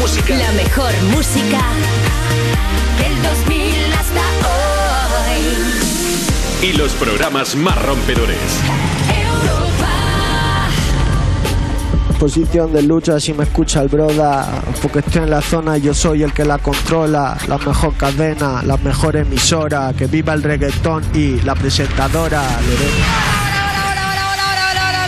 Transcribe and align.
música. 0.00 0.36
La 0.36 0.52
mejor 0.52 0.92
música 1.14 1.60
del 2.98 3.22
2000 3.22 3.92
hasta 3.92 4.22
hoy. 4.48 5.40
Y 6.68 6.72
los 6.72 6.92
programas 6.92 7.54
más 7.54 7.80
rompedores. 7.82 8.38
Europa. 9.08 9.88
Posición 12.18 12.72
de 12.72 12.82
lucha, 12.82 13.20
si 13.20 13.34
me 13.34 13.44
escucha 13.44 13.82
el 13.82 13.88
broda, 13.88 14.62
porque 14.80 15.00
estoy 15.00 15.22
en 15.22 15.30
la 15.30 15.42
zona 15.42 15.76
y 15.76 15.82
yo 15.82 15.94
soy 15.94 16.22
el 16.22 16.32
que 16.32 16.44
la 16.44 16.58
controla, 16.58 17.36
la 17.46 17.58
mejor 17.58 17.94
cadena, 17.94 18.62
la 18.62 18.76
mejor 18.78 19.16
emisora, 19.16 19.92
que 19.96 20.06
viva 20.06 20.32
el 20.32 20.42
reggaetón 20.42 21.04
y 21.14 21.40
la 21.42 21.54
presentadora 21.54 22.42
Lorena. 22.42 23.39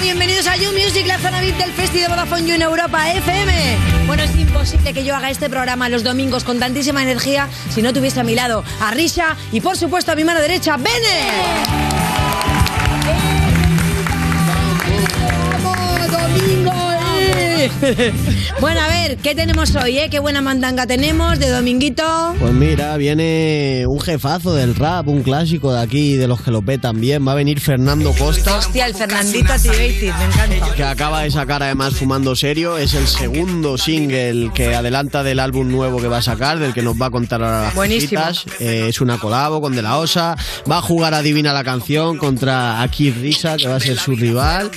Bienvenidos 0.02 0.48
a 0.48 0.56
You 0.56 0.72
Music, 0.72 1.06
la 1.06 1.16
zona 1.20 1.40
VIP 1.40 1.56
del 1.58 1.70
Festival 1.70 2.02
de 2.02 2.08
Vodafone 2.08 2.44
You 2.44 2.54
en 2.56 2.62
Europa 2.62 3.08
FM. 3.12 3.76
Bueno, 4.08 4.24
es 4.24 4.34
imposible 4.36 4.92
que 4.92 5.04
yo 5.04 5.14
haga 5.14 5.30
este 5.30 5.48
programa 5.48 5.88
los 5.88 6.02
domingos 6.02 6.42
con 6.42 6.58
tantísima 6.58 7.04
energía 7.04 7.48
si 7.70 7.82
no 7.82 7.92
tuviese 7.92 8.18
a 8.18 8.24
mi 8.24 8.34
lado 8.34 8.64
a 8.80 8.90
Risha 8.90 9.36
y 9.52 9.60
por 9.60 9.76
supuesto 9.76 10.10
a 10.10 10.16
mi 10.16 10.24
mano 10.24 10.40
derecha, 10.40 10.76
Bene. 10.76 11.91
Bueno, 18.60 18.80
a 18.80 18.88
ver, 18.88 19.16
¿qué 19.18 19.34
tenemos 19.34 19.74
hoy, 19.76 19.98
eh? 19.98 20.08
¿Qué 20.10 20.18
buena 20.18 20.40
mandanga 20.40 20.86
tenemos 20.86 21.38
de 21.38 21.48
dominguito? 21.50 22.34
Pues 22.38 22.52
mira, 22.52 22.96
viene 22.96 23.84
un 23.88 24.00
jefazo 24.00 24.54
del 24.54 24.74
rap, 24.74 25.08
un 25.08 25.22
clásico 25.22 25.72
de 25.72 25.80
aquí, 25.80 26.16
de 26.16 26.28
los 26.28 26.40
que 26.42 26.50
lo 26.50 26.62
petan 26.62 27.00
bien. 27.00 27.26
Va 27.26 27.32
a 27.32 27.34
venir 27.34 27.60
Fernando 27.60 28.12
Costa, 28.12 28.56
Hostia, 28.56 28.86
el 28.86 28.94
Fernandito 28.94 29.52
Activated, 29.52 30.12
me 30.14 30.24
encanta. 30.24 30.74
que 30.74 30.84
acaba 30.84 31.22
de 31.22 31.30
sacar 31.30 31.62
además 31.62 31.94
Fumando 31.94 32.36
Serio. 32.36 32.78
Es 32.78 32.94
el 32.94 33.06
segundo 33.06 33.78
single 33.78 34.50
que 34.54 34.74
adelanta 34.74 35.22
del 35.22 35.40
álbum 35.40 35.68
nuevo 35.70 36.00
que 36.00 36.08
va 36.08 36.18
a 36.18 36.22
sacar, 36.22 36.58
del 36.58 36.72
que 36.74 36.82
nos 36.82 37.00
va 37.00 37.06
a 37.06 37.10
contar 37.10 37.42
ahora 37.42 37.62
las 37.62 37.74
Buenísimo. 37.74 38.22
Eh, 38.60 38.86
es 38.88 39.00
una 39.00 39.18
colabo 39.18 39.60
con 39.60 39.74
De 39.74 39.82
La 39.82 39.98
Osa. 39.98 40.36
Va 40.70 40.78
a 40.78 40.82
jugar 40.82 41.14
Adivina 41.14 41.52
la 41.52 41.64
canción 41.64 42.18
contra 42.18 42.82
Aki 42.82 43.10
Risa, 43.10 43.56
que 43.56 43.68
va 43.68 43.76
a 43.76 43.80
ser 43.80 43.96
su 43.96 44.14
rival. 44.14 44.70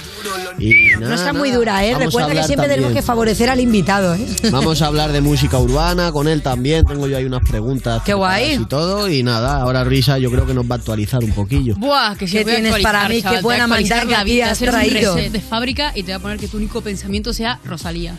Y 0.57 0.91
No 0.99 1.13
está 1.13 1.33
muy 1.33 1.51
dura, 1.51 1.83
¿eh? 1.85 1.93
A 1.93 1.99
Recuerda 1.99 2.33
que 2.33 2.43
siempre 2.43 2.67
tenemos 2.85 3.01
que 3.01 3.05
favorecer 3.05 3.49
al 3.49 3.59
invitado, 3.59 4.15
¿eh? 4.15 4.25
Vamos 4.51 4.81
a 4.81 4.87
hablar 4.87 5.11
de 5.11 5.21
música 5.21 5.59
urbana 5.59 6.11
con 6.11 6.27
él 6.27 6.41
también. 6.41 6.85
Tengo 6.85 7.07
yo 7.07 7.17
ahí 7.17 7.25
unas 7.25 7.47
preguntas. 7.47 8.01
Qué 8.05 8.13
guay. 8.13 8.53
Y 8.53 8.65
todo. 8.65 9.09
Y 9.09 9.23
nada, 9.23 9.61
ahora 9.61 9.83
Risa 9.83 10.17
yo 10.17 10.31
creo 10.31 10.45
que 10.45 10.53
nos 10.53 10.65
va 10.69 10.75
a 10.75 10.77
actualizar 10.77 11.23
un 11.23 11.31
poquillo. 11.31 11.75
Buah, 11.77 12.15
que 12.15 12.27
si 12.27 12.37
¿Qué 12.37 12.45
tienes 12.45 12.75
para 12.79 13.07
mí? 13.07 13.15
Qué 13.15 13.21
chaval, 13.21 13.37
a 13.37 13.41
buena 13.41 13.67
la 13.67 14.23
vida, 14.23 14.51
has 14.51 14.59
traído. 14.59 15.15
de 15.15 15.41
fábrica 15.41 15.91
y 15.95 16.03
te 16.03 16.11
voy 16.11 16.13
a 16.13 16.19
poner 16.19 16.39
que 16.39 16.47
tu 16.47 16.57
único 16.57 16.81
pensamiento 16.81 17.33
sea 17.33 17.59
Rosalía. 17.63 18.15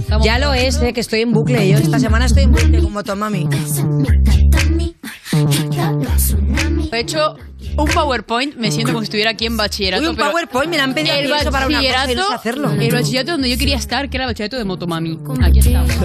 Estamos 0.00 0.24
Ya 0.24 0.38
lo 0.38 0.52
es, 0.52 0.80
¿eh? 0.82 0.92
Que 0.92 1.00
estoy 1.00 1.22
en 1.22 1.32
bucle. 1.32 1.68
Yo 1.68 1.78
esta 1.78 1.98
semana 1.98 2.26
estoy 2.26 2.44
en 2.44 2.52
bucle 2.52 2.82
con 2.82 2.92
Motomami. 2.92 3.48
He 6.92 7.00
hecho 7.00 7.36
un 7.76 7.86
PowerPoint, 7.88 8.54
me 8.56 8.70
siento 8.70 8.92
como 8.92 9.00
si 9.00 9.04
estuviera 9.04 9.30
aquí 9.32 9.46
en 9.46 9.56
bachillerato. 9.56 10.02
Uy, 10.02 10.08
un 10.10 10.16
pero 10.16 10.30
PowerPoint, 10.30 10.70
me 10.70 10.76
la 10.76 10.84
han 10.84 10.94
pedido 10.94 11.14
el 11.14 11.32
eso 11.32 11.50
para 11.50 11.66
una 11.66 11.78
cosa 11.78 11.88
y 12.12 12.14
no 12.14 12.22
sé 12.22 12.28
bachillerato, 12.28 12.32
hacerlo. 12.34 12.70
el 12.72 12.92
bachillerato 12.92 13.32
donde 13.32 13.50
yo 13.50 13.58
quería 13.58 13.76
estar, 13.76 14.08
que 14.08 14.16
era 14.16 14.24
el 14.24 14.30
bachillerato 14.30 14.56
de 14.58 14.64
Motomami. 14.64 15.18
Aquí 15.42 15.58
estamos. 15.60 15.90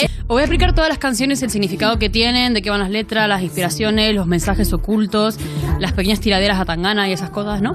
Eh, 0.00 0.08
Os 0.22 0.28
voy 0.28 0.40
a 0.40 0.44
explicar 0.44 0.74
todas 0.74 0.88
las 0.88 0.98
canciones, 0.98 1.42
el 1.42 1.50
significado 1.50 1.98
que 1.98 2.08
tienen, 2.08 2.54
de 2.54 2.62
qué 2.62 2.70
van 2.70 2.80
las 2.80 2.90
letras, 2.90 3.28
las 3.28 3.42
inspiraciones, 3.42 4.14
los 4.14 4.26
mensajes 4.26 4.72
ocultos, 4.72 5.36
las 5.82 5.92
pequeñas 5.92 6.20
tiraderas 6.20 6.60
a 6.60 6.64
tangana 6.64 7.08
y 7.08 7.12
esas 7.12 7.30
cosas, 7.30 7.60
¿no? 7.60 7.72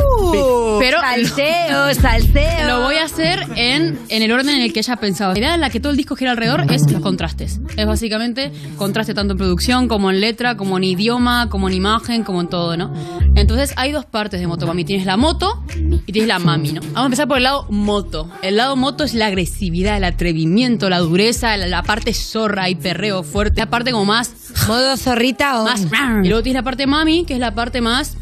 pero 0.80 1.00
Salseo, 1.00 1.94
salseo. 2.02 2.67
Lo 2.67 2.81
voy 2.81 2.95
a 2.95 3.03
hacer 3.03 3.45
en, 3.55 4.00
en 4.09 4.22
el 4.23 4.31
orden 4.31 4.55
en 4.55 4.61
el 4.61 4.73
que 4.73 4.80
ella 4.80 4.94
ha 4.94 4.97
pensado. 4.97 5.33
La 5.33 5.39
idea 5.39 5.55
en 5.55 5.61
la 5.61 5.69
que 5.69 5.80
todo 5.80 5.91
el 5.91 5.97
disco 5.97 6.16
gira 6.16 6.31
alrededor 6.31 6.72
es 6.72 6.89
los 6.89 7.02
contrastes. 7.02 7.59
Es 7.75 7.85
básicamente 7.85 8.51
contraste 8.78 9.13
tanto 9.13 9.34
en 9.34 9.38
producción 9.38 9.88
como 9.88 10.09
en 10.09 10.22
letra, 10.22 10.56
como 10.56 10.78
en 10.78 10.85
idioma, 10.85 11.50
como 11.50 11.67
en 11.67 11.75
imagen, 11.75 12.23
como 12.23 12.41
en 12.41 12.47
todo, 12.47 12.78
¿no? 12.78 12.94
Entonces 13.35 13.73
hay 13.75 13.91
dos 13.91 14.06
partes 14.06 14.40
de 14.40 14.47
Motomami. 14.47 14.85
Tienes 14.85 15.06
la 15.06 15.17
moto 15.17 15.63
y 15.75 16.12
tienes 16.12 16.28
la 16.28 16.40
mami, 16.40 16.72
¿no? 16.72 16.81
Vamos 16.81 16.97
a 17.01 17.06
empezar 17.06 17.28
por 17.28 17.38
el 17.38 17.44
lado 17.44 17.67
moto. 17.69 18.29
El 18.41 18.56
lado 18.56 18.75
moto 18.75 19.03
es 19.03 19.13
la 19.13 19.28
agresividad, 19.28 19.97
el 19.97 20.06
atrevimiento, 20.06 20.90
la 20.90 21.00
dureza, 21.00 21.56
la, 21.57 21.67
la 21.67 21.84
parte 21.84 22.13
zorra 22.13 22.69
y 22.69 22.75
perreo 22.75 23.23
fuerte. 23.23 23.59
La 23.59 23.69
parte 23.69 23.91
como 23.91 24.06
más 24.06 24.47
Modo 24.68 24.97
zorrita 24.97 25.62
o... 25.62 25.66
más. 25.66 25.81
Y 26.23 26.28
luego 26.28 26.44
tienes 26.44 26.59
la 26.59 26.63
parte 26.63 26.88
mami, 26.88 27.25
que 27.25 27.34
es 27.34 27.40
la 27.40 27.53
parte 27.53 27.81
más 27.81 28.18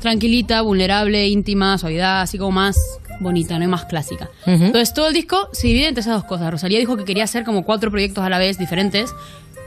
tranquilita, 0.00 0.60
vulnerable, 0.62 1.26
íntima, 1.26 1.78
suavidad, 1.78 2.20
así 2.20 2.38
como 2.38 2.52
más 2.52 2.76
bonita, 3.20 3.58
¿no? 3.58 3.64
Y 3.64 3.68
más 3.68 3.86
clásica. 3.86 4.28
Entonces 4.46 4.92
todo 4.94 5.08
el 5.08 5.14
disco 5.14 5.48
se 5.52 5.68
divide 5.68 5.88
entre 5.88 6.02
esas 6.02 6.14
dos 6.14 6.24
cosas. 6.24 6.50
Rosalía 6.50 6.78
dijo 6.78 6.96
que 6.96 7.04
quería 7.04 7.24
hacer 7.24 7.44
como 7.44 7.64
cuatro 7.64 7.90
proyectos 7.90 8.24
a 8.24 8.28
la 8.28 8.38
vez 8.38 8.58
diferentes. 8.58 9.14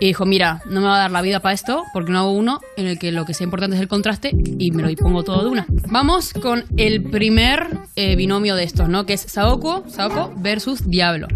Y 0.02 0.06
dijo, 0.06 0.26
mira, 0.26 0.62
no 0.66 0.80
me 0.80 0.88
va 0.88 0.96
a 0.96 1.00
dar 1.00 1.12
la 1.12 1.22
vida 1.22 1.42
para 1.42 1.54
esto, 1.54 1.84
porque 1.92 2.10
no 2.14 2.20
hago 2.20 2.32
uno 2.32 2.62
en 2.78 2.88
el 2.88 2.98
que 2.98 3.12
lo 3.12 3.26
que 3.26 3.34
sea 3.34 3.44
importante 3.44 3.76
es 3.76 3.82
el 3.82 3.90
contraste 3.90 4.32
y 4.34 4.72
me 4.72 4.82
lo 4.82 4.96
pongo 4.96 5.24
todo 5.24 5.44
de 5.44 5.50
una. 5.50 5.66
Vamos 5.90 6.32
con 6.32 6.64
el 6.78 7.04
primer 7.04 7.80
eh, 7.98 8.16
binomio 8.16 8.56
de 8.56 8.64
estos, 8.64 8.88
¿no? 8.88 9.06
Que 9.06 9.14
es 9.14 9.22
Saoko, 9.22 9.84
Saoko 9.90 10.32
versus 10.38 10.90
Diablo. 10.90 11.28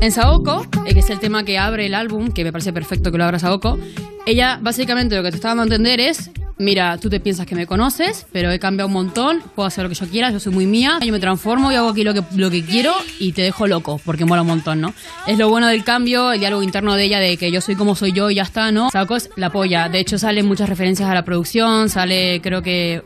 En 0.00 0.12
Saoko, 0.12 0.66
eh, 0.84 0.92
que 0.92 1.00
es 1.00 1.10
el 1.10 1.18
tema 1.18 1.44
que 1.44 1.58
abre 1.58 1.86
el 1.86 1.94
álbum, 1.94 2.30
que 2.30 2.44
me 2.44 2.52
parece 2.52 2.72
perfecto 2.72 3.10
que 3.10 3.18
lo 3.18 3.24
abra 3.24 3.38
Saoko, 3.38 3.78
ella 4.26 4.58
básicamente 4.60 5.16
lo 5.16 5.22
que 5.22 5.30
te 5.30 5.36
está 5.36 5.48
dando 5.48 5.62
a 5.62 5.66
entender 5.66 6.00
es, 6.00 6.30
mira, 6.58 6.98
tú 6.98 7.08
te 7.08 7.18
piensas 7.18 7.46
que 7.46 7.54
me 7.54 7.66
conoces, 7.66 8.26
pero 8.30 8.50
he 8.50 8.58
cambiado 8.58 8.88
un 8.88 8.92
montón, 8.92 9.42
puedo 9.54 9.66
hacer 9.66 9.84
lo 9.84 9.88
que 9.88 9.94
yo 9.94 10.06
quiera, 10.06 10.30
yo 10.30 10.38
soy 10.38 10.52
muy 10.52 10.66
mía, 10.66 10.98
yo 11.02 11.12
me 11.12 11.18
transformo 11.18 11.72
y 11.72 11.76
hago 11.76 11.88
aquí 11.88 12.04
lo 12.04 12.12
que, 12.12 12.22
lo 12.36 12.50
que 12.50 12.62
quiero 12.62 12.92
y 13.18 13.32
te 13.32 13.42
dejo 13.42 13.66
loco, 13.66 13.98
porque 14.04 14.26
mola 14.26 14.42
un 14.42 14.48
montón, 14.48 14.80
¿no? 14.80 14.92
Es 15.26 15.38
lo 15.38 15.48
bueno 15.48 15.66
del 15.66 15.82
cambio, 15.82 16.32
el 16.32 16.40
diálogo 16.40 16.62
interno 16.62 16.94
de 16.94 17.04
ella 17.04 17.18
de 17.18 17.36
que 17.38 17.50
yo 17.50 17.60
soy 17.60 17.74
como 17.74 17.94
soy 17.94 18.12
yo 18.12 18.30
y 18.30 18.34
ya 18.34 18.42
está, 18.42 18.70
¿no? 18.70 18.90
Saoko 18.90 19.16
es 19.16 19.30
la 19.36 19.50
polla, 19.50 19.88
de 19.88 20.00
hecho 20.00 20.18
salen 20.18 20.46
muchas 20.46 20.68
referencias 20.68 21.08
a 21.08 21.14
la 21.14 21.24
producción, 21.24 21.88
sale 21.88 22.40
creo 22.42 22.62
que 22.62 23.02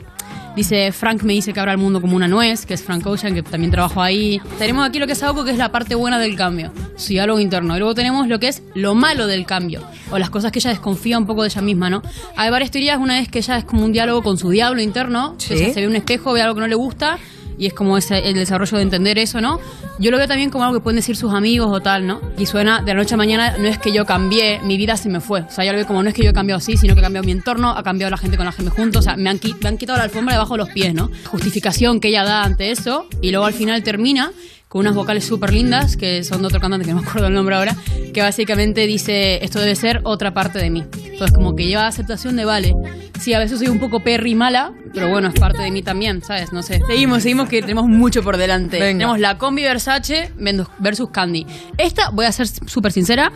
Dice, 0.57 0.91
Frank 0.93 1.23
me 1.23 1.33
dice 1.33 1.53
que 1.53 1.61
abra 1.61 1.73
el 1.73 1.79
mundo 1.79 2.01
como 2.01 2.17
una 2.17 2.27
nuez, 2.27 2.67
que 2.67 2.75
es 2.75 2.83
Frank 2.83 3.07
Ocean, 3.07 3.35
que 3.35 3.43
también 3.43 3.71
trabajó 3.71 4.03
ahí. 4.03 4.41
Tenemos 4.59 4.87
aquí 4.87 4.99
lo 4.99 5.07
que 5.07 5.13
es 5.13 5.19
Saoko, 5.19 5.45
que 5.45 5.53
es 5.53 5.59
la 5.59 5.71
parte 5.71 5.95
buena 5.95 6.19
del 6.19 6.35
cambio, 6.37 6.73
su 6.97 7.11
diálogo 7.11 7.39
interno. 7.39 7.77
Y 7.77 7.79
luego 7.79 7.95
tenemos 7.95 8.27
lo 8.27 8.41
que 8.41 8.49
es 8.49 8.63
lo 8.75 8.95
malo 8.95 9.27
del 9.27 9.47
cambio, 9.47 9.83
o 10.11 10.19
las 10.19 10.29
cosas 10.31 10.51
que 10.51 10.59
ella 10.59 10.71
desconfía 10.71 11.19
un 11.19 11.27
poco 11.27 11.43
de 11.43 11.49
ella 11.49 11.63
misma, 11.63 11.89
¿no? 11.89 12.03
Hay 12.37 12.51
varias 12.51 12.71
teorías, 12.73 12.99
una 12.99 13.21
es 13.21 13.29
que 13.29 13.39
ella 13.39 13.59
es 13.59 13.65
como 13.65 13.85
un 13.85 13.93
diálogo 13.93 14.23
con 14.23 14.39
su 14.39 14.51
diablo 14.51 14.83
interno, 14.83 15.35
Sí. 15.39 15.49
que 15.49 15.55
ella 15.65 15.75
se 15.75 15.81
ve 15.83 15.87
un 15.87 15.97
espejo, 15.97 16.33
ve 16.33 16.43
algo 16.43 16.55
que 16.57 16.61
no 16.63 16.67
le 16.67 16.75
gusta, 16.75 17.19
y 17.61 17.67
es 17.67 17.75
como 17.75 17.99
ese, 17.99 18.27
el 18.27 18.35
desarrollo 18.35 18.79
de 18.79 18.83
entender 18.83 19.19
eso, 19.19 19.43
¿no? 19.43 19.61
Yo 19.99 20.11
lo 20.11 20.17
veo 20.17 20.27
también 20.27 20.49
como 20.49 20.65
algo 20.65 20.79
que 20.79 20.83
pueden 20.83 20.97
decir 20.97 21.15
sus 21.15 21.35
amigos 21.35 21.69
o 21.71 21.81
tal, 21.81 22.07
¿no? 22.07 22.19
Y 22.39 22.47
suena 22.47 22.81
de 22.81 22.95
la 22.95 23.01
noche 23.01 23.15
a 23.15 23.19
mañana, 23.19 23.59
no 23.59 23.69
es 23.69 23.79
que 23.79 23.93
yo 23.93 24.07
cambié, 24.07 24.61
mi 24.61 24.79
vida 24.79 24.97
se 24.97 25.11
me 25.11 25.21
fue. 25.21 25.43
O 25.43 25.51
sea, 25.51 25.63
yo 25.67 25.73
lo 25.73 25.77
veo 25.77 25.87
como 25.87 26.03
no 26.03 26.09
es 26.09 26.15
que 26.15 26.25
yo 26.25 26.31
he 26.31 26.33
cambiado 26.33 26.57
así, 26.57 26.79
sino 26.79 26.95
que 26.95 27.01
he 27.01 27.03
cambiado 27.03 27.27
mi 27.27 27.33
entorno, 27.33 27.69
ha 27.77 27.83
cambiado 27.83 28.11
la 28.11 28.17
gente 28.17 28.39
con 28.39 28.47
la 28.47 28.53
que 28.53 28.63
me 28.63 28.71
junto, 28.71 29.01
o 29.01 29.03
sea, 29.03 29.17
me 29.17 29.29
han, 29.29 29.39
me 29.63 29.69
han 29.69 29.77
quitado 29.77 29.99
la 29.99 30.05
alfombra 30.05 30.35
debajo 30.35 30.55
de 30.55 30.59
los 30.59 30.71
pies, 30.71 30.95
¿no? 30.95 31.11
Justificación 31.27 32.01
que 32.01 32.09
ella 32.09 32.25
da 32.25 32.45
ante 32.45 32.71
eso, 32.71 33.07
y 33.21 33.31
luego 33.31 33.45
al 33.45 33.53
final 33.53 33.83
termina 33.83 34.33
con 34.71 34.83
unas 34.83 34.95
vocales 34.95 35.25
súper 35.25 35.53
lindas, 35.53 35.97
que 35.97 36.25
son 36.25 36.41
de 36.43 36.47
otro 36.47 36.61
cantante 36.61 36.87
que 36.87 36.93
no 36.93 37.03
me 37.03 37.07
acuerdo 37.07 37.27
el 37.27 37.35
nombre 37.35 37.57
ahora, 37.57 37.77
que 38.15 38.23
básicamente 38.23 38.87
dice, 38.87 39.45
esto 39.45 39.59
debe 39.59 39.75
ser 39.75 40.01
otra 40.05 40.33
parte 40.33 40.61
de 40.61 40.71
mí. 40.71 40.85
Entonces 41.05 41.37
como 41.37 41.57
que 41.57 41.67
lleva 41.67 41.89
aceptación 41.89 42.37
de, 42.37 42.45
vale, 42.45 42.73
sí, 43.19 43.35
a 43.35 43.41
veces 43.41 43.59
soy 43.59 43.69
un 43.69 43.81
poco 43.81 44.01
perry 44.01 44.35
mala, 44.35 44.73
pero 44.93 45.09
bueno, 45.09 45.29
es 45.29 45.35
parte 45.39 45.63
de 45.63 45.71
mí 45.71 45.83
también, 45.83 46.23
¿sabes? 46.23 46.53
No 46.53 46.63
sé. 46.63 46.81
Seguimos, 46.87 47.23
seguimos 47.23 47.49
que 47.49 47.61
tenemos 47.61 47.87
mucho 47.87 48.23
por 48.23 48.37
delante. 48.37 48.79
Venga. 48.79 48.99
Tenemos 48.99 49.21
la 49.21 49.39
combi 49.39 49.63
Versace 49.63 50.33
versus 50.79 51.11
Candy. 51.11 51.47
Esta, 51.79 52.11
voy 52.11 52.27
a 52.27 52.33
ser 52.33 52.47
súper 52.47 52.93
sincera, 52.93 53.33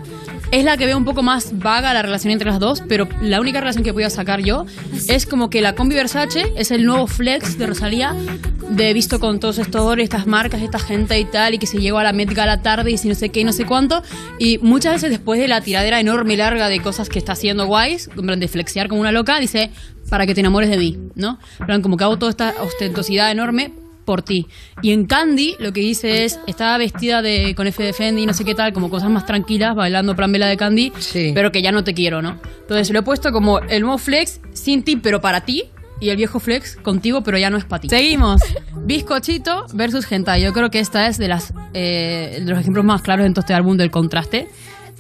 es 0.51 0.65
la 0.65 0.77
que 0.77 0.87
veo 0.87 0.97
un 0.97 1.05
poco 1.05 1.23
más 1.23 1.59
vaga 1.59 1.95
la 1.95 2.03
relación 2.03 2.33
entre 2.33 2.51
las 2.51 2.61
dos, 2.61 2.83
pero 2.89 3.09
la 3.21 3.41
única 3.41 3.61
relación 3.61 3.85
que 3.85 3.93
voy 3.93 4.05
a 4.05 4.11
sacar 4.11 4.41
yo 4.41 4.67
es 5.09 5.27
como 5.27 5.51
que 5.51 5.61
la 5.61 5.75
combi 5.75 5.95
Versace 5.95 6.53
es 6.57 6.71
el 6.71 6.85
nuevo 6.85 7.07
flex 7.07 7.59
de 7.59 7.67
Rosalía, 7.67 8.15
de 8.69 8.93
visto 8.93 9.21
con 9.21 9.41
todos 9.41 9.59
estos 9.59 9.85
estas 9.99 10.27
marcas, 10.27 10.63
esta 10.63 10.79
gente 10.79 11.19
y 11.19 11.25
tal, 11.25 11.55
y 11.55 11.59
que 11.59 11.67
se 11.67 11.79
llegó 11.79 11.99
a 11.99 12.03
la 12.03 12.13
Met 12.13 12.33
Gala 12.33 12.63
tarde 12.63 12.91
y 12.91 12.99
si 12.99 13.09
no 13.09 13.15
sé 13.15 13.29
qué 13.29 13.41
y 13.41 13.45
no 13.45 13.53
sé 13.53 13.65
cuánto. 13.65 14.03
Y 14.39 14.59
muchas 14.59 14.95
veces 14.95 15.11
después 15.11 15.39
de 15.39 15.49
la 15.49 15.61
tiradera 15.61 16.01
enorme 16.01 16.35
y 16.35 16.37
larga 16.37 16.69
de 16.69 16.81
cosas 16.81 17.09
que 17.09 17.19
está 17.19 17.33
haciendo 17.33 17.69
plan 17.69 18.41
de 18.41 18.49
flexear 18.49 18.89
como 18.89 19.01
una 19.01 19.13
loca, 19.13 19.39
dice, 19.39 19.71
para 20.11 20.27
que 20.27 20.35
te 20.35 20.41
enamores 20.41 20.71
de 20.71 20.79
mí, 20.79 20.99
¿no? 21.15 21.39
Plan, 21.67 21.83
como 21.83 21.97
que 21.97 22.05
hago 22.05 22.19
toda 22.19 22.31
esta 22.31 22.55
ostentosidad 22.63 23.31
enorme 23.31 23.73
por 24.05 24.21
ti. 24.23 24.47
Y 24.83 24.93
en 24.93 25.07
Candy 25.07 25.55
lo 25.59 25.73
que 25.73 25.81
dice 25.81 26.25
es, 26.25 26.39
estaba 26.47 26.77
vestida 26.77 27.23
de 27.23 27.55
con 27.55 27.67
F 27.67 27.83
de 27.83 27.93
Fendi 27.95 28.23
y 28.23 28.27
no 28.27 28.35
sé 28.35 28.45
qué 28.45 28.55
tal, 28.55 28.73
como 28.75 28.91
cosas 28.91 29.09
más 29.11 29.25
tranquilas, 29.25 29.75
bailando 29.75 30.15
plan 30.15 30.31
vela 30.31 30.47
de 30.47 30.59
Candy, 30.59 30.93
Sí. 30.99 31.33
pero 31.35 31.51
que 31.51 31.63
ya 31.63 31.73
no 31.73 31.85
te 31.85 31.95
quiero, 31.95 32.21
¿no? 32.21 32.39
Entonces 32.61 32.91
lo 32.91 32.99
he 32.99 33.03
puesto 33.03 33.33
como 33.33 33.61
el 33.61 33.81
nuevo 33.81 33.97
flex 33.97 34.41
sin 34.53 34.83
ti, 34.83 34.97
pero 34.97 35.21
para 35.23 35.41
ti. 35.43 35.65
Y 36.01 36.11
el 36.11 36.17
viejo 36.19 36.39
flex 36.41 36.77
contigo, 36.77 37.23
pero 37.23 37.39
ya 37.39 37.49
no 37.49 37.57
es 37.57 37.65
para 37.65 37.81
ti. 37.81 37.89
Seguimos. 37.89 38.43
Bizcochito 38.85 39.65
versus 39.73 40.11
Hentai. 40.11 40.43
Yo 40.43 40.53
creo 40.53 40.71
que 40.71 40.81
esta 40.81 41.07
es 41.07 41.17
de 41.19 41.29
las 41.29 41.55
eh, 41.73 42.39
de 42.41 42.51
los 42.51 42.59
ejemplos 42.59 42.85
más 42.85 43.01
claros 43.01 43.25
en 43.25 43.33
todo 43.33 43.41
este 43.41 43.55
álbum 43.55 43.77
del 43.79 43.91
contraste. 43.91 44.49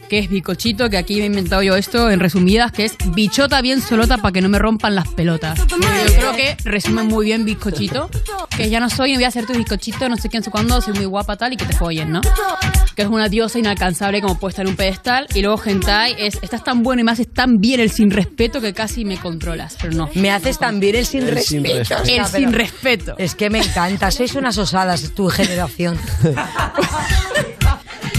Que 0.08 0.18
es 0.18 0.28
bicochito, 0.28 0.88
que 0.88 0.96
aquí 0.96 1.16
me 1.16 1.22
he 1.22 1.26
inventado 1.26 1.62
yo 1.62 1.76
esto 1.76 2.10
en 2.10 2.20
resumidas, 2.20 2.72
que 2.72 2.84
es 2.84 2.96
bichota 3.14 3.60
bien 3.60 3.80
solota 3.80 4.18
para 4.18 4.32
que 4.32 4.40
no 4.40 4.48
me 4.48 4.58
rompan 4.58 4.94
las 4.94 5.08
pelotas. 5.08 5.58
Yo 5.66 5.76
creo 5.78 6.32
que 6.36 6.56
resume 6.64 7.02
muy 7.04 7.26
bien 7.26 7.44
bizcochito, 7.44 8.08
que 8.56 8.68
ya 8.70 8.80
no 8.80 8.88
soy, 8.90 9.12
no 9.12 9.18
voy 9.18 9.24
a 9.24 9.28
hacer 9.28 9.46
tu 9.46 9.52
bizcochito, 9.54 10.08
no 10.08 10.16
sé 10.16 10.28
quién, 10.28 10.42
sé 10.42 10.50
cuándo, 10.50 10.80
soy 10.80 10.94
muy 10.94 11.04
guapa 11.06 11.36
tal 11.36 11.52
y 11.52 11.56
que 11.56 11.64
te 11.64 11.72
follen, 11.74 12.10
¿no? 12.10 12.20
Que 12.94 13.02
es 13.02 13.08
una 13.08 13.28
diosa 13.28 13.58
inalcanzable 13.58 14.20
como 14.20 14.38
puesta 14.38 14.62
en 14.62 14.68
un 14.68 14.76
pedestal. 14.76 15.26
Y 15.34 15.42
luego 15.42 15.60
hentai 15.64 16.14
es, 16.18 16.38
estás 16.42 16.62
tan 16.62 16.82
bueno 16.82 17.00
y 17.00 17.04
me 17.04 17.12
haces 17.12 17.32
tan 17.32 17.56
bien 17.58 17.80
el 17.80 17.90
sin 17.90 18.10
respeto 18.10 18.60
que 18.60 18.72
casi 18.72 19.04
me 19.04 19.16
controlas, 19.16 19.76
pero 19.80 19.94
no. 19.94 20.10
Me 20.14 20.30
haces 20.30 20.58
también 20.58 20.94
el 20.96 21.06
sin 21.06 21.22
El 21.22 21.38
sin 21.40 21.64
respeto. 21.64 21.96
respeto. 21.96 22.12
El 22.22 22.26
sin 22.26 22.52
respeto. 22.52 23.14
Es 23.18 23.34
que 23.34 23.50
me 23.50 23.58
encanta, 23.58 24.10
sois 24.10 24.34
unas 24.34 24.56
osadas, 24.58 25.02
es 25.02 25.14
tu 25.14 25.28
generación. 25.28 25.98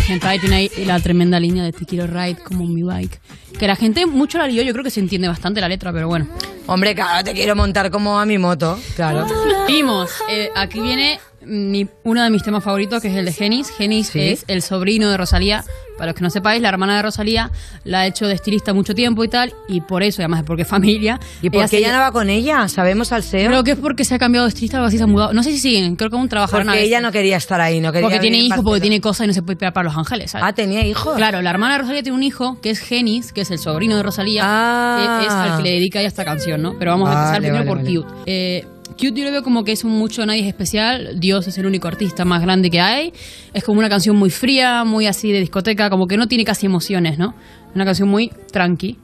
Hentai 0.07 0.39
tiene 0.39 0.55
ahí 0.55 0.71
la 0.85 0.99
tremenda 0.99 1.39
línea 1.39 1.63
de 1.63 1.71
Te 1.71 1.85
quiero 1.85 2.05
ride 2.05 2.37
como 2.43 2.65
mi 2.65 2.83
bike. 2.83 3.19
Que 3.57 3.67
la 3.67 3.75
gente 3.75 4.05
mucho 4.05 4.37
la 4.37 4.47
lió, 4.47 4.61
yo 4.61 4.71
creo 4.71 4.83
que 4.83 4.91
se 4.91 4.99
entiende 4.99 5.27
bastante 5.27 5.61
la 5.61 5.67
letra, 5.67 5.91
pero 5.91 6.07
bueno. 6.07 6.27
Hombre, 6.67 6.93
claro, 6.93 7.23
te 7.23 7.33
quiero 7.33 7.55
montar 7.55 7.89
como 7.89 8.19
a 8.19 8.25
mi 8.25 8.37
moto, 8.37 8.79
claro. 8.95 9.25
Seguimos. 9.65 10.11
Eh, 10.29 10.49
aquí 10.55 10.79
viene 10.79 11.19
mi- 11.45 11.87
uno 12.03 12.23
de 12.23 12.29
mis 12.29 12.43
temas 12.43 12.63
favoritos, 12.63 13.01
que 13.01 13.07
es 13.09 13.15
el 13.15 13.25
de 13.25 13.33
Genis. 13.33 13.69
Genis 13.69 14.07
Sí. 14.07 14.19
es 14.19 14.45
el 14.47 14.61
sobrino 14.61 15.09
de 15.09 15.17
Rosalía. 15.17 15.63
Para 15.97 16.07
los 16.07 16.15
que 16.15 16.23
no 16.23 16.29
sepáis, 16.29 16.61
la 16.61 16.67
hermana 16.67 16.97
de 16.97 17.03
Rosalía 17.03 17.51
la 17.85 18.01
ha 18.01 18.05
hecho 18.07 18.27
de 18.27 18.33
estilista 18.33 18.73
mucho 18.73 18.93
tiempo 18.93 19.23
y 19.23 19.29
tal. 19.29 19.53
Y 19.69 19.79
por 19.79 20.03
eso, 20.03 20.21
además 20.21 20.43
porque 20.45 20.63
es 20.63 20.67
familia. 20.67 21.19
¿Y 21.41 21.49
por 21.49 21.69
qué 21.69 21.77
ella 21.77 21.93
no 21.93 21.99
va 21.99 22.11
con 22.11 22.29
ella? 22.29 22.67
¿Sabemos 22.67 23.13
al 23.13 23.23
SEO? 23.23 23.47
Creo 23.47 23.63
que 23.63 23.71
es 23.71 23.77
porque 23.77 24.03
se 24.03 24.13
ha 24.15 24.19
cambiado 24.19 24.45
de 24.45 24.49
estilista 24.49 24.75
o 24.75 24.79
algo 24.79 24.87
así, 24.89 24.97
se 24.97 25.03
ha 25.03 25.07
mudado. 25.07 25.31
No 25.31 25.41
sé 25.41 25.51
si 25.51 25.59
siguen, 25.59 25.95
creo 25.95 26.09
que 26.09 26.17
aún 26.17 26.27
trabajarán 26.27 26.67
a 26.67 26.71
Porque 26.73 26.83
ella 26.83 26.99
no 26.99 27.11
quería 27.13 27.37
estar 27.37 27.61
ahí, 27.61 27.79
no 27.79 27.93
quería 27.93 28.07
Porque 28.07 28.19
tiene 28.19 28.39
hijos, 28.39 28.59
porque 28.61 28.81
tiene 28.81 28.99
cosas 28.99 29.23
y 29.25 29.27
no 29.27 29.33
se 29.33 29.41
puede 29.41 29.55
pegar 29.55 29.71
para 29.73 29.85
Los 29.85 29.97
Ángeles, 29.97 30.31
¿sabes? 30.31 30.45
Ah, 30.49 30.53
tenía 30.53 30.85
hijos. 30.85 31.15
Claro, 31.15 31.41
la 31.41 31.49
hermana 31.51 31.75
de 31.75 31.79
Rosalía 31.81 32.03
tiene 32.03 32.17
un 32.17 32.23
hijo 32.23 32.59
que 32.61 32.71
es 32.71 32.79
Genis, 32.79 33.31
que 33.31 33.41
es 33.41 33.51
el 33.51 33.59
sobrino 33.59 33.95
de 33.95 34.03
Rosalía, 34.03 34.41
Ah. 34.45 35.21
es 35.25 35.31
al 35.31 35.57
que 35.57 35.63
le 35.63 35.71
dedica 35.75 35.99
ella 35.99 36.09
esta 36.09 36.25
canción, 36.25 36.61
¿no? 36.61 36.75
Pero 36.77 36.91
vamos 36.91 37.07
a 37.07 37.13
empezar 37.13 37.31
Vale, 37.35 37.47
primero 37.47 37.65
vale, 37.71 37.81
por 38.03 38.05
Cute. 38.13 38.23
Eh, 38.25 38.67
Cute 38.97 39.19
yo 39.19 39.25
lo 39.25 39.31
veo 39.31 39.43
como 39.43 39.65
que 39.65 39.73
es 39.73 39.83
un 39.83 39.91
mucho 39.91 40.25
nadie 40.25 40.41
es 40.41 40.47
especial, 40.47 41.19
Dios 41.19 41.47
es 41.47 41.57
el 41.57 41.65
único 41.65 41.87
artista 41.87 42.23
más 42.23 42.41
grande 42.41 42.71
que 42.71 42.79
hay, 42.79 43.11
es 43.53 43.63
como 43.63 43.79
una 43.79 43.89
canción 43.89 44.15
muy 44.15 44.29
fría, 44.29 44.85
muy 44.85 45.05
así 45.05 45.33
de 45.33 45.41
discoteca, 45.41 45.89
como 45.89 46.07
que 46.07 46.15
no 46.15 46.27
tiene 46.27 46.45
casi 46.45 46.65
emociones, 46.65 47.17
¿no? 47.17 47.35
Una 47.75 47.83
canción 47.83 48.07
muy 48.07 48.31
tranqui. 48.51 48.97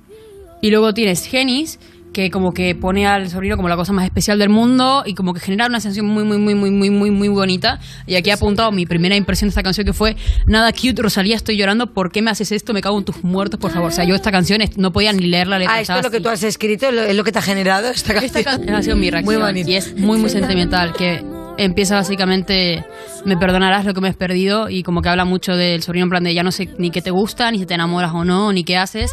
Y 0.61 0.69
luego 0.69 0.93
tienes 0.93 1.25
Genis, 1.25 1.77
que 2.13 2.29
como 2.29 2.53
que 2.53 2.75
pone 2.75 3.07
al 3.07 3.29
sobrino 3.29 3.55
como 3.55 3.69
la 3.69 3.75
cosa 3.75 3.93
más 3.93 4.05
especial 4.05 4.37
del 4.37 4.49
mundo 4.49 5.03
y 5.05 5.13
como 5.13 5.33
que 5.33 5.39
genera 5.39 5.67
una 5.67 5.79
sensación 5.79 6.07
muy, 6.07 6.23
muy, 6.23 6.37
muy, 6.37 6.55
muy, 6.55 6.71
muy, 6.71 6.89
muy, 6.89 7.11
muy 7.11 7.27
bonita. 7.29 7.79
Y 8.05 8.15
aquí 8.15 8.29
he 8.29 8.33
apuntado 8.33 8.71
mi 8.71 8.85
primera 8.85 9.15
impresión 9.15 9.47
de 9.47 9.51
esta 9.51 9.63
canción 9.63 9.85
que 9.85 9.93
fue, 9.93 10.15
nada 10.45 10.71
cute, 10.73 11.01
Rosalía, 11.01 11.35
estoy 11.35 11.57
llorando, 11.57 11.87
¿por 11.87 12.11
qué 12.11 12.21
me 12.21 12.31
haces 12.31 12.51
esto? 12.51 12.73
Me 12.73 12.81
cago 12.81 12.97
en 12.97 13.05
tus 13.05 13.23
muertos, 13.23 13.59
por 13.59 13.71
favor. 13.71 13.89
O 13.89 13.93
sea, 13.93 14.03
yo 14.03 14.15
esta 14.15 14.31
canción 14.31 14.61
no 14.75 14.91
podía 14.91 15.13
ni 15.13 15.27
leer 15.27 15.47
la 15.47 15.59
letra. 15.59 15.75
Ah, 15.75 15.81
esto 15.81 15.95
es 15.95 16.03
lo 16.03 16.11
que 16.11 16.19
tú 16.19 16.29
has 16.29 16.43
escrito, 16.43 16.89
es 16.89 17.15
lo, 17.15 17.23
que 17.23 17.31
te 17.31 17.39
ha 17.39 17.41
generado 17.41 17.89
esta 17.89 18.13
canción. 18.13 18.37
Esta 18.37 18.51
canción 18.51 18.75
ha 18.75 18.83
sido 18.83 18.95
mi 18.95 19.09
reacción 19.09 19.35
Muy 19.35 19.43
bonita. 19.43 19.69
y 19.69 19.75
es 19.75 19.97
muy, 19.97 20.19
muy 20.19 20.29
sentimental, 20.29 20.93
que 20.93 21.23
empieza 21.57 21.95
básicamente, 21.95 22.83
me 23.25 23.37
perdonarás 23.37 23.85
lo 23.85 23.93
que 23.93 24.01
me 24.01 24.09
has 24.09 24.15
perdido 24.15 24.69
y 24.69 24.83
como 24.83 25.01
que 25.01 25.09
habla 25.09 25.25
mucho 25.25 25.55
del 25.55 25.81
sobrino 25.83 26.05
en 26.05 26.09
plan 26.09 26.23
de 26.23 26.33
ya 26.33 26.43
no 26.43 26.51
sé 26.51 26.69
ni 26.77 26.91
qué 26.91 27.01
te 27.01 27.11
gusta, 27.11 27.51
ni 27.51 27.59
si 27.59 27.65
te 27.65 27.73
enamoras 27.73 28.11
o 28.13 28.25
no, 28.25 28.51
ni 28.51 28.63
qué 28.63 28.77
haces 28.77 29.11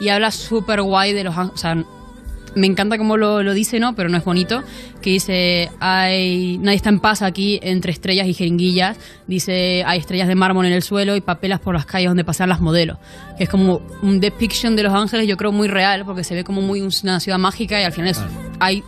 y 0.00 0.08
habla 0.08 0.30
súper 0.30 0.82
guay 0.82 1.12
de 1.12 1.24
los... 1.24 1.36
O 1.36 1.56
sea, 1.56 1.76
me 2.54 2.66
encanta 2.66 2.98
cómo 2.98 3.16
lo, 3.16 3.42
lo 3.42 3.54
dice, 3.54 3.78
¿no? 3.80 3.94
Pero 3.94 4.08
no 4.08 4.16
es 4.18 4.24
bonito. 4.24 4.62
Que 5.00 5.10
dice, 5.10 5.70
hay, 5.80 6.58
nadie 6.58 6.76
está 6.76 6.88
en 6.90 7.00
paz 7.00 7.22
aquí 7.22 7.58
entre 7.62 7.92
estrellas 7.92 8.26
y 8.26 8.34
jeringuillas. 8.34 8.96
Dice, 9.26 9.82
hay 9.86 9.98
estrellas 9.98 10.28
de 10.28 10.34
mármol 10.34 10.66
en 10.66 10.72
el 10.72 10.82
suelo 10.82 11.16
y 11.16 11.20
papelas 11.20 11.60
por 11.60 11.74
las 11.74 11.86
calles 11.86 12.08
donde 12.10 12.24
pasan 12.24 12.48
las 12.48 12.60
modelos. 12.60 12.98
Que 13.38 13.44
es 13.44 13.50
como 13.50 13.80
un 14.02 14.20
depiction 14.20 14.76
de 14.76 14.82
Los 14.82 14.92
Ángeles, 14.94 15.26
yo 15.26 15.36
creo 15.36 15.52
muy 15.52 15.68
real, 15.68 16.04
porque 16.04 16.24
se 16.24 16.34
ve 16.34 16.44
como 16.44 16.60
muy 16.60 16.80
una 17.02 17.20
ciudad 17.20 17.38
mágica 17.38 17.80
y 17.80 17.84
al 17.84 17.92
final 17.92 18.10
es- 18.10 18.20
hay 18.58 18.82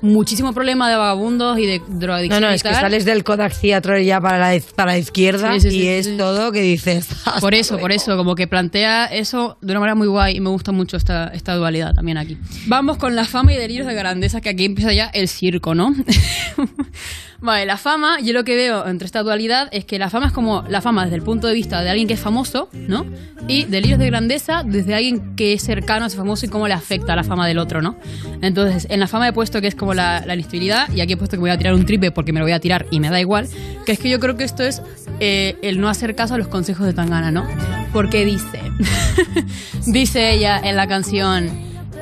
muchísimo 0.00 0.52
problema 0.52 0.88
de 0.90 0.96
vagabundos 0.96 1.58
y 1.58 1.66
de 1.66 1.78
No, 1.80 1.98
drogadicción. 1.98 2.40
no, 2.42 2.50
y 2.50 2.54
es 2.54 2.62
que 2.62 2.72
sales 2.74 3.04
del 3.04 3.24
Kodak 3.24 3.58
Theatre 3.60 4.04
ya 4.04 4.20
para 4.20 4.38
la, 4.38 4.60
para 4.74 4.92
la 4.92 4.98
izquierda 4.98 5.52
Sí, 5.54 5.60
sí, 5.60 5.70
sí, 5.70 5.78
y 5.82 5.86
es 5.88 6.16
todo 6.16 6.52
que 6.52 6.60
dices. 6.62 7.08
Por 7.40 7.54
eso, 7.54 7.78
por 7.78 7.92
eso, 7.92 8.16
como 8.16 8.34
que 8.34 8.46
plantea 8.46 9.06
eso 9.06 9.58
de 9.60 9.72
una 9.72 9.80
manera 9.80 9.94
muy 9.94 10.06
guay 10.08 10.36
y 10.36 10.40
me 10.40 10.50
gusta 10.50 10.72
mucho 10.72 10.96
esta, 10.96 11.28
esta 11.28 11.54
dualidad 11.54 11.94
también 11.94 12.18
aquí. 12.18 12.36
Vamos 12.66 12.96
con 12.98 13.14
la 13.16 13.24
fama 13.24 13.52
y 13.52 13.56
delirios 13.56 13.86
de 13.86 13.94
grandeza, 13.94 14.40
que 14.40 14.48
aquí 14.48 14.64
empieza 14.64 14.92
ya 14.92 15.06
el 15.06 15.28
circo, 15.28 15.74
¿no? 15.74 15.94
vale, 17.40 17.66
la 17.66 17.76
fama, 17.76 18.20
yo 18.20 18.32
lo 18.32 18.44
que 18.44 18.56
veo 18.56 18.86
entre 18.86 19.06
esta 19.06 19.22
dualidad 19.22 19.68
es 19.72 19.84
que 19.84 19.98
la 19.98 20.10
fama 20.10 20.26
es 20.26 20.32
como 20.32 20.64
la 20.68 20.80
fama 20.80 21.04
desde 21.04 21.16
el 21.16 21.22
punto 21.22 21.46
de 21.46 21.54
vista 21.54 21.82
de 21.82 21.90
alguien 21.90 22.08
que 22.08 22.14
es 22.14 22.20
famoso, 22.20 22.68
¿no? 22.72 23.06
Y 23.46 23.64
delirios 23.64 23.98
de 23.98 24.06
grandeza 24.06 24.62
desde 24.64 24.94
alguien 24.94 25.36
que 25.36 25.52
es 25.54 25.62
cercano 25.62 26.04
a 26.04 26.08
ese 26.08 26.16
famoso 26.16 26.44
y 26.46 26.48
cómo 26.48 26.66
le 26.68 26.74
afecta 26.74 27.14
la 27.16 27.24
fama 27.24 27.46
del 27.46 27.58
otro, 27.58 27.80
¿no? 27.82 27.96
Entonces, 28.42 28.86
en 28.90 29.00
la 29.00 29.06
fama 29.06 29.28
he 29.28 29.32
puesto 29.32 29.60
que 29.60 29.68
es 29.68 29.74
como 29.74 29.87
la, 29.94 30.24
la 30.26 30.34
inestabilidad 30.34 30.90
y 30.94 31.00
aquí 31.00 31.14
he 31.14 31.16
puesto 31.16 31.36
que 31.36 31.40
voy 31.40 31.50
a 31.50 31.58
tirar 31.58 31.74
un 31.74 31.86
triple 31.86 32.10
porque 32.10 32.32
me 32.32 32.40
lo 32.40 32.44
voy 32.44 32.52
a 32.52 32.60
tirar 32.60 32.86
y 32.90 33.00
me 33.00 33.10
da 33.10 33.20
igual, 33.20 33.48
que 33.84 33.92
es 33.92 33.98
que 33.98 34.08
yo 34.08 34.20
creo 34.20 34.36
que 34.36 34.44
esto 34.44 34.62
es 34.62 34.82
eh, 35.20 35.56
el 35.62 35.80
no 35.80 35.88
hacer 35.88 36.14
caso 36.14 36.34
a 36.34 36.38
los 36.38 36.48
consejos 36.48 36.86
de 36.86 36.92
Tangana, 36.92 37.30
¿no? 37.30 37.46
Porque 37.92 38.24
dice, 38.24 38.60
dice 39.86 40.32
ella 40.32 40.60
en 40.62 40.76
la 40.76 40.86
canción, 40.86 41.50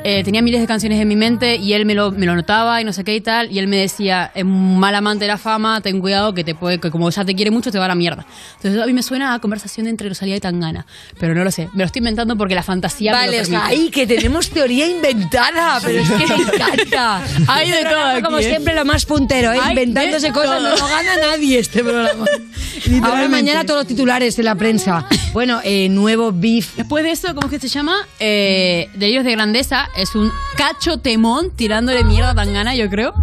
eh, 0.04 0.22
tenía 0.24 0.42
miles 0.42 0.60
de 0.60 0.66
canciones 0.66 1.00
en 1.00 1.08
mi 1.08 1.16
mente 1.16 1.56
y 1.56 1.72
él 1.72 1.86
me 1.86 1.94
lo, 1.94 2.10
me 2.12 2.26
lo 2.26 2.34
notaba 2.34 2.80
y 2.80 2.84
no 2.84 2.92
sé 2.92 3.04
qué 3.04 3.14
y 3.14 3.20
tal, 3.20 3.50
y 3.50 3.58
él 3.58 3.66
me 3.66 3.76
decía, 3.76 4.30
es 4.34 4.44
un 4.44 4.78
mal 4.78 4.94
amante 4.94 5.24
de 5.24 5.28
la 5.28 5.38
fama, 5.38 5.80
ten 5.80 6.00
cuidado 6.00 6.34
que 6.34 6.44
te 6.44 6.54
puede, 6.54 6.78
que 6.78 6.90
como 6.90 7.10
ya 7.10 7.24
te 7.24 7.34
quiere 7.34 7.50
mucho 7.50 7.70
te 7.70 7.78
va 7.78 7.86
a 7.86 7.88
la 7.88 7.94
mierda. 7.94 8.26
Entonces 8.56 8.80
a 8.80 8.86
mí 8.86 8.92
me 8.92 9.02
suena 9.02 9.34
a 9.34 9.38
conversación 9.40 9.86
entre 9.86 10.08
Rosalía 10.08 10.36
y 10.36 10.40
Tangana, 10.40 10.86
pero 11.18 11.34
no 11.34 11.44
lo 11.44 11.50
sé, 11.50 11.68
me 11.72 11.80
lo 11.80 11.84
estoy 11.86 12.00
inventando 12.00 12.36
porque 12.36 12.54
la 12.54 12.62
fantasía 12.62 13.12
me 13.12 13.18
Vale, 13.18 13.36
lo 13.38 13.42
o 13.42 13.46
sea, 13.46 13.66
ahí 13.66 13.90
que 13.90 14.06
tenemos 14.06 14.50
teoría 14.50 14.86
inventada, 14.86 15.80
pero 15.82 16.00
es 16.00 16.10
que 16.10 16.26
me 16.26 16.34
encanta. 16.34 17.22
Hay 17.48 17.70
de 17.70 17.84
todo 17.84 18.04
aquí, 18.04 18.22
Como 18.22 18.38
¿eh? 18.38 18.42
siempre, 18.42 18.74
lo 18.74 18.84
más 18.84 19.06
puntero, 19.06 19.52
¿eh? 19.52 19.58
Inventándose 19.68 20.26
de 20.28 20.32
cosas. 20.32 20.58
todo. 20.58 20.70
No, 20.70 20.76
no 20.76 20.86
gana 20.88 21.16
nadie 21.20 21.58
este 21.58 21.82
programa. 21.82 22.24
Ahora 23.02 23.28
mañana 23.28 23.64
todos 23.64 23.80
los 23.80 23.86
titulares 23.86 24.38
en 24.38 24.44
la 24.44 24.54
prensa. 24.54 25.06
Bueno, 25.32 25.60
eh, 25.64 25.88
nuevo 25.88 26.32
beef. 26.32 26.76
Después 26.76 27.04
de 27.04 27.10
eso, 27.10 27.34
¿cómo 27.34 27.46
es 27.46 27.50
que 27.50 27.58
se 27.58 27.68
llama? 27.68 27.96
Eh, 28.20 28.88
Delirios 28.94 29.24
de 29.24 29.32
Grandeza 29.32 29.88
es 29.96 30.14
un 30.14 30.30
cacho 30.56 30.98
temón 30.98 31.50
tirándole 31.50 32.04
mierda 32.04 32.30
a 32.30 32.34
Tangana, 32.34 32.74
yo 32.74 32.88
creo. 32.88 33.14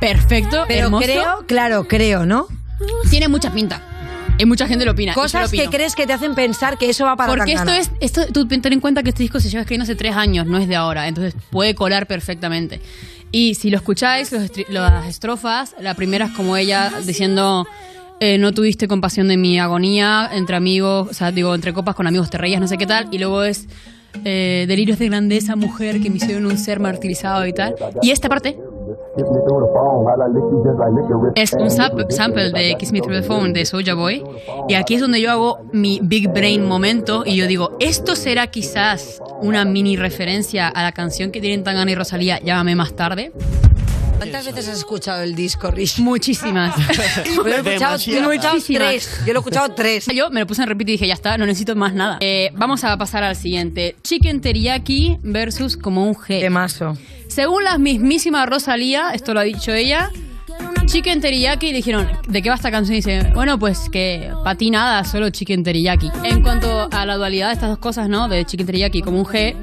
Perfecto, 0.00 0.64
Pero 0.66 0.86
hermoso. 0.86 1.04
creo, 1.04 1.44
claro, 1.46 1.86
creo, 1.86 2.24
¿no? 2.26 2.46
Tiene 3.10 3.28
mucha 3.28 3.52
pinta. 3.52 3.82
Y 4.38 4.46
mucha 4.46 4.66
gente 4.66 4.86
lo 4.86 4.92
opina. 4.92 5.12
Cosas 5.12 5.50
que 5.50 5.68
crees 5.68 5.94
que 5.94 6.06
te 6.06 6.14
hacen 6.14 6.34
pensar 6.34 6.78
que 6.78 6.88
eso 6.88 7.04
va 7.04 7.14
para 7.14 7.30
Porque 7.30 7.54
Tangana. 7.54 7.78
esto 7.78 7.94
es, 8.00 8.00
esto, 8.00 8.32
tú 8.32 8.48
ten 8.48 8.72
en 8.72 8.80
cuenta 8.80 9.02
que 9.02 9.10
este 9.10 9.22
disco 9.22 9.38
se 9.38 9.50
lleva 9.50 9.60
escribiendo 9.60 9.82
hace 9.82 9.96
tres 9.96 10.16
años, 10.16 10.46
no 10.46 10.56
es 10.56 10.66
de 10.66 10.76
ahora, 10.76 11.08
entonces 11.08 11.34
puede 11.50 11.74
colar 11.74 12.06
perfectamente. 12.06 12.80
Y 13.32 13.54
si 13.54 13.70
lo 13.70 13.76
escucháis, 13.76 14.32
los 14.32 14.50
las 14.70 15.06
estrofas, 15.06 15.76
la 15.78 15.94
primera 15.94 16.26
es 16.26 16.32
como 16.32 16.56
ella 16.56 16.90
diciendo, 17.04 17.66
eh, 18.18 18.38
no 18.38 18.52
tuviste 18.52 18.88
compasión 18.88 19.28
de 19.28 19.36
mi 19.36 19.60
agonía, 19.60 20.30
entre 20.32 20.56
amigos, 20.56 21.08
o 21.10 21.14
sea, 21.14 21.32
digo, 21.32 21.54
entre 21.54 21.74
copas 21.74 21.94
con 21.94 22.06
amigos 22.06 22.30
te 22.30 22.38
reías, 22.38 22.60
no 22.60 22.66
sé 22.66 22.78
qué 22.78 22.86
tal, 22.86 23.08
y 23.10 23.18
luego 23.18 23.44
es 23.44 23.66
eh, 24.24 24.64
delirios 24.68 24.98
de 24.98 25.08
grandeza, 25.08 25.56
mujer, 25.56 26.00
que 26.00 26.10
me 26.10 26.16
hicieron 26.16 26.46
un 26.46 26.58
ser 26.58 26.80
martirizado 26.80 27.46
y 27.46 27.52
tal. 27.52 27.74
Y 28.02 28.10
esta 28.10 28.28
parte 28.28 28.58
es 31.34 31.52
un 31.52 31.70
sample 31.70 32.50
de 32.50 32.76
Kiss 32.78 32.92
Me 32.92 33.00
Through 33.00 33.20
the 33.20 33.22
Phone 33.22 33.52
de 33.52 33.64
Soulja 33.64 33.94
Boy. 33.94 34.22
Y 34.68 34.74
aquí 34.74 34.94
es 34.94 35.00
donde 35.00 35.20
yo 35.20 35.30
hago 35.30 35.58
mi 35.72 36.00
Big 36.02 36.28
Brain 36.28 36.66
momento 36.66 37.24
y 37.26 37.36
yo 37.36 37.46
digo, 37.46 37.76
¿esto 37.80 38.14
será 38.14 38.48
quizás 38.48 39.20
una 39.42 39.64
mini 39.64 39.96
referencia 39.96 40.68
a 40.68 40.82
la 40.82 40.92
canción 40.92 41.30
que 41.30 41.40
tienen 41.40 41.64
Tangana 41.64 41.90
y 41.90 41.94
Rosalía, 41.94 42.40
Llámame 42.40 42.76
más 42.76 42.94
tarde? 42.94 43.32
¿Cuántas 44.20 44.46
veces 44.46 44.68
has 44.68 44.78
escuchado 44.78 45.22
el 45.22 45.34
disco, 45.34 45.70
Rich? 45.70 45.98
Muchísimas. 46.00 46.74
Yo 47.34 47.42
lo 47.42 47.48
he 47.48 47.56
escuchado, 47.56 47.98
yo 47.98 48.20
lo 48.20 48.32
he 48.32 48.36
escuchado 48.36 48.54
Muchísimas. 48.54 48.88
tres. 48.90 49.20
Yo 49.26 49.32
lo 49.32 49.38
he 49.38 49.40
escuchado 49.40 49.74
tres. 49.74 50.06
Yo 50.14 50.30
me 50.30 50.40
lo 50.40 50.46
puse 50.46 50.62
en 50.62 50.68
repeat 50.68 50.88
y 50.88 50.92
dije, 50.92 51.06
ya 51.06 51.14
está, 51.14 51.38
no 51.38 51.46
necesito 51.46 51.74
más 51.74 51.94
nada. 51.94 52.18
Eh, 52.20 52.50
vamos 52.54 52.84
a 52.84 52.96
pasar 52.96 53.22
al 53.22 53.36
siguiente. 53.36 53.96
Chicken 54.02 54.40
Teriyaki 54.40 55.18
versus 55.22 55.76
como 55.76 56.06
un 56.06 56.14
G. 56.14 56.40
Temazo. 56.40 56.96
Según 57.28 57.64
la 57.64 57.78
mismísima 57.78 58.44
Rosalía, 58.46 59.10
esto 59.14 59.32
lo 59.34 59.40
ha 59.40 59.44
dicho 59.44 59.72
ella, 59.72 60.10
Chicken 60.86 61.20
Teriyaki 61.20 61.72
dijeron, 61.72 62.08
¿de 62.28 62.42
qué 62.42 62.48
va 62.48 62.56
esta 62.56 62.70
canción? 62.70 62.94
Y 62.94 62.96
dice, 62.96 63.30
bueno, 63.34 63.58
pues 63.58 63.88
que 63.90 64.32
para 64.42 64.56
ti 64.58 64.70
nada, 64.70 65.04
solo 65.04 65.30
Chicken 65.30 65.62
Teriyaki. 65.62 66.10
En 66.24 66.42
cuanto 66.42 66.88
a 66.90 67.06
la 67.06 67.16
dualidad 67.16 67.48
de 67.48 67.54
estas 67.54 67.68
dos 67.70 67.78
cosas, 67.78 68.08
¿no? 68.08 68.28
De 68.28 68.44
Chicken 68.44 68.66
Teriyaki 68.66 69.00
como 69.02 69.18
un 69.18 69.24
G, 69.24 69.54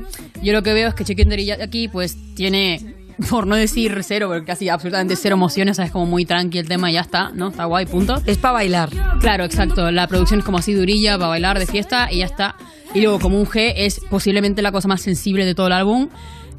yo 0.42 0.54
lo 0.54 0.64
que 0.64 0.74
veo 0.74 0.88
es 0.88 0.94
que 0.96 1.04
Chicken 1.04 1.28
Teriyaki 1.30 1.90
pues 1.90 2.16
tiene, 2.36 2.96
por 3.30 3.48
no 3.48 3.56
decir 3.56 4.00
cero, 4.04 4.28
porque 4.28 4.46
casi 4.46 4.70
absolutamente 4.70 5.16
cero 5.16 5.36
emociones, 5.36 5.80
es 5.80 5.92
como 5.92 6.06
muy 6.06 6.26
tranqui 6.26 6.60
el 6.60 6.68
tema 6.68 6.90
y 6.90 6.94
ya 6.94 7.02
está, 7.02 7.32
¿no? 7.34 7.50
Está 7.50 7.66
guay, 7.66 7.86
punto. 7.86 8.22
Es 8.26 8.38
para 8.38 8.54
bailar. 8.54 8.90
Claro, 9.20 9.44
exacto. 9.44 9.90
La 9.92 10.08
producción 10.08 10.40
es 10.40 10.46
como 10.46 10.58
así 10.58 10.74
durilla 10.74 11.18
para 11.18 11.30
bailar 11.30 11.60
de 11.60 11.66
fiesta 11.66 12.12
y 12.12 12.20
ya 12.20 12.26
está. 12.26 12.56
Y 12.94 13.02
luego 13.02 13.20
como 13.20 13.40
un 13.40 13.46
G 13.46 13.74
es 13.76 14.00
posiblemente 14.10 14.62
la 14.62 14.72
cosa 14.72 14.88
más 14.88 15.02
sensible 15.02 15.46
de 15.46 15.56
todo 15.56 15.68
el 15.68 15.74
álbum. 15.74 16.10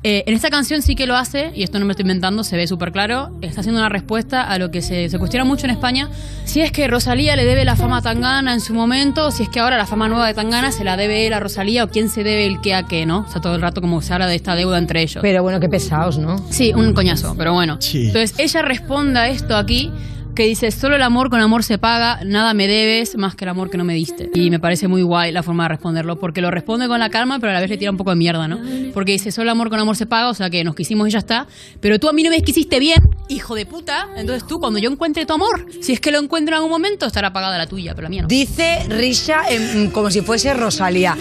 Eh, 0.04 0.22
en 0.26 0.34
esta 0.34 0.48
canción 0.48 0.80
sí 0.80 0.94
que 0.94 1.06
lo 1.06 1.16
hace, 1.16 1.50
y 1.54 1.64
esto 1.64 1.78
no 1.78 1.84
me 1.84 1.92
estoy 1.92 2.04
inventando, 2.04 2.44
se 2.44 2.56
ve 2.56 2.66
súper 2.66 2.92
claro. 2.92 3.30
Está 3.42 3.60
haciendo 3.60 3.80
una 3.80 3.88
respuesta 3.88 4.42
a 4.42 4.58
lo 4.58 4.70
que 4.70 4.80
se, 4.80 5.08
se 5.08 5.18
cuestiona 5.18 5.44
mucho 5.44 5.66
en 5.66 5.70
España. 5.70 6.08
Si 6.44 6.60
es 6.60 6.70
que 6.70 6.86
Rosalía 6.86 7.34
le 7.34 7.44
debe 7.44 7.64
la 7.64 7.74
fama 7.74 7.98
a 7.98 8.02
Tangana 8.02 8.52
en 8.52 8.60
su 8.60 8.74
momento, 8.74 9.26
o 9.26 9.30
si 9.30 9.42
es 9.42 9.48
que 9.48 9.60
ahora 9.60 9.76
la 9.76 9.86
fama 9.86 10.08
nueva 10.08 10.26
de 10.28 10.34
Tangana 10.34 10.70
se 10.70 10.84
la 10.84 10.96
debe 10.96 11.26
él 11.26 11.32
a 11.32 11.40
Rosalía, 11.40 11.84
o 11.84 11.88
quién 11.88 12.08
se 12.08 12.22
debe 12.22 12.46
el 12.46 12.60
qué 12.60 12.74
a 12.74 12.84
qué, 12.84 13.06
¿no? 13.06 13.26
O 13.28 13.30
sea, 13.30 13.40
todo 13.40 13.56
el 13.56 13.60
rato 13.60 13.80
como 13.80 14.00
se 14.00 14.12
habla 14.12 14.26
de 14.26 14.36
esta 14.36 14.54
deuda 14.54 14.78
entre 14.78 15.02
ellos. 15.02 15.20
Pero 15.20 15.42
bueno, 15.42 15.58
qué 15.58 15.68
pesados, 15.68 16.18
¿no? 16.18 16.36
Sí, 16.50 16.72
un 16.74 16.92
coñazo, 16.92 17.34
pero 17.36 17.52
bueno. 17.52 17.78
Sí. 17.80 18.06
Entonces 18.06 18.34
ella 18.38 18.62
responde 18.62 19.18
a 19.18 19.28
esto 19.28 19.56
aquí 19.56 19.90
que 20.38 20.44
dice, 20.44 20.70
solo 20.70 20.94
el 20.94 21.02
amor 21.02 21.30
con 21.30 21.40
amor 21.40 21.64
se 21.64 21.78
paga, 21.78 22.20
nada 22.24 22.54
me 22.54 22.68
debes 22.68 23.16
más 23.16 23.34
que 23.34 23.44
el 23.44 23.48
amor 23.48 23.70
que 23.70 23.76
no 23.76 23.82
me 23.82 23.92
diste. 23.94 24.30
Y 24.34 24.50
me 24.50 24.60
parece 24.60 24.86
muy 24.86 25.02
guay 25.02 25.32
la 25.32 25.42
forma 25.42 25.64
de 25.64 25.70
responderlo, 25.70 26.20
porque 26.20 26.40
lo 26.40 26.52
responde 26.52 26.86
con 26.86 27.00
la 27.00 27.10
calma, 27.10 27.40
pero 27.40 27.50
a 27.50 27.54
la 27.54 27.60
vez 27.60 27.68
le 27.68 27.76
tira 27.76 27.90
un 27.90 27.96
poco 27.96 28.10
de 28.10 28.16
mierda, 28.16 28.46
¿no? 28.46 28.60
Porque 28.94 29.10
dice, 29.10 29.32
solo 29.32 29.42
el 29.46 29.48
amor 29.48 29.68
con 29.68 29.80
amor 29.80 29.96
se 29.96 30.06
paga, 30.06 30.28
o 30.30 30.34
sea 30.34 30.48
que 30.48 30.62
nos 30.62 30.76
quisimos 30.76 31.08
y 31.08 31.10
ya 31.10 31.18
está, 31.18 31.48
pero 31.80 31.98
tú 31.98 32.08
a 32.08 32.12
mí 32.12 32.22
no 32.22 32.30
me 32.30 32.40
quisiste 32.42 32.78
bien, 32.78 33.02
hijo 33.28 33.56
de 33.56 33.66
puta, 33.66 34.10
entonces 34.16 34.46
tú 34.46 34.60
cuando 34.60 34.78
yo 34.78 34.88
encuentre 34.92 35.26
tu 35.26 35.32
amor, 35.34 35.66
si 35.80 35.92
es 35.92 35.98
que 36.00 36.12
lo 36.12 36.20
encuentro 36.20 36.54
en 36.54 36.58
algún 36.58 36.70
momento, 36.70 37.04
estará 37.06 37.32
pagada 37.32 37.58
la 37.58 37.66
tuya, 37.66 37.96
pero 37.96 38.04
la 38.04 38.10
mía 38.10 38.22
no. 38.22 38.28
Dice 38.28 38.84
Risha 38.88 39.40
en- 39.50 39.90
como 39.90 40.08
si 40.12 40.20
fuese 40.20 40.54
Rosalía. 40.54 41.16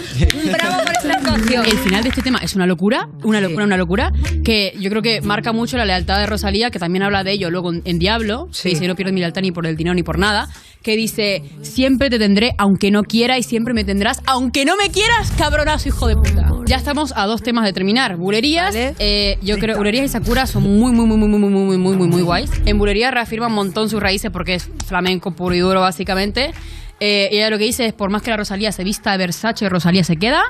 Bravo 0.52 0.84
por 0.84 0.92
esta 0.92 1.20
canción. 1.22 1.64
El 1.66 1.78
final 1.78 2.04
de 2.04 2.10
este 2.10 2.22
tema 2.22 2.38
es 2.38 2.54
una 2.54 2.66
locura, 2.66 3.08
una 3.24 3.40
locura, 3.40 3.64
una 3.64 3.76
locura, 3.76 4.12
que 4.44 4.74
yo 4.78 4.88
creo 4.90 5.02
que 5.02 5.20
marca 5.22 5.52
mucho 5.52 5.76
la 5.76 5.84
lealtad 5.84 6.18
de 6.18 6.26
Rosalía, 6.26 6.70
que 6.70 6.78
también 6.78 7.02
habla 7.02 7.24
de 7.24 7.32
ello 7.32 7.50
luego 7.50 7.72
en, 7.72 7.82
en 7.84 7.98
Diablo, 7.98 8.48
Sí. 8.52 8.62
que 8.64 8.68
dice 8.76 8.86
no 8.86 8.94
pierdo 9.08 9.14
mi 9.14 9.20
lealtad 9.20 9.42
ni 9.42 9.52
por 9.52 9.66
el 9.66 9.76
dinero 9.76 9.94
ni 9.94 10.02
por 10.02 10.18
nada, 10.18 10.48
que 10.82 10.96
dice 10.96 11.42
siempre 11.62 12.10
te 12.10 12.18
tendré 12.18 12.52
aunque 12.58 12.90
no 12.90 13.02
quiera 13.02 13.38
y 13.38 13.42
siempre 13.42 13.74
me 13.74 13.84
tendrás 13.84 14.20
aunque 14.26 14.64
no 14.64 14.76
me 14.76 14.90
quieras, 14.90 15.32
cabronazo 15.36 15.88
hijo 15.88 16.06
de 16.06 16.16
puta. 16.16 16.50
Ya 16.66 16.76
estamos 16.76 17.12
a 17.16 17.26
dos 17.26 17.42
temas 17.42 17.64
de 17.64 17.72
terminar. 17.72 18.16
Bulerías, 18.16 18.74
Vale. 18.74 18.94
eh, 18.98 19.38
yo 19.42 19.58
creo, 19.58 19.76
Bulerías 19.76 20.04
y 20.04 20.08
Sakura 20.08 20.46
son 20.46 20.62
muy, 20.62 20.92
muy, 20.92 21.06
muy, 21.06 21.16
muy, 21.16 21.28
muy, 21.28 21.38
muy, 21.38 21.50
muy, 21.50 21.78
muy, 21.78 21.96
muy, 21.96 22.08
muy 22.08 22.22
guays. 22.22 22.50
En 22.66 22.78
Bulerías 22.78 23.12
reafirma 23.12 23.46
un 23.46 23.54
montón 23.54 23.88
sus 23.88 24.00
raíces 24.00 24.30
porque 24.30 24.54
es 24.54 24.70
flamenco 24.86 25.32
puro 25.32 25.54
y 25.54 25.60
duro 25.60 25.80
básicamente. 25.80 26.52
Eh, 27.00 27.28
ella 27.30 27.48
lo 27.50 27.58
que 27.58 27.64
dice 27.64 27.86
es, 27.86 27.92
por 27.92 28.10
más 28.10 28.22
que 28.22 28.30
la 28.30 28.36
Rosalía 28.36 28.72
se 28.72 28.84
vista 28.84 29.12
de 29.12 29.18
Versace, 29.18 29.68
Rosalía 29.68 30.04
se 30.04 30.16
queda 30.16 30.42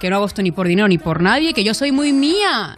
que 0.00 0.10
no 0.10 0.16
hago 0.16 0.26
esto 0.26 0.42
ni 0.42 0.50
por 0.50 0.66
dinero 0.66 0.88
ni 0.88 0.98
por 0.98 1.22
nadie, 1.22 1.54
que 1.54 1.64
yo 1.64 1.72
soy 1.72 1.92
muy 1.92 2.12
mía. 2.12 2.76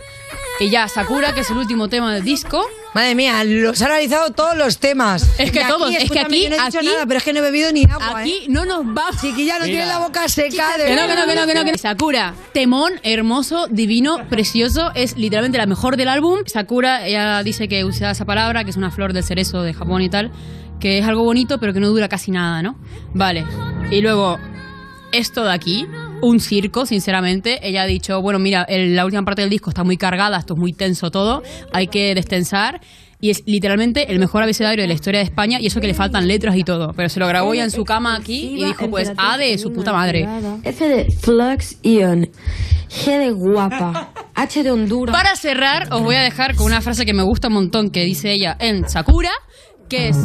Y 0.58 0.70
ya, 0.70 0.88
Sakura, 0.88 1.34
que 1.34 1.40
es 1.40 1.50
el 1.50 1.58
último 1.58 1.88
tema 1.88 2.14
del 2.14 2.24
disco. 2.24 2.64
Madre 2.94 3.14
mía, 3.14 3.44
los 3.44 3.82
ha 3.82 3.86
analizado 3.86 4.30
todos 4.30 4.56
los 4.56 4.78
temas. 4.78 5.28
Es 5.38 5.50
que 5.52 5.60
aquí, 5.60 5.68
todos, 5.70 5.90
es 5.94 6.10
que 6.10 6.18
aquí- 6.18 6.44
yo 6.44 6.48
no 6.50 6.56
he 6.56 6.64
dicho 6.64 6.78
aquí- 6.78 6.86
nada, 6.86 7.04
pero 7.06 7.18
es 7.18 7.24
que 7.24 7.32
no 7.34 7.40
he 7.40 7.42
bebido 7.42 7.70
ni 7.72 7.84
agua. 7.84 8.20
Aquí 8.20 8.32
¿eh? 8.44 8.46
no 8.48 8.64
nos 8.64 8.86
va. 8.86 9.04
Chiquilla, 9.20 9.58
no 9.58 9.66
Mira. 9.66 9.76
tiene 9.76 9.86
la 9.86 9.98
boca 9.98 10.26
seca. 10.28 10.78
De 10.78 10.86
Que 10.86 10.96
no, 10.96 11.02
que 11.06 11.14
no, 11.14 11.26
que 11.26 11.34
no, 11.34 11.46
que 11.46 11.54
no, 11.54 11.64
que 11.64 11.72
no. 11.72 11.78
Sakura, 11.78 12.32
temón, 12.54 12.94
hermoso, 13.02 13.66
divino, 13.68 14.26
precioso, 14.30 14.92
es 14.94 15.18
literalmente 15.18 15.58
la 15.58 15.66
mejor 15.66 15.98
del 15.98 16.08
álbum. 16.08 16.40
Sakura, 16.46 17.06
ella 17.06 17.42
dice 17.42 17.68
que 17.68 17.84
usa 17.84 18.12
esa 18.12 18.24
palabra, 18.24 18.64
que 18.64 18.70
es 18.70 18.76
una 18.78 18.90
flor 18.90 19.12
del 19.12 19.24
cerezo 19.24 19.62
de 19.62 19.74
Japón 19.74 20.00
y 20.00 20.08
tal, 20.08 20.32
que 20.80 20.98
es 20.98 21.06
algo 21.06 21.22
bonito, 21.22 21.60
pero 21.60 21.74
que 21.74 21.80
no 21.80 21.88
dura 21.88 22.08
casi 22.08 22.30
nada, 22.30 22.62
¿no? 22.62 22.78
Vale. 23.12 23.44
Y 23.90 24.00
luego, 24.00 24.38
esto 25.12 25.44
de 25.44 25.52
aquí, 25.52 25.86
un 26.22 26.40
circo, 26.40 26.86
sinceramente. 26.86 27.58
Ella 27.66 27.82
ha 27.82 27.86
dicho, 27.86 28.20
bueno, 28.22 28.38
mira, 28.38 28.62
el- 28.68 28.94
la 28.96 29.04
última 29.04 29.22
parte 29.24 29.42
del 29.42 29.50
disco 29.50 29.70
está 29.70 29.84
muy 29.84 29.96
cargada, 29.96 30.38
esto 30.38 30.54
es 30.54 30.60
muy 30.60 30.72
tenso 30.72 31.10
todo, 31.10 31.42
hay 31.72 31.86
que 31.88 32.14
destensar. 32.14 32.80
Y 33.18 33.30
es 33.30 33.42
literalmente 33.46 34.12
el 34.12 34.18
mejor 34.18 34.42
abecedario 34.42 34.82
de 34.82 34.88
la 34.88 34.92
historia 34.92 35.20
de 35.20 35.24
España 35.24 35.58
y 35.58 35.66
eso 35.66 35.80
que 35.80 35.86
le 35.86 35.94
faltan 35.94 36.28
letras 36.28 36.54
y 36.54 36.64
todo. 36.64 36.92
Pero 36.94 37.08
se 37.08 37.18
lo 37.18 37.26
grabó 37.26 37.54
ya 37.54 37.64
en 37.64 37.70
su 37.70 37.82
cama 37.82 38.14
aquí 38.14 38.56
y 38.58 38.64
dijo, 38.66 38.90
pues, 38.90 39.10
A 39.16 39.38
de 39.38 39.56
su 39.56 39.72
puta 39.72 39.90
madre. 39.94 40.28
F 40.62 40.86
de 40.86 41.10
Flux 41.10 41.78
Ion. 41.82 42.28
G 42.90 43.18
de 43.18 43.30
guapa. 43.30 44.12
H 44.34 44.62
de 44.62 44.70
Honduras. 44.70 45.16
Para 45.16 45.34
cerrar, 45.34 45.88
os 45.92 46.02
voy 46.02 46.14
a 46.16 46.20
dejar 46.20 46.54
con 46.56 46.66
una 46.66 46.82
frase 46.82 47.06
que 47.06 47.14
me 47.14 47.22
gusta 47.22 47.48
un 47.48 47.54
montón 47.54 47.88
que 47.90 48.04
dice 48.04 48.32
ella 48.32 48.54
en 48.60 48.86
Sakura, 48.86 49.30
que 49.88 50.08
es 50.08 50.18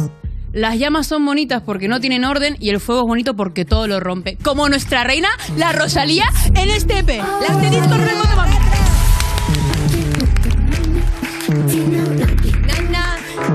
las 0.52 0.78
llamas 0.78 1.06
son 1.06 1.24
bonitas 1.24 1.62
porque 1.64 1.88
no 1.88 2.00
tienen 2.00 2.24
orden 2.24 2.56
y 2.60 2.70
el 2.70 2.80
fuego 2.80 3.02
es 3.02 3.06
bonito 3.08 3.34
porque 3.34 3.64
todo 3.64 3.86
lo 3.86 4.00
rompe. 4.00 4.36
Como 4.42 4.68
nuestra 4.68 5.04
reina, 5.04 5.28
la 5.56 5.72
Rosalía, 5.72 6.24
en 6.54 6.68
este. 6.70 7.02
Las 7.02 7.60
de 7.60 7.70
disco 7.70 7.96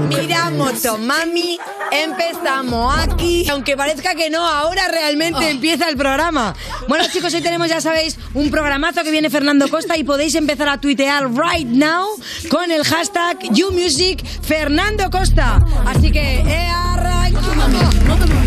mira, 0.08 0.50
Motomami, 0.50 1.60
empezamos 1.92 2.98
aquí. 2.98 3.48
Aunque 3.50 3.76
parezca 3.76 4.16
que 4.16 4.30
no, 4.30 4.46
ahora 4.46 4.88
realmente 4.88 5.50
empieza 5.50 5.90
el 5.90 5.98
programa. 5.98 6.56
Bueno, 6.88 7.06
chicos, 7.12 7.34
hoy 7.34 7.42
tenemos, 7.42 7.70
ya 7.70 7.82
sabéis, 7.82 8.18
un 8.34 8.50
programazo 8.50 9.04
que 9.04 9.12
viene 9.12 9.30
Fernando 9.30 9.68
Costa 9.70 9.98
y 9.98 10.04
podéis 10.04 10.36
empezar 10.36 10.70
a 10.70 10.80
tuitear 10.80 11.30
right 11.32 11.68
now 11.68 12.08
con 12.50 12.72
el 12.72 12.84
hashtag 12.84 13.38
YouMusic 13.52 14.26
Fernando 14.42 15.10
Costa. 15.10 15.64
Así 15.86 16.12
que, 16.12 16.40
eh, 16.40 16.70
arrancamos. 16.72 18.47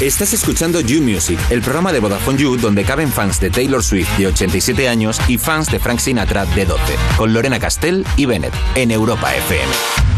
Estás 0.00 0.32
escuchando 0.32 0.80
You 0.80 1.02
Music, 1.02 1.40
el 1.50 1.60
programa 1.60 1.92
de 1.92 1.98
Vodafone 1.98 2.38
You 2.38 2.56
donde 2.56 2.84
caben 2.84 3.10
fans 3.10 3.40
de 3.40 3.50
Taylor 3.50 3.82
Swift 3.82 4.16
de 4.16 4.28
87 4.28 4.88
años 4.88 5.20
y 5.26 5.38
fans 5.38 5.72
de 5.72 5.80
Frank 5.80 5.98
Sinatra 5.98 6.46
de 6.46 6.66
12, 6.66 6.80
con 7.16 7.32
Lorena 7.32 7.58
Castell 7.58 8.06
y 8.16 8.24
Bennett 8.26 8.54
en 8.76 8.92
Europa 8.92 9.34
FM. 9.34 10.17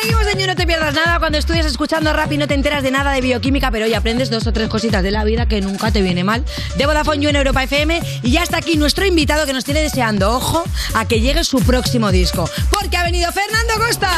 Seguimos 0.00 0.26
en 0.26 0.40
You, 0.40 0.46
no 0.48 0.56
te 0.56 0.66
pierdas 0.66 0.92
nada. 0.92 1.20
Cuando 1.20 1.38
estudias 1.38 1.66
escuchando 1.66 2.12
rap 2.12 2.32
y 2.32 2.36
no 2.36 2.48
te 2.48 2.54
enteras 2.54 2.82
de 2.82 2.90
nada 2.90 3.12
de 3.12 3.20
bioquímica, 3.20 3.70
pero 3.70 3.84
hoy 3.84 3.94
aprendes 3.94 4.28
dos 4.28 4.44
o 4.48 4.52
tres 4.52 4.68
cositas 4.68 5.04
de 5.04 5.12
la 5.12 5.22
vida 5.22 5.46
que 5.46 5.60
nunca 5.60 5.92
te 5.92 6.02
viene 6.02 6.24
mal. 6.24 6.44
De 6.76 6.84
Vodafone 6.84 7.22
You 7.22 7.28
en 7.28 7.36
Europa 7.36 7.62
FM. 7.62 8.02
Y 8.24 8.32
ya 8.32 8.42
está 8.42 8.56
aquí 8.56 8.76
nuestro 8.76 9.06
invitado 9.06 9.46
que 9.46 9.52
nos 9.52 9.64
tiene 9.64 9.82
deseando, 9.82 10.32
ojo, 10.32 10.64
a 10.94 11.06
que 11.06 11.20
llegue 11.20 11.44
su 11.44 11.60
próximo 11.60 12.10
disco. 12.10 12.50
Porque 12.70 12.96
ha 12.96 13.04
venido 13.04 13.30
Fernando 13.30 13.74
Costa. 13.86 14.10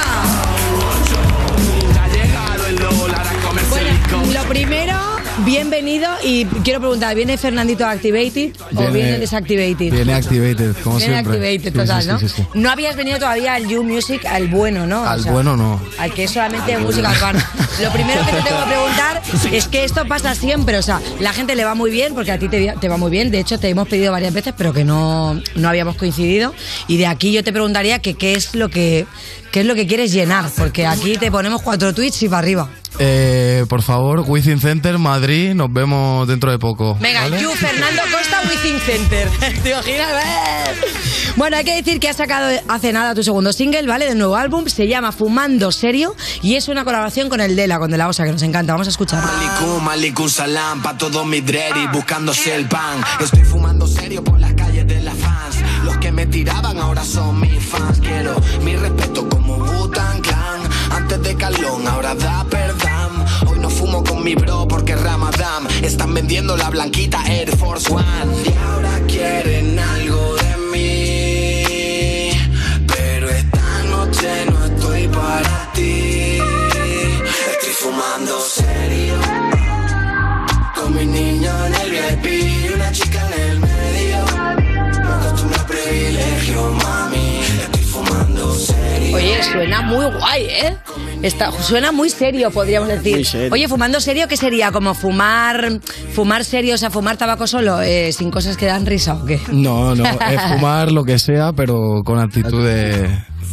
Bueno, 3.68 4.32
lo 4.32 4.48
primero, 4.48 5.15
bienvenido 5.44 6.08
y 6.24 6.44
quiero 6.64 6.80
preguntar, 6.80 7.14
¿viene 7.14 7.36
Fernandito 7.36 7.84
Activated 7.86 8.52
o 8.60 8.76
Viene- 8.76 8.90
viene 8.92 9.18
Desactivated? 9.18 9.92
Viene 9.92 10.14
Activated, 10.14 10.74
como 10.82 10.96
Viene 10.96 11.12
siempre. 11.14 11.34
Activated, 11.48 11.72
total, 11.80 12.02
sí, 12.02 12.08
¿no? 12.08 12.18
sí, 12.18 12.28
sí, 12.28 12.34
sí. 12.36 12.42
No 12.54 12.70
habías 12.70 12.96
venido 12.96 13.18
todavía 13.18 13.54
al 13.54 13.66
You 13.68 13.82
Music, 13.82 14.24
al 14.24 14.48
bueno, 14.48 14.86
¿no? 14.86 15.02
O 15.02 15.06
Al 15.06 15.22
sea, 15.22 15.32
bueno 15.32 15.56
no. 15.56 15.80
al 15.98 16.12
que 16.14 16.24
es 16.24 16.30
solamente 16.30 16.76
música 16.78 17.10
urbana. 17.10 17.50
Lo 17.82 17.90
primero 17.92 18.24
que 18.24 18.32
te 18.32 18.42
tengo 18.42 18.60
que 18.64 18.66
preguntar 18.70 19.22
es 19.52 19.68
que 19.68 19.84
esto 19.84 20.06
pasa 20.08 20.34
siempre, 20.34 20.78
o 20.78 20.82
sea, 20.82 21.00
la 21.20 21.32
gente 21.32 21.54
le 21.54 21.64
va 21.64 21.74
muy 21.74 21.90
bien 21.90 22.14
porque 22.14 22.32
a 22.32 22.38
ti 22.38 22.48
te, 22.48 22.74
te 22.80 22.88
va 22.88 22.96
muy 22.96 23.10
bien, 23.10 23.30
de 23.30 23.40
hecho 23.40 23.58
te 23.60 23.68
hemos 23.68 23.86
pedido 23.88 24.12
varias 24.12 24.32
veces 24.32 24.54
pero 24.56 24.72
que 24.72 24.84
no, 24.84 25.40
no 25.54 25.68
habíamos 25.68 25.96
coincidido 25.96 26.54
y 26.88 26.96
de 26.96 27.06
aquí 27.06 27.32
yo 27.32 27.44
te 27.44 27.52
preguntaría 27.52 27.98
que 28.00 28.14
qué 28.14 28.34
es 28.34 28.54
lo 28.54 28.68
que 28.70 29.06
qué 29.52 29.60
es 29.60 29.66
lo 29.66 29.74
que 29.74 29.86
quieres 29.86 30.12
llenar, 30.12 30.50
porque 30.56 30.86
aquí 30.86 31.16
te 31.16 31.30
ponemos 31.30 31.62
cuatro 31.62 31.94
tweets 31.94 32.22
y 32.22 32.28
para 32.28 32.38
arriba. 32.40 32.68
Eh, 32.98 33.64
por 33.68 33.82
favor, 33.82 34.24
Within 34.26 34.60
Center, 34.60 34.98
Madrid, 34.98 35.54
nos 35.54 35.72
vemos 35.72 36.26
dentro 36.26 36.50
de 36.50 36.58
poco. 36.58 36.96
Venga, 37.00 37.22
¿vale? 37.22 37.40
You 37.40 37.50
Fernando 37.50 38.02
Costa 38.10 38.40
Within 38.48 38.78
Center. 38.80 39.28
¿Te 39.62 39.70
imaginas? 39.70 40.08
¡Eh! 40.24 41.16
Bueno, 41.36 41.58
hay 41.58 41.64
que 41.64 41.74
decir 41.74 42.00
que 42.00 42.08
has 42.08 42.16
sacado 42.16 42.58
hace 42.68 42.92
nada 42.94 43.14
tu 43.14 43.22
segundo 43.22 43.52
single, 43.52 43.86
¿vale? 43.86 44.06
Del 44.06 44.16
nuevo 44.16 44.36
álbum. 44.36 44.66
Se 44.68 44.88
llama 44.88 45.12
Fumando 45.12 45.70
Serio 45.70 46.16
y 46.40 46.54
es 46.54 46.68
una 46.68 46.84
colaboración 46.84 47.28
con 47.28 47.42
el 47.42 47.56
Dela, 47.56 47.78
con 47.78 47.90
De 47.90 47.98
La 47.98 48.08
Osa, 48.08 48.24
que 48.24 48.32
nos 48.32 48.42
encanta. 48.42 48.72
Vamos 48.72 48.86
a 48.86 48.90
escucharlo. 48.90 49.30
Malicum, 49.30 49.84
Malicum 49.84 50.28
Salam, 50.30 50.82
pa' 50.82 50.96
todos 50.96 51.26
mis 51.26 51.44
dready, 51.44 51.88
buscándose 51.88 52.54
el 52.54 52.66
pan. 52.66 53.04
Estoy 53.20 53.44
fumando 53.44 53.86
serio 53.86 54.24
por 54.24 54.40
las 54.40 54.54
calles 54.54 54.86
de 54.86 55.02
las 55.02 55.16
fans. 55.16 55.56
Los 55.84 55.98
que 55.98 56.10
me 56.10 56.26
tiraban 56.26 56.78
ahora 56.78 57.04
son 57.04 57.38
mis 57.38 57.62
fans. 57.62 58.00
Quiero 58.00 58.40
mi 58.62 58.74
respeto 58.74 59.28
como 59.28 59.58
Butan 59.58 60.22
Clan. 60.22 60.60
Antes 60.90 61.22
de 61.22 61.34
Calón, 61.36 61.86
ahora 61.86 62.14
da 62.14 62.35
mi 64.26 64.34
bro 64.34 64.66
porque 64.66 64.94
es 64.94 65.00
Ramadán. 65.00 65.68
Están 65.84 66.12
vendiendo 66.12 66.56
la 66.56 66.68
blanquita 66.68 67.22
Air 67.28 67.56
Force 67.56 67.88
One. 67.92 68.04
Y 68.44 68.52
ahora 68.58 69.00
quieren 69.06 69.35
Está, 91.26 91.50
suena 91.50 91.90
muy 91.90 92.08
serio, 92.08 92.52
podríamos 92.52 92.88
decir. 92.88 93.14
Muy 93.14 93.24
serio. 93.24 93.52
Oye, 93.52 93.66
fumando 93.66 94.00
serio, 94.00 94.28
¿qué 94.28 94.36
sería? 94.36 94.70
¿Como 94.70 94.94
fumar 94.94 95.80
fumar 96.12 96.44
serio, 96.44 96.76
o 96.76 96.78
sea, 96.78 96.88
fumar 96.88 97.16
tabaco 97.16 97.48
solo, 97.48 97.82
eh, 97.82 98.12
sin 98.12 98.30
cosas 98.30 98.56
que 98.56 98.66
dan 98.66 98.86
risa 98.86 99.14
o 99.14 99.24
qué? 99.24 99.40
No, 99.50 99.96
no, 99.96 100.04
es 100.04 100.42
fumar 100.54 100.92
lo 100.92 101.02
que 101.02 101.18
sea, 101.18 101.52
pero 101.52 102.02
con 102.04 102.20
actitud 102.20 102.64
de, 102.64 103.08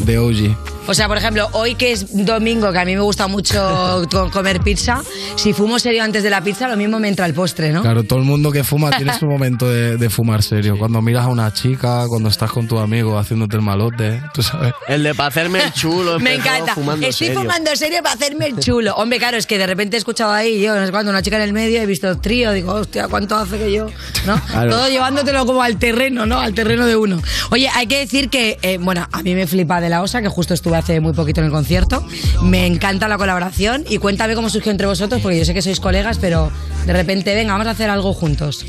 de 0.05 0.17
OG. 0.19 0.55
O 0.86 0.93
sea, 0.93 1.08
por 1.08 1.17
ejemplo, 1.17 1.48
hoy 1.54 1.76
que 1.76 1.93
es 1.93 2.26
domingo, 2.26 2.72
que 2.74 2.80
a 2.80 2.84
mí 2.86 2.93
me 2.93 3.02
gusta 3.02 3.28
mucho 3.28 4.06
co- 4.12 4.30
comer 4.32 4.60
pizza, 4.60 5.02
si 5.38 5.54
fumo 5.54 5.80
serio 5.80 6.04
antes 6.04 6.24
de 6.24 6.30
la 6.30 6.41
pizza, 6.41 6.67
lo 6.67 6.76
mismo 6.76 7.00
me 7.00 7.08
entra 7.08 7.26
el 7.26 7.34
postre, 7.34 7.72
¿no? 7.72 7.82
Claro, 7.82 8.04
todo 8.04 8.19
el 8.19 8.26
mundo 8.26 8.52
que 8.52 8.63
fuma 8.65 8.91
tiene 8.98 9.17
su 9.17 9.26
momento 9.26 9.69
de, 9.69 9.96
de 9.98 10.10
fumar 10.10 10.43
serio. 10.43 10.78
Cuando 10.78 11.02
miras 11.02 11.26
a 11.26 11.30
una 11.30 11.54
chica, 11.54 12.06
cuando 12.10 12.28
estás 12.30 12.52
con 12.52 12.67
tu 12.67 12.80
amigo 12.80 13.17
haciéndote 13.17 13.56
el 13.56 13.62
malote, 13.62 14.22
tú 14.34 14.43
sabes. 14.43 14.74
El 14.88 15.04
de 15.04 15.15
para 15.15 15.30
hacerme 15.30 15.63
el 15.63 15.72
chulo. 15.72 16.19
Me 16.19 16.36
encanta. 16.36 16.76
fumando 16.76 17.08
Estoy 17.08 17.28
serio. 17.28 17.41
fumando 17.43 17.76
serio 17.76 18.00
para 18.04 18.15
hacerme 18.15 18.48
el 18.48 18.60
chulo. 18.60 18.93
Hombre, 18.96 19.19
claro, 19.19 19.38
es 19.38 19.48
que 19.48 19.58
de 19.58 19.65
repente 19.67 19.96
he 19.96 20.00
escuchado 20.00 20.34
ahí, 20.34 20.62
yo, 20.62 20.76
no 20.78 20.86
sé 20.86 20.91
cuándo, 20.91 21.12
una 21.12 21.22
chica 21.22 21.38
en 21.38 21.43
el 21.43 21.54
medio, 21.54 21.82
he 21.82 21.86
visto 21.86 22.17
trío, 22.19 22.52
digo, 22.52 22.74
hostia, 22.74 23.08
¿cuánto 23.08 23.38
hace 23.38 23.58
que 23.58 23.72
yo? 23.72 23.88
¿No? 24.26 24.39
Claro. 24.52 24.69
Todo 24.72 24.89
llevándotelo 24.89 25.46
como 25.46 25.62
al 25.63 25.78
terreno, 25.78 26.26
¿no? 26.26 26.39
Al 26.39 26.54
terreno 26.54 26.86
de 26.86 26.98
uno. 26.98 27.22
Oye, 27.52 27.69
hay 27.74 27.88
que 27.88 28.00
decir 28.00 28.30
que, 28.30 28.58
eh, 28.62 28.78
bueno, 28.82 29.08
a 29.12 29.24
mí 29.24 29.34
me 29.34 29.48
flipa 29.48 29.80
de 29.80 29.89
la 29.89 30.02
OSA, 30.02 30.22
que 30.22 30.28
justo 30.28 30.54
hace 30.75 30.99
muy 30.99 31.13
poquito 31.13 31.41
en 31.41 31.45
el 31.45 31.51
concierto. 31.51 32.05
Me 32.43 32.65
encanta 32.65 33.07
la 33.07 33.17
colaboración 33.17 33.83
y 33.89 33.97
cuéntame 33.97 34.36
cómo 34.36 34.49
surgió 34.49 34.71
entre 34.71 34.88
vosotros, 34.88 35.21
porque 35.21 35.39
yo 35.39 35.45
sé 35.45 35.53
que 35.53 35.62
sois 35.62 35.79
colegas, 35.79 36.17
pero 36.19 36.51
de 36.86 36.93
repente, 36.93 37.36
venga, 37.36 37.53
vamos 37.53 37.67
a 37.67 37.71
hacer 37.71 37.89
algo 37.89 38.13
juntos. 38.13 38.65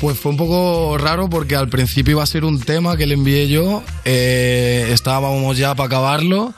Pues 0.00 0.18
fue 0.18 0.32
un 0.32 0.38
poco 0.38 0.96
raro 0.96 1.28
porque 1.28 1.56
al 1.56 1.68
principio 1.68 2.12
iba 2.12 2.22
a 2.22 2.26
ser 2.26 2.44
un 2.44 2.58
tema 2.58 2.96
que 2.96 3.06
le 3.06 3.14
envié 3.14 3.48
yo, 3.48 3.82
eh, 4.06 4.88
estábamos 4.92 5.58
ya 5.58 5.74
para 5.74 5.88
acabarlo 5.88 6.54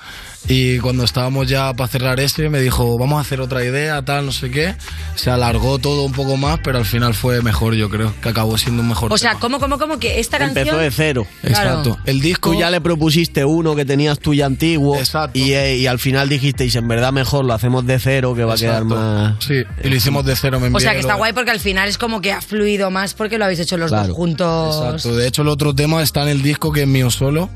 y 0.49 0.79
cuando 0.79 1.05
estábamos 1.05 1.49
ya 1.49 1.73
para 1.75 1.89
cerrar 1.89 2.21
ese 2.21 2.49
me 2.49 2.61
dijo 2.61 2.99
vamos 2.99 3.19
a 3.19 3.21
hacer 3.21 3.41
otra 3.41 3.65
idea, 3.65 4.03
tal, 4.03 4.27
no 4.27 4.33
sé 4.33 4.51
qué. 4.51 4.75
Se 5.15 5.31
alargó 5.31 5.79
todo 5.79 6.03
un 6.05 6.13
poco 6.13 6.37
más, 6.37 6.59
pero 6.63 6.79
al 6.79 6.85
final 6.85 7.15
fue 7.15 7.43
mejor, 7.43 7.75
yo 7.75 7.89
creo, 7.89 8.13
que 8.21 8.29
acabó 8.29 8.59
siendo 8.59 8.83
un 8.83 8.89
mejor 8.89 9.13
O 9.13 9.19
sea, 9.19 9.35
¿cómo, 9.35 9.61
cómo, 9.61 9.79
cómo 9.79 9.99
que 9.99 10.19
esta 10.21 10.39
canción... 10.39 10.59
Empezó 10.67 10.79
de 10.79 10.91
cero. 10.91 11.27
Exacto. 11.43 11.99
El 12.05 12.21
disco. 12.21 12.53
Tú 12.53 12.59
ya 12.59 12.71
le 12.71 12.81
propusiste 12.81 13.45
uno 13.45 13.75
que 13.77 13.85
tenías 13.85 14.19
tú 14.19 14.35
ya 14.35 14.47
antiguo. 14.47 14.99
Y, 15.33 15.53
eh, 15.53 15.77
y 15.77 15.87
al 15.87 15.99
final 15.99 16.29
dijisteis, 16.29 16.75
en 16.77 16.89
verdad 16.89 17.13
mejor 17.13 17.45
lo 17.45 17.53
hacemos 17.55 17.87
de 17.87 17.99
cero, 17.99 18.35
que 18.35 18.45
va 18.45 18.55
a 18.55 18.57
quedar 18.57 18.83
Exacto. 18.83 18.95
más. 18.97 19.45
Sí, 19.45 19.55
y 19.85 19.89
lo 19.89 19.97
hicimos 19.97 20.25
de 20.25 20.35
cero. 20.37 20.59
Me 20.61 20.69
O 20.75 20.81
sea, 20.81 20.93
que 20.93 21.01
está 21.01 21.13
lo- 21.13 21.19
guay 21.19 21.33
porque 21.33 21.51
al 21.51 21.61
final 21.61 21.89
es 21.89 21.99
como 21.99 22.21
que 22.21 22.33
ha 22.33 22.41
fluido 22.41 22.91
más 22.91 23.15
porque 23.15 23.39
lo 23.39 23.45
habéis 23.45 23.61
hecho 23.61 23.77
los 23.77 23.91
dos 23.91 24.11
juntos. 24.11 24.77
Exacto. 24.77 25.17
De 25.17 25.29
hecho, 25.29 25.43
el 25.43 25.49
otro 25.49 25.75
tema 25.75 26.03
está 26.03 26.23
en 26.23 26.29
el 26.29 26.43
disco 26.43 26.73
que 26.73 26.83
es 26.83 26.89
mío 26.89 27.11
solo, 27.11 27.49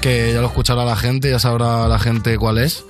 que 0.00 0.32
ya 0.34 0.40
lo 0.40 0.46
escuchará 0.48 0.84
la 0.84 0.96
gente, 0.96 1.30
ya 1.30 1.38
sabrá 1.38 1.88
la 1.88 1.98
gente 1.98 2.36
cuál 2.36 2.58
es. 2.58 2.84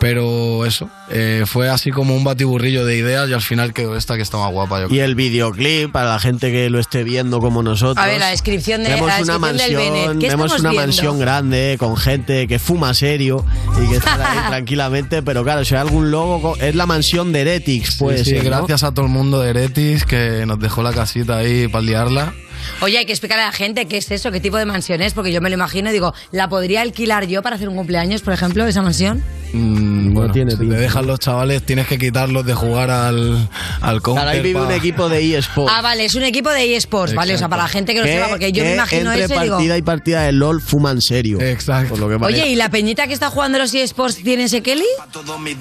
Pero 0.00 0.66
eso, 0.66 0.90
eh, 1.10 1.44
fue 1.46 1.70
así 1.70 1.90
como 1.90 2.14
un 2.14 2.24
batiburrillo 2.24 2.84
de 2.84 2.96
ideas 2.96 3.28
y 3.30 3.32
al 3.32 3.40
final 3.40 3.72
quedó 3.72 3.96
esta 3.96 4.16
que 4.16 4.22
está 4.22 4.36
más 4.36 4.50
guapa. 4.52 4.82
Yo 4.82 4.88
Y 4.94 5.00
el 5.00 5.14
videoclip, 5.14 5.92
para 5.92 6.10
la 6.10 6.18
gente 6.18 6.50
que 6.52 6.68
lo 6.68 6.78
esté 6.78 7.04
viendo 7.04 7.40
como 7.40 7.62
nosotros. 7.62 8.04
A 8.04 8.08
ver, 8.08 8.18
la 8.18 8.28
descripción 8.28 8.82
de- 8.82 8.90
vemos 8.90 9.08
la 9.08 9.36
una 9.36 9.48
descripción 9.48 9.56
del 9.56 9.80
mansión, 9.80 9.94
Bennett. 9.94 10.20
¿Qué 10.20 10.28
vemos 10.28 10.52
una 10.60 10.70
viendo? 10.70 10.86
mansión 10.86 11.18
grande 11.20 11.76
con 11.78 11.96
gente 11.96 12.46
que 12.48 12.58
fuma 12.58 12.92
serio 12.92 13.46
y 13.82 13.88
que 13.88 13.96
está 13.96 14.14
ahí 14.14 14.38
tranquilamente. 14.48 15.22
Pero 15.22 15.42
claro, 15.42 15.64
si 15.64 15.74
hay 15.74 15.80
algún 15.80 16.10
logo, 16.10 16.56
es 16.58 16.74
la 16.74 16.84
mansión 16.86 17.32
de 17.32 17.40
Heretics, 17.42 17.96
pues. 17.98 18.24
Sí, 18.24 18.30
sí, 18.30 18.36
gracias 18.40 18.82
a 18.82 18.92
todo 18.92 19.06
el 19.06 19.12
mundo 19.12 19.40
de 19.40 19.50
Eretis 19.50 20.04
que 20.04 20.44
nos 20.44 20.58
dejó 20.58 20.82
la 20.82 20.92
casita 20.92 21.38
ahí 21.38 21.66
para 21.68 21.82
liarla. 21.82 22.34
Oye, 22.80 22.98
hay 22.98 23.06
que 23.06 23.12
explicarle 23.12 23.44
a 23.44 23.46
la 23.46 23.52
gente 23.52 23.86
qué 23.86 23.98
es 23.98 24.10
eso, 24.10 24.30
qué 24.32 24.40
tipo 24.40 24.56
de 24.56 24.66
mansión 24.66 25.02
es, 25.02 25.14
porque 25.14 25.32
yo 25.32 25.40
me 25.40 25.50
lo 25.50 25.54
imagino 25.54 25.90
y 25.90 25.92
digo, 25.92 26.14
¿la 26.32 26.48
podría 26.48 26.82
alquilar 26.82 27.26
yo 27.26 27.42
para 27.42 27.56
hacer 27.56 27.68
un 27.68 27.76
cumpleaños, 27.76 28.22
por 28.22 28.32
ejemplo, 28.32 28.66
esa 28.66 28.82
mansión? 28.82 29.22
Mm, 29.54 30.12
bueno, 30.14 30.34
si 30.34 30.44
te 30.44 30.64
dejan 30.64 31.06
los 31.06 31.18
chavales, 31.20 31.62
tienes 31.64 31.86
que 31.86 31.96
quitarlos 31.98 32.44
de 32.44 32.54
jugar 32.54 32.90
al, 32.90 33.48
al 33.80 34.02
counter. 34.02 34.26
ahí 34.26 34.40
vive 34.42 34.58
pa- 34.58 34.66
un 34.66 34.72
equipo 34.72 35.08
de 35.08 35.36
eSports. 35.38 35.72
Ah, 35.74 35.80
vale, 35.80 36.04
es 36.04 36.14
un 36.16 36.24
equipo 36.24 36.50
de 36.50 36.76
eSports, 36.76 37.14
¿vale? 37.14 37.34
O 37.34 37.38
sea, 37.38 37.48
para 37.48 37.62
la 37.62 37.68
gente 37.68 37.94
que 37.94 38.00
no 38.00 38.06
sepa, 38.06 38.28
porque 38.28 38.50
yo 38.52 38.64
me 38.64 38.74
imagino 38.74 39.12
entre 39.12 39.24
eso 39.26 39.34
y 39.36 39.38
digo... 39.44 39.56
partida 39.56 39.78
y 39.78 39.82
partida 39.82 40.22
de 40.22 40.32
LOL 40.32 40.60
fuman 40.60 41.00
serio. 41.00 41.40
Exacto. 41.40 41.96
Lo 41.96 42.08
que. 42.08 42.16
Oye, 42.24 42.48
¿y 42.48 42.56
la 42.56 42.68
peñita 42.68 43.06
que 43.06 43.12
está 43.14 43.30
jugando 43.30 43.58
los 43.58 43.72
eSports 43.74 44.16
tiene 44.16 44.44
ese 44.44 44.60
Kelly? 44.62 44.84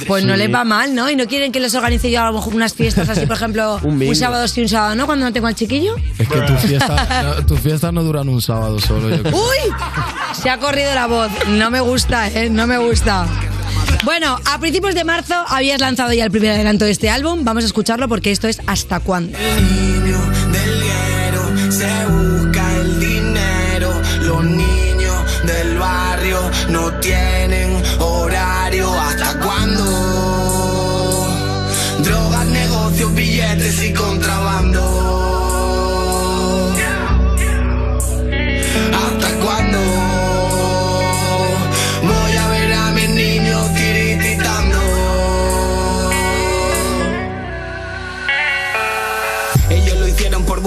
Pues 0.08 0.26
no 0.26 0.34
Sí. 0.34 0.40
les 0.40 0.54
va 0.54 0.64
mal, 0.64 0.96
¿no? 0.96 1.10
¿Y 1.10 1.16
no 1.16 1.26
quieren 1.28 1.52
que 1.52 1.60
les 1.60 1.76
organice 1.76 2.10
yo 2.10 2.22
a 2.22 2.26
lo 2.32 2.34
mejor 2.34 2.56
unas 2.56 2.74
fiestas 2.74 3.08
así, 3.10 3.26
por 3.28 3.36
ejemplo, 3.36 3.80
Un 3.84 4.02
un, 4.02 4.16
sábado 4.16 4.48
sí, 4.48 4.62
un 4.62 4.70
sábado 4.70 4.96
no, 4.96 5.06
cuando 5.06 5.26
no 5.26 5.32
tengo 5.34 5.48
al 5.48 5.56
chiquillo? 5.56 5.96
Es 6.18 6.28
que 6.28 6.42
tus 6.42 6.60
fiestas 6.62 7.46
tus 7.48 7.60
fiestas 7.60 7.94
no 7.94 8.04
duran 8.04 8.28
un 8.28 8.42
sábado 8.42 8.80
solo. 8.80 9.10
Yo 9.10 9.22
creo. 9.22 9.36
¡Uy! 9.36 9.74
Se 10.42 10.50
ha 10.50 10.58
corrido 10.58 10.94
la 10.96 11.06
voz. 11.08 11.30
No 11.50 11.70
me 11.70 11.80
gusta, 11.82 12.28
¿eh? 12.30 12.50
No 12.50 12.66
me 12.66 12.78
gusta. 12.80 13.28
Bueno, 14.04 14.40
a 14.46 14.60
principios 14.60 14.96
de 14.96 15.04
marzo 15.04 15.34
habías 15.48 15.80
lanzado 15.80 16.14
ya 16.14 16.26
el 16.26 16.32
primer 16.32 16.52
adelanto 16.52 16.86
de 16.86 16.92
este 16.92 17.10
álbum. 17.10 17.44
Vamos 17.44 17.64
a 17.64 17.68
escucharlo 17.68 18.08
porque 18.10 18.32
esto 18.32 18.48
es 18.48 18.60
Hasta 18.68 19.00
cuándo. 19.00 19.38
Se 21.70 22.06
busca 22.06 22.76
el 22.82 23.00
dinero, 23.00 23.92
los 24.22 24.44
niños 24.44 25.44
del 25.44 25.78
barrio 25.78 26.40
no 26.70 26.92
tienen 27.00 27.82
horario. 28.00 28.94
¿Hasta 28.94 29.40
cuándo? 29.40 29.84
Drogas, 32.04 32.46
negocios, 32.46 33.14
billetes 33.16 33.84
y 33.84 33.94
contrabando. 33.94 35.03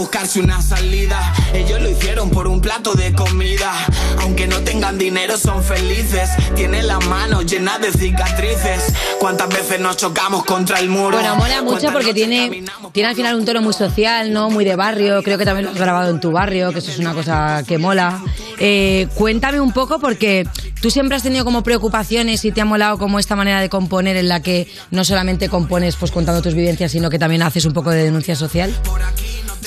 Buscarse 0.07 0.39
una 0.39 0.63
salida. 0.63 1.35
Ellos 1.53 1.83
lo 1.83 1.91
hicieron 1.91 2.31
por 2.31 2.47
un 2.47 2.61
plato 2.61 2.95
de 2.95 3.13
comida. 3.13 3.73
Aunque 4.21 4.47
no 4.47 4.61
tengan 4.61 4.99
dinero, 4.99 5.37
son 5.37 5.65
felices. 5.65 6.31
Tienen 6.55 6.87
las 6.87 7.05
manos 7.07 7.45
llenas 7.45 7.81
de 7.81 7.91
cicatrices. 7.91 8.95
¿Cuántas 9.19 9.49
veces 9.49 9.81
nos 9.81 9.97
chocamos 9.97 10.45
contra 10.45 10.79
el 10.79 10.89
muro? 10.89 11.19
Bueno, 11.19 11.35
mola 11.35 11.61
mucho 11.63 11.71
¿Cuántas 11.71 11.93
porque 11.93 12.15
tiene, 12.15 12.63
tiene 12.93 13.09
al 13.09 13.17
final 13.17 13.35
un 13.35 13.45
tono 13.45 13.63
muy 13.63 13.73
social, 13.73 14.33
¿no? 14.33 14.49
Muy 14.49 14.65
de 14.65 14.77
barrio. 14.77 15.25
Creo 15.25 15.39
que 15.39 15.45
también 15.45 15.65
lo 15.65 15.73
has 15.73 15.77
grabado 15.77 16.09
en 16.09 16.21
tu 16.21 16.31
barrio, 16.31 16.71
que 16.71 16.79
eso 16.79 16.93
es 16.93 17.01
una 17.01 17.13
cosa 17.13 17.65
que 17.67 17.77
mola. 17.77 18.23
Eh, 18.61 19.09
cuéntame 19.17 19.61
un 19.61 19.73
poco 19.73 19.99
porque 19.99 20.47
tú 20.81 20.93
siempre 20.93 21.17
has 21.17 21.25
tenido 21.25 21.45
como 21.45 21.65
preocupaciones 21.65 22.45
y 22.45 22.53
te 22.53 22.61
ha 22.61 22.65
molado 22.65 22.97
como 22.97 23.19
esta 23.19 23.35
manera 23.35 23.61
de 23.61 23.69
componer 23.69 24.17
en 24.17 24.29
la 24.29 24.41
que 24.41 24.69
no 24.93 25.05
solamente 25.05 25.49
compones 25.49 25.97
pues 25.97 26.13
contando 26.13 26.43
tus 26.43 26.55
vivencias, 26.55 26.93
sino 26.93 27.11
que 27.11 27.19
también 27.19 27.43
haces 27.43 27.65
un 27.65 27.73
poco 27.73 27.91
de 27.91 28.05
denuncia 28.05 28.37
social. 28.37 28.73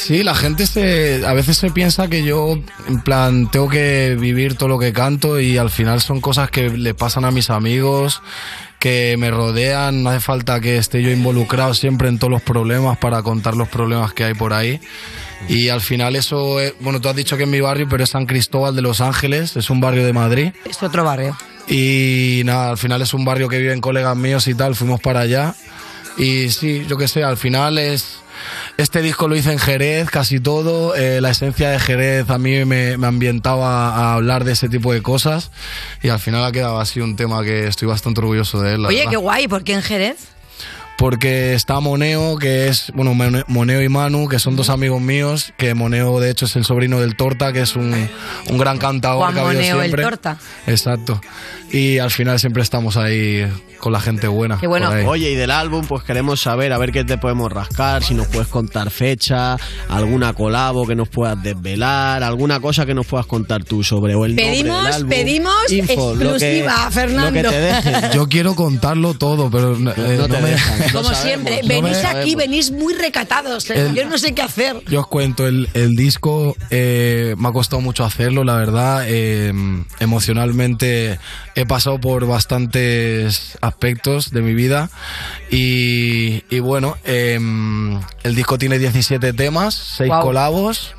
Sí, 0.01 0.23
la 0.23 0.33
gente 0.33 0.65
se, 0.65 1.23
a 1.25 1.33
veces 1.33 1.57
se 1.57 1.69
piensa 1.71 2.07
que 2.07 2.23
yo, 2.23 2.57
en 2.87 3.01
plan, 3.01 3.51
tengo 3.51 3.67
que 3.69 4.15
vivir 4.19 4.55
todo 4.55 4.69
lo 4.69 4.79
que 4.79 4.93
canto 4.93 5.39
y 5.39 5.57
al 5.57 5.69
final 5.69 6.01
son 6.01 6.21
cosas 6.21 6.49
que 6.49 6.69
le 6.69 6.93
pasan 6.93 7.25
a 7.25 7.31
mis 7.31 7.49
amigos, 7.49 8.21
que 8.79 9.15
me 9.19 9.29
rodean, 9.29 10.01
no 10.03 10.09
hace 10.09 10.21
falta 10.21 10.61
que 10.61 10.77
esté 10.77 11.03
yo 11.03 11.11
involucrado 11.11 11.73
siempre 11.73 12.07
en 12.07 12.17
todos 12.17 12.31
los 12.31 12.41
problemas 12.41 12.97
para 12.97 13.21
contar 13.23 13.55
los 13.57 13.67
problemas 13.67 14.13
que 14.13 14.23
hay 14.23 14.33
por 14.33 14.53
ahí. 14.53 14.79
Y 15.49 15.67
al 15.69 15.81
final 15.81 16.15
eso, 16.15 16.59
es- 16.59 16.73
bueno, 16.79 17.01
tú 17.01 17.09
has 17.09 17.15
dicho 17.15 17.35
que 17.37 17.43
es 17.43 17.49
mi 17.49 17.59
barrio, 17.59 17.87
pero 17.89 18.03
es 18.03 18.09
San 18.09 18.25
Cristóbal 18.25 18.75
de 18.75 18.81
Los 18.81 19.01
Ángeles, 19.01 19.57
es 19.57 19.69
un 19.69 19.81
barrio 19.81 20.05
de 20.05 20.13
Madrid. 20.13 20.51
Es 20.65 20.81
otro 20.81 21.03
barrio. 21.03 21.37
Y 21.67 22.41
nada, 22.45 22.71
al 22.71 22.77
final 22.77 23.01
es 23.01 23.13
un 23.13 23.25
barrio 23.25 23.47
que 23.49 23.59
viven 23.59 23.81
colegas 23.81 24.15
míos 24.17 24.47
y 24.47 24.55
tal, 24.55 24.75
fuimos 24.75 25.01
para 25.01 25.19
allá. 25.21 25.53
Y 26.17 26.49
sí, 26.49 26.85
yo 26.87 26.97
qué 26.97 27.07
sé, 27.07 27.23
al 27.23 27.37
final 27.37 27.77
es... 27.77 28.19
Este 28.77 29.01
disco 29.01 29.27
lo 29.27 29.35
hice 29.35 29.51
en 29.51 29.59
Jerez, 29.59 30.09
casi 30.09 30.39
todo. 30.39 30.95
eh, 30.95 31.21
la 31.21 31.31
esencia 31.31 31.69
de 31.69 31.79
Jerez 31.79 32.29
a 32.29 32.37
mí 32.37 32.65
me, 32.65 32.97
me 32.97 33.07
ambientaba 33.07 33.89
a 33.95 34.13
hablar 34.15 34.43
de 34.43 34.53
ese 34.53 34.69
tipo 34.69 34.93
de 34.93 35.01
cosas. 35.01 35.51
Y 36.01 36.09
al 36.09 36.19
final 36.19 36.43
ha 36.45 36.51
quedado 36.51 36.79
así 36.79 36.99
un 37.01 37.15
tema 37.15 37.43
que 37.43 37.67
estoy 37.67 37.87
bastante 37.87 38.21
orgulloso 38.21 38.61
de 38.61 38.75
él. 38.75 38.85
Oye, 38.85 38.97
verdad. 38.99 39.11
qué 39.11 39.17
guay, 39.17 39.47
¿por 39.47 39.63
qué 39.63 39.73
en 39.73 39.81
Jerez? 39.81 40.17
Porque 40.99 41.53
está 41.53 41.79
Moneo, 41.79 42.37
que 42.37 42.67
es, 42.67 42.91
bueno, 42.93 43.13
Mone- 43.13 43.45
Moneo 43.47 43.81
y 43.81 43.87
Manu, 43.87 44.27
que 44.27 44.37
son 44.37 44.57
dos 44.57 44.69
amigos 44.69 44.99
míos, 45.01 45.53
que 45.57 45.73
Moneo 45.73 46.19
de 46.19 46.29
hecho 46.29 46.45
es 46.45 46.57
el 46.57 46.65
sobrino 46.65 46.99
del 46.99 47.15
Torta, 47.15 47.53
que 47.53 47.61
es 47.61 47.77
un, 47.77 47.95
un 48.49 48.57
gran 48.57 48.77
cantador 48.77 49.19
Juan 49.19 49.33
que 49.33 49.39
ha 49.39 49.43
habido 49.47 49.61
Moneo, 49.77 49.81
el. 49.81 49.91
Torta. 50.03 50.37
Exacto. 50.67 51.21
Y 51.71 51.99
al 51.99 52.11
final 52.11 52.37
siempre 52.39 52.63
estamos 52.63 52.97
ahí 52.97 53.45
con 53.79 53.93
la 53.93 54.01
gente 54.01 54.27
buena. 54.27 54.57
por 54.59 54.81
ahí. 54.97 55.05
Oye, 55.05 55.31
y 55.31 55.35
del 55.35 55.51
álbum, 55.51 55.85
pues 55.87 56.03
queremos 56.03 56.41
saber, 56.41 56.73
a 56.73 56.77
ver 56.77 56.91
qué 56.91 57.05
te 57.05 57.17
podemos 57.17 57.49
rascar, 57.49 58.03
si 58.03 58.13
nos 58.13 58.27
puedes 58.27 58.47
contar 58.49 58.89
fecha, 58.89 59.55
alguna 59.87 60.33
colabo 60.33 60.85
que 60.85 60.95
nos 60.95 61.07
puedas 61.07 61.41
desvelar, 61.41 62.23
alguna 62.23 62.59
cosa 62.59 62.85
que 62.85 62.93
nos 62.93 63.05
puedas 63.07 63.25
contar 63.25 63.63
tú 63.63 63.83
sobre 63.83 64.15
o 64.15 64.25
el 64.25 64.31
nombre 64.35 64.45
Pedimos, 64.51 64.83
del 64.83 64.93
álbum. 64.95 65.09
pedimos 65.09 65.71
Info, 65.71 66.13
lo 66.15 66.19
que- 66.37 66.57
exclusiva, 66.57 66.91
Fernando. 66.91 67.41
Lo 67.41 67.49
que 67.49 67.55
te 67.55 67.61
dejen. 67.61 68.11
Yo 68.13 68.27
quiero 68.27 68.55
contarlo 68.55 69.13
todo, 69.13 69.49
pero 69.49 69.75
eh, 69.75 69.79
no, 69.79 69.93
te 70.27 70.41
me 70.41 70.49
dejan. 70.49 70.88
Como 70.93 71.13
siempre, 71.13 71.61
venís 71.65 72.03
aquí, 72.05 72.35
venís 72.35 72.71
muy 72.71 72.93
recatados. 72.93 73.69
El- 73.69 73.93
Yo 73.95 74.05
no 74.07 74.17
sé 74.17 74.33
qué 74.33 74.41
hacer. 74.41 74.77
Yo 74.89 75.01
os 75.01 75.07
cuento, 75.07 75.47
el, 75.47 75.69
el 75.73 75.95
disco 75.95 76.55
eh, 76.69 77.35
me 77.37 77.47
ha 77.49 77.51
costado 77.51 77.81
mucho 77.81 78.03
hacerlo, 78.03 78.43
la 78.43 78.55
verdad. 78.55 79.03
eh, 79.07 79.53
emocionalmente 79.99 81.19
he 81.55 81.65
pasado 81.65 81.99
por 81.99 82.25
bastantes 82.27 83.57
aspectos 83.61 84.31
de 84.31 84.41
mi 84.41 84.53
vida 84.53 84.89
y, 85.51 86.43
y 86.49 86.59
bueno, 86.59 86.97
eh, 87.05 87.39
el 88.23 88.35
disco 88.35 88.57
tiene 88.57 88.79
17 88.79 89.33
temas, 89.33 89.75
6 89.97 90.07
Guau. 90.07 90.21
colabos. 90.23 90.95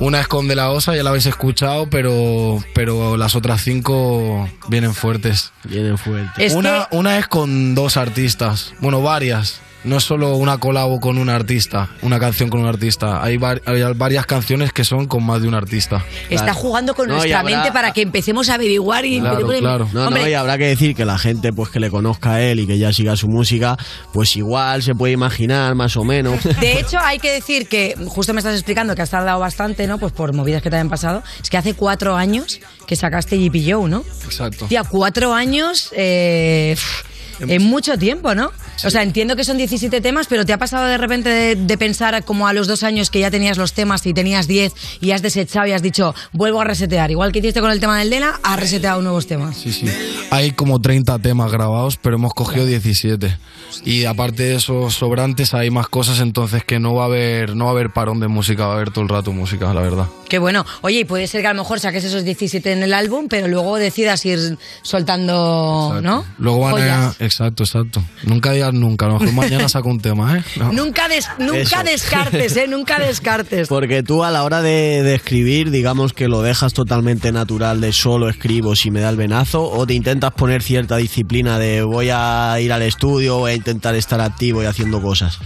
Una 0.00 0.20
es 0.20 0.28
con 0.28 0.46
De 0.46 0.54
La 0.54 0.70
Osa, 0.70 0.94
ya 0.94 1.02
la 1.02 1.10
habéis 1.10 1.26
escuchado, 1.26 1.90
pero, 1.90 2.62
pero 2.72 3.16
las 3.16 3.34
otras 3.34 3.62
cinco 3.62 4.48
vienen 4.68 4.94
fuertes. 4.94 5.52
Vienen 5.64 5.98
fuertes. 5.98 6.32
Es 6.38 6.52
una, 6.52 6.86
una 6.92 7.18
es 7.18 7.26
con 7.26 7.74
dos 7.74 7.96
artistas, 7.96 8.74
bueno, 8.80 9.02
varias. 9.02 9.60
No 9.84 9.98
es 9.98 10.04
solo 10.04 10.34
una 10.36 10.58
colabo 10.58 10.98
con 11.00 11.18
un 11.18 11.28
artista, 11.28 11.88
una 12.02 12.18
canción 12.18 12.50
con 12.50 12.60
un 12.60 12.66
artista. 12.66 13.22
Hay, 13.22 13.36
var- 13.36 13.62
hay 13.64 13.80
varias 13.94 14.26
canciones 14.26 14.72
que 14.72 14.84
son 14.84 15.06
con 15.06 15.24
más 15.24 15.40
de 15.40 15.46
un 15.48 15.54
artista. 15.54 16.04
Está 16.28 16.52
jugando 16.52 16.94
con 16.94 17.06
No, 17.08 17.14
nuestra 17.14 17.40
habrá- 17.40 17.56
mente 17.58 17.72
para 17.72 17.92
que 17.92 18.02
empecemos 18.02 18.48
a 18.48 18.54
averiguar 18.54 19.04
y... 19.04 19.20
No, 19.20 19.30
Hombre, 19.32 19.60
no, 19.62 20.28
y 20.28 20.34
habrá 20.34 20.58
que 20.58 20.66
decir 20.66 20.96
que 20.96 21.04
la 21.04 21.16
gente 21.16 21.52
pues 21.52 21.70
que 21.70 21.78
le 21.80 21.90
conozca 21.90 22.32
a 22.34 22.42
él 22.42 22.58
y 22.60 22.66
que 22.66 22.76
ya 22.76 22.92
siga 22.92 23.16
su 23.16 23.28
música, 23.28 23.76
pues 24.12 24.36
igual 24.36 24.82
se 24.82 24.94
puede 24.96 25.12
imaginar 25.12 25.74
más 25.76 25.96
o 25.96 26.02
menos. 26.04 26.42
De 26.60 26.80
hecho, 26.80 26.98
hay 26.98 27.18
que 27.20 27.32
decir 27.32 27.68
que, 27.68 27.94
justo 28.08 28.34
me 28.34 28.40
estás 28.40 28.54
explicando 28.54 28.94
que 28.96 29.02
has 29.02 29.10
tardado 29.10 29.38
bastante, 29.38 29.86
¿no? 29.86 29.98
Pues 29.98 30.12
por 30.12 30.32
movidas 30.34 30.60
que 30.60 30.70
te 30.70 30.76
habían 30.76 30.90
pasado. 30.90 31.22
Es 31.42 31.48
que 31.50 31.56
hace 31.56 31.74
cuatro 31.74 32.16
años 32.16 32.60
que 32.86 32.96
sacaste 32.96 33.38
JP 33.38 33.56
Joe, 33.70 33.88
¿no? 33.88 34.04
Exacto. 34.24 34.66
Tía, 34.66 34.82
cuatro 34.82 35.32
años 35.34 35.90
eh, 35.94 36.74
pff, 36.76 37.04
en 37.40 37.62
mucho 37.64 37.98
tiempo, 37.98 38.34
¿no? 38.34 38.50
O 38.84 38.90
sea, 38.90 39.02
entiendo 39.02 39.36
que 39.36 39.44
son 39.44 39.56
17 39.56 40.00
temas, 40.00 40.26
pero 40.28 40.46
¿te 40.46 40.52
ha 40.52 40.58
pasado 40.58 40.86
de 40.86 40.98
repente 40.98 41.28
de, 41.28 41.56
de 41.56 41.78
pensar 41.78 42.24
como 42.24 42.46
a 42.46 42.52
los 42.52 42.66
dos 42.66 42.82
años 42.82 43.10
que 43.10 43.20
ya 43.20 43.30
tenías 43.30 43.58
los 43.58 43.72
temas 43.72 44.06
y 44.06 44.14
tenías 44.14 44.46
10 44.46 44.72
y 45.00 45.10
has 45.10 45.22
desechado 45.22 45.66
y 45.66 45.72
has 45.72 45.82
dicho, 45.82 46.14
vuelvo 46.32 46.60
a 46.60 46.64
resetear? 46.64 47.10
Igual 47.10 47.32
que 47.32 47.40
hiciste 47.40 47.60
con 47.60 47.70
el 47.70 47.80
tema 47.80 47.98
del 47.98 48.10
Dena, 48.10 48.38
has 48.42 48.60
reseteado 48.60 49.02
nuevos 49.02 49.26
temas. 49.26 49.56
Sí, 49.56 49.72
sí. 49.72 49.86
Hay 50.30 50.52
como 50.52 50.80
30 50.80 51.18
temas 51.20 51.50
grabados, 51.52 51.96
pero 51.96 52.16
hemos 52.16 52.34
cogido 52.34 52.66
17. 52.66 53.36
Y 53.84 54.04
aparte 54.04 54.44
de 54.44 54.54
esos 54.56 54.94
sobrantes 54.94 55.54
hay 55.54 55.70
más 55.70 55.88
cosas, 55.88 56.20
entonces 56.20 56.64
que 56.64 56.78
no 56.78 56.94
va 56.94 57.04
a 57.04 57.06
haber 57.06 57.56
no 57.56 57.66
va 57.66 57.70
a 57.70 57.74
haber 57.74 57.90
parón 57.90 58.20
de 58.20 58.28
música, 58.28 58.66
va 58.66 58.72
a 58.72 58.76
haber 58.76 58.90
todo 58.90 59.02
el 59.02 59.08
rato 59.08 59.32
música, 59.32 59.72
la 59.72 59.80
verdad. 59.80 60.06
Qué 60.28 60.38
bueno. 60.38 60.64
Oye, 60.82 61.00
y 61.00 61.04
puede 61.04 61.26
ser 61.26 61.40
que 61.42 61.48
a 61.48 61.54
lo 61.54 61.62
mejor 61.62 61.80
saques 61.80 62.04
esos 62.04 62.24
17 62.24 62.72
en 62.72 62.82
el 62.82 62.92
álbum, 62.92 63.28
pero 63.28 63.48
luego 63.48 63.76
decidas 63.76 64.24
ir 64.26 64.58
soltando, 64.82 66.00
¿no? 66.02 66.24
Luego 66.38 66.60
van 66.60 66.82
a... 66.82 67.14
Exacto, 67.28 67.62
exacto. 67.64 68.02
Nunca 68.24 68.52
digas 68.52 68.72
nunca, 68.72 69.04
a 69.06 69.08
lo 69.10 69.18
mejor 69.18 69.34
mañana 69.34 69.68
saco 69.68 69.88
un 69.90 70.00
tema, 70.00 70.38
¿eh? 70.38 70.42
No. 70.56 70.72
Nunca, 70.72 71.08
des- 71.08 71.28
nunca 71.38 71.84
descartes, 71.84 72.56
¿eh? 72.56 72.66
Nunca 72.68 72.98
descartes. 72.98 73.68
Porque 73.68 74.02
tú 74.02 74.24
a 74.24 74.30
la 74.30 74.44
hora 74.44 74.62
de, 74.62 75.02
de 75.02 75.14
escribir, 75.14 75.70
digamos 75.70 76.12
que 76.14 76.26
lo 76.28 76.40
dejas 76.42 76.72
totalmente 76.72 77.30
natural 77.32 77.80
de 77.80 77.92
solo 77.92 78.28
escribo 78.30 78.74
si 78.74 78.90
me 78.90 79.00
da 79.00 79.10
el 79.10 79.16
venazo, 79.16 79.62
o 79.70 79.86
te 79.86 79.94
intentas 79.94 80.32
poner 80.32 80.62
cierta 80.62 80.96
disciplina 80.96 81.58
de 81.58 81.82
voy 81.82 82.08
a 82.10 82.56
ir 82.60 82.72
al 82.72 82.82
estudio, 82.82 83.38
voy 83.38 83.52
a 83.52 83.54
intentar 83.54 83.94
estar 83.94 84.20
activo 84.20 84.62
y 84.62 84.66
haciendo 84.66 85.02
cosas. 85.02 85.38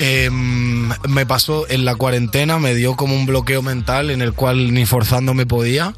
Eh, 0.00 0.30
me 0.30 1.26
pasó 1.26 1.68
en 1.68 1.84
la 1.84 1.96
cuarentena, 1.96 2.58
me 2.60 2.74
dio 2.74 2.94
como 2.94 3.16
un 3.16 3.26
bloqueo 3.26 3.62
mental 3.62 4.10
en 4.10 4.22
el 4.22 4.32
cual 4.32 4.72
ni 4.72 4.86
forzando 4.86 5.34
me 5.34 5.44
podía 5.44 5.92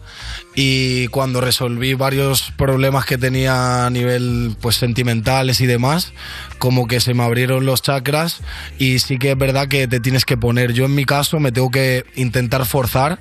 y 0.55 1.09
cuando 1.09 1.43
resolví 1.43 1.93
varios 1.93 2.51
problemas 2.57 3.05
que 3.05 3.19
tenía 3.19 3.85
a 3.85 3.91
nivel 3.91 4.57
pues 4.61 4.77
sentimentales 4.77 5.61
y 5.61 5.67
demás, 5.67 6.13
como 6.59 6.87
que 6.87 7.01
se 7.01 7.13
me 7.13 7.25
abrieron 7.25 7.67
los 7.67 7.83
chakras 7.83 8.41
y 8.79 9.01
sí 9.01 9.19
que 9.19 9.33
es 9.33 9.39
verdad 9.39 9.69
que 9.69 9.87
te 9.87 10.01
tienes 10.01 10.25
que 10.25 10.39
poner. 10.39 10.73
Yo 10.73 10.87
en 10.87 10.95
mi 10.95 11.05
caso 11.05 11.39
me 11.39 11.53
tengo 11.53 11.71
que 11.71 12.05
intentar 12.17 12.65
forzar 12.65 13.21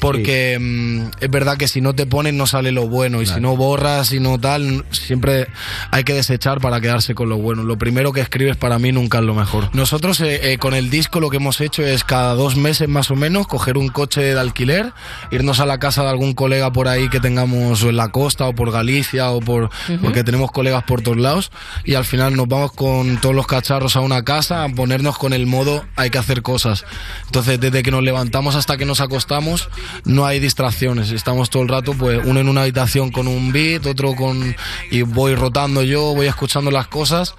porque 0.00 0.58
mm, 0.58 1.10
es 1.20 1.30
verdad 1.30 1.56
que 1.56 1.68
si 1.68 1.80
no 1.80 1.94
te 1.94 2.06
pones 2.06 2.34
no 2.34 2.46
sale 2.46 2.72
lo 2.72 2.88
bueno 2.88 3.22
y 3.22 3.26
si 3.26 3.40
no 3.40 3.56
borras 3.56 4.12
y 4.12 4.20
no 4.20 4.38
tal, 4.38 4.84
siempre 4.90 5.46
hay 5.90 6.04
que 6.04 6.14
desechar 6.14 6.60
para 6.60 6.80
quedarse 6.80 7.14
con 7.14 7.28
lo 7.28 7.36
bueno. 7.36 7.62
Lo 7.62 7.78
primero 7.78 8.12
que 8.12 8.20
escribes 8.20 8.56
para 8.56 8.78
mí 8.78 8.92
nunca 8.92 9.18
es 9.18 9.24
lo 9.24 9.34
mejor. 9.34 9.68
Nosotros 9.74 10.20
eh, 10.20 10.52
eh, 10.52 10.58
con 10.58 10.74
el 10.74 10.90
disco 10.90 11.20
lo 11.20 11.30
que 11.30 11.36
hemos 11.36 11.60
hecho 11.60 11.84
es 11.84 12.04
cada 12.04 12.34
dos 12.34 12.56
meses 12.56 12.88
más 12.88 13.10
o 13.10 13.16
menos 13.16 13.46
coger 13.46 13.76
un 13.76 13.88
coche 13.88 14.22
de 14.22 14.40
alquiler, 14.40 14.92
irnos 15.30 15.60
a 15.60 15.66
la 15.66 15.78
casa 15.78 16.02
de 16.02 16.08
algún 16.08 16.34
colega 16.34 16.72
por 16.72 16.88
ahí 16.88 17.08
que 17.08 17.20
tengamos 17.20 17.82
o 17.82 17.90
en 17.90 17.96
la 17.96 18.08
costa 18.08 18.46
o 18.46 18.54
por 18.54 18.72
Galicia 18.72 19.30
o 19.30 19.40
por 19.40 19.70
porque 20.00 20.24
tenemos 20.24 20.50
colegas 20.50 20.84
por 20.84 21.02
todos 21.02 21.18
lados 21.18 21.50
y 21.84 21.94
al 21.94 22.04
final 22.04 22.36
nos 22.36 22.48
vamos 22.48 22.72
con 22.72 23.20
todos 23.20 23.34
los 23.34 23.46
cacharros 23.46 23.96
a 23.96 24.00
una 24.00 24.22
casa 24.24 24.64
a 24.64 24.68
ponernos 24.68 25.18
con 25.18 25.32
el 25.32 25.46
modo 25.46 25.84
hay 25.96 26.10
que 26.10 26.18
hacer 26.18 26.42
cosas. 26.42 26.84
Entonces 27.26 27.60
desde 27.60 27.82
que 27.82 27.90
nos 27.90 28.02
levantamos 28.02 28.54
hasta 28.54 28.76
que 28.76 28.86
nos 28.86 29.00
acostamos 29.00 29.68
no 30.04 30.26
hay 30.26 30.40
distracciones, 30.40 31.10
estamos 31.10 31.50
todo 31.50 31.62
el 31.62 31.68
rato 31.68 31.94
pues 31.94 32.20
uno 32.24 32.40
en 32.40 32.48
una 32.48 32.62
habitación 32.62 33.10
con 33.10 33.28
un 33.28 33.52
beat, 33.52 33.86
otro 33.86 34.14
con 34.14 34.56
y 34.90 35.02
voy 35.02 35.34
rotando 35.34 35.82
yo, 35.82 36.14
voy 36.14 36.26
escuchando 36.26 36.70
las 36.70 36.88
cosas 36.88 37.34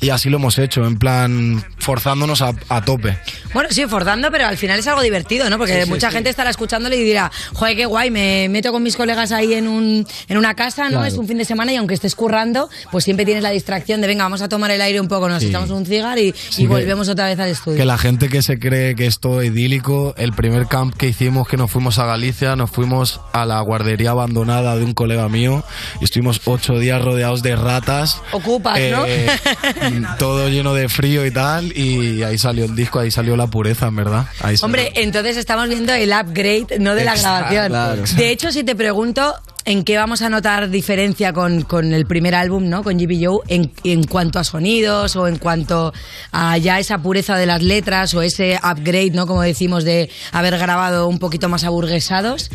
y 0.00 0.10
así 0.10 0.28
lo 0.30 0.36
hemos 0.38 0.58
hecho, 0.58 0.84
en 0.86 0.98
plan 0.98 1.64
forzándonos 1.78 2.42
a, 2.42 2.52
a 2.68 2.84
tope. 2.84 3.16
Bueno, 3.54 3.68
sí, 3.72 3.84
forzando, 3.86 4.30
pero 4.30 4.46
al 4.46 4.56
final 4.56 4.78
es 4.78 4.86
algo 4.86 5.00
divertido, 5.02 5.48
¿no? 5.50 5.56
Porque 5.58 5.74
Sí, 5.76 5.82
sí, 5.84 5.88
mucha 5.88 6.08
sí. 6.10 6.14
gente 6.14 6.30
estará 6.30 6.50
escuchándole 6.50 6.96
y 6.96 7.04
dirá, 7.04 7.30
joder, 7.54 7.76
qué 7.76 7.86
guay, 7.86 8.10
me 8.10 8.48
meto 8.48 8.72
con 8.72 8.82
mis 8.82 8.96
colegas 8.96 9.32
ahí 9.32 9.54
en, 9.54 9.68
un, 9.68 10.06
en 10.28 10.36
una 10.36 10.54
casa, 10.54 10.84
¿no? 10.84 10.90
Claro. 10.90 11.04
Es 11.06 11.14
un 11.14 11.26
fin 11.28 11.38
de 11.38 11.44
semana 11.44 11.72
y 11.72 11.76
aunque 11.76 11.94
estés 11.94 12.14
currando, 12.14 12.68
pues 12.90 13.04
siempre 13.04 13.24
tienes 13.24 13.42
la 13.42 13.50
distracción 13.50 14.00
de, 14.00 14.06
venga, 14.08 14.24
vamos 14.24 14.42
a 14.42 14.48
tomar 14.48 14.70
el 14.70 14.80
aire 14.80 15.00
un 15.00 15.08
poco, 15.08 15.28
nos 15.28 15.42
Sí. 15.42 15.48
echamos 15.48 15.70
un 15.70 15.86
cigar 15.86 16.18
y, 16.18 16.32
Sí, 16.50 16.62
y 16.62 16.64
que- 16.64 16.68
volvemos 16.68 17.08
otra 17.08 17.26
vez 17.26 17.38
al 17.38 17.48
estudio. 17.50 17.78
Que 17.78 17.84
la 17.84 17.98
gente 17.98 18.28
que 18.28 18.42
se 18.42 18.58
cree 18.58 18.94
que 18.94 19.06
es 19.06 19.20
todo 19.20 19.42
idílico, 19.42 20.14
el 20.18 20.32
primer 20.32 20.66
camp 20.66 20.94
que 20.96 21.08
hicimos 21.08 21.46
que 21.48 21.56
nos 21.56 21.70
fuimos 21.70 21.98
a 21.98 22.06
Galicia, 22.06 22.56
nos 22.56 22.70
fuimos 22.70 23.20
a 23.32 23.44
la 23.46 23.60
guardería 23.60 24.10
abandonada 24.10 24.76
de 24.76 24.84
un 24.84 24.92
colega 24.94 25.28
mío 25.28 25.64
y 26.00 26.04
estuvimos 26.04 26.40
ocho 26.44 26.78
días 26.78 27.00
rodeados 27.02 27.42
de 27.42 27.54
ratas. 27.56 28.20
Ocupas, 28.32 28.78
¿no? 28.90 29.04
todo 30.18 30.48
lleno 30.48 30.74
de 30.74 30.88
frío 30.88 31.24
y 31.26 31.30
tal, 31.30 31.76
y 31.76 32.22
ahí 32.22 32.38
salió 32.38 32.64
el 32.64 32.74
disco, 32.74 32.98
ahí 32.98 33.10
salió 33.10 33.36
la 33.36 33.46
pureza, 33.46 33.86
en 33.88 33.96
verdad. 33.96 34.26
Ahí 34.40 34.56
salió. 34.56 34.64
Hombre, 34.66 34.92
entonces 34.96 35.36
estamos 35.36 35.68
viendo 35.68 35.92
el 35.92 36.10
upgrade, 36.10 36.78
no 36.80 36.94
de 36.94 37.04
la 37.04 37.12
Exacto, 37.14 37.54
grabación. 37.54 37.68
claro. 37.68 38.02
De 38.16 38.30
hecho, 38.30 38.52
si 38.52 38.64
te 38.64 38.74
pregunto 38.74 39.34
en 39.64 39.82
qué 39.82 39.96
vamos 39.96 40.22
a 40.22 40.28
notar 40.28 40.70
diferencia 40.70 41.32
con, 41.32 41.62
con 41.62 41.92
el 41.92 42.06
primer 42.06 42.34
álbum, 42.36 42.68
¿no? 42.68 42.84
Con 42.84 42.96
GB 42.98 43.24
Joe, 43.26 43.38
en, 43.48 43.72
en 43.82 44.04
cuanto 44.04 44.38
a 44.38 44.44
sonidos 44.44 45.16
o 45.16 45.26
en 45.26 45.38
cuanto 45.38 45.92
a 46.30 46.56
ya 46.58 46.78
esa 46.78 46.98
pureza 46.98 47.36
de 47.36 47.46
las 47.46 47.62
letras 47.62 48.14
o 48.14 48.22
ese 48.22 48.60
upgrade, 48.62 49.10
¿no? 49.10 49.26
Como 49.26 49.42
decimos, 49.42 49.82
de 49.82 50.08
haber 50.30 50.56
grabado 50.58 51.08
un 51.08 51.18
poquito 51.18 51.48
más 51.48 51.64
aburguesados. 51.64 52.50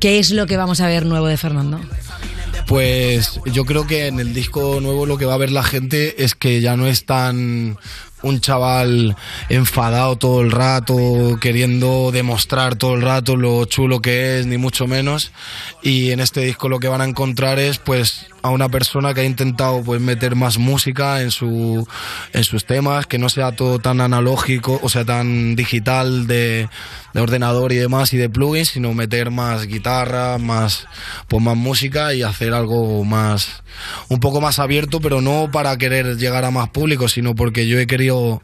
¿Qué 0.00 0.18
es 0.18 0.30
lo 0.30 0.46
que 0.46 0.56
vamos 0.56 0.80
a 0.80 0.86
ver 0.86 1.04
nuevo 1.06 1.26
de 1.26 1.36
Fernando? 1.36 1.78
Pues 2.66 3.40
yo 3.46 3.64
creo 3.64 3.86
que 3.86 4.06
en 4.06 4.18
el 4.18 4.34
disco 4.34 4.80
nuevo 4.80 5.06
lo 5.06 5.18
que 5.18 5.24
va 5.24 5.34
a 5.34 5.38
ver 5.38 5.52
la 5.52 5.62
gente 5.62 6.24
es 6.24 6.34
que 6.34 6.60
ya 6.60 6.76
no 6.76 6.86
es 6.86 7.04
tan 7.04 7.78
un 8.22 8.40
chaval 8.40 9.16
enfadado 9.48 10.16
todo 10.16 10.40
el 10.40 10.50
rato, 10.50 11.38
queriendo 11.40 12.10
demostrar 12.12 12.76
todo 12.76 12.94
el 12.94 13.02
rato 13.02 13.36
lo 13.36 13.64
chulo 13.66 14.00
que 14.00 14.38
es, 14.38 14.46
ni 14.46 14.58
mucho 14.58 14.86
menos. 14.86 15.32
Y 15.82 16.10
en 16.10 16.20
este 16.20 16.40
disco 16.40 16.68
lo 16.68 16.80
que 16.80 16.88
van 16.88 17.02
a 17.02 17.04
encontrar 17.04 17.58
es 17.58 17.78
pues 17.78 18.26
a 18.42 18.50
una 18.50 18.68
persona 18.68 19.14
que 19.14 19.22
ha 19.22 19.24
intentado 19.24 19.82
pues 19.82 20.00
meter 20.00 20.36
más 20.36 20.58
música 20.58 21.22
en 21.22 21.30
su 21.30 21.86
en 22.32 22.44
sus 22.44 22.64
temas, 22.64 23.06
que 23.06 23.18
no 23.18 23.28
sea 23.28 23.52
todo 23.52 23.78
tan 23.78 24.00
analógico, 24.00 24.78
o 24.82 24.88
sea, 24.88 25.04
tan 25.04 25.56
digital 25.56 26.26
de, 26.26 26.68
de 27.12 27.20
ordenador 27.20 27.72
y 27.72 27.76
demás 27.76 28.12
y 28.12 28.16
de 28.16 28.28
plugins, 28.28 28.68
sino 28.68 28.94
meter 28.94 29.30
más 29.30 29.66
guitarra, 29.66 30.38
más 30.38 30.86
pues 31.28 31.42
más 31.42 31.56
música 31.56 32.14
y 32.14 32.22
hacer 32.22 32.54
algo 32.54 33.04
más 33.04 33.62
un 34.08 34.20
poco 34.20 34.40
más 34.40 34.58
abierto, 34.58 35.00
pero 35.00 35.20
no 35.20 35.50
para 35.50 35.76
querer 35.76 36.16
llegar 36.16 36.44
a 36.44 36.50
más 36.50 36.68
público, 36.70 37.08
sino 37.08 37.34
porque 37.34 37.66
yo 37.66 37.78
he 37.78 37.86
querido 37.86 38.42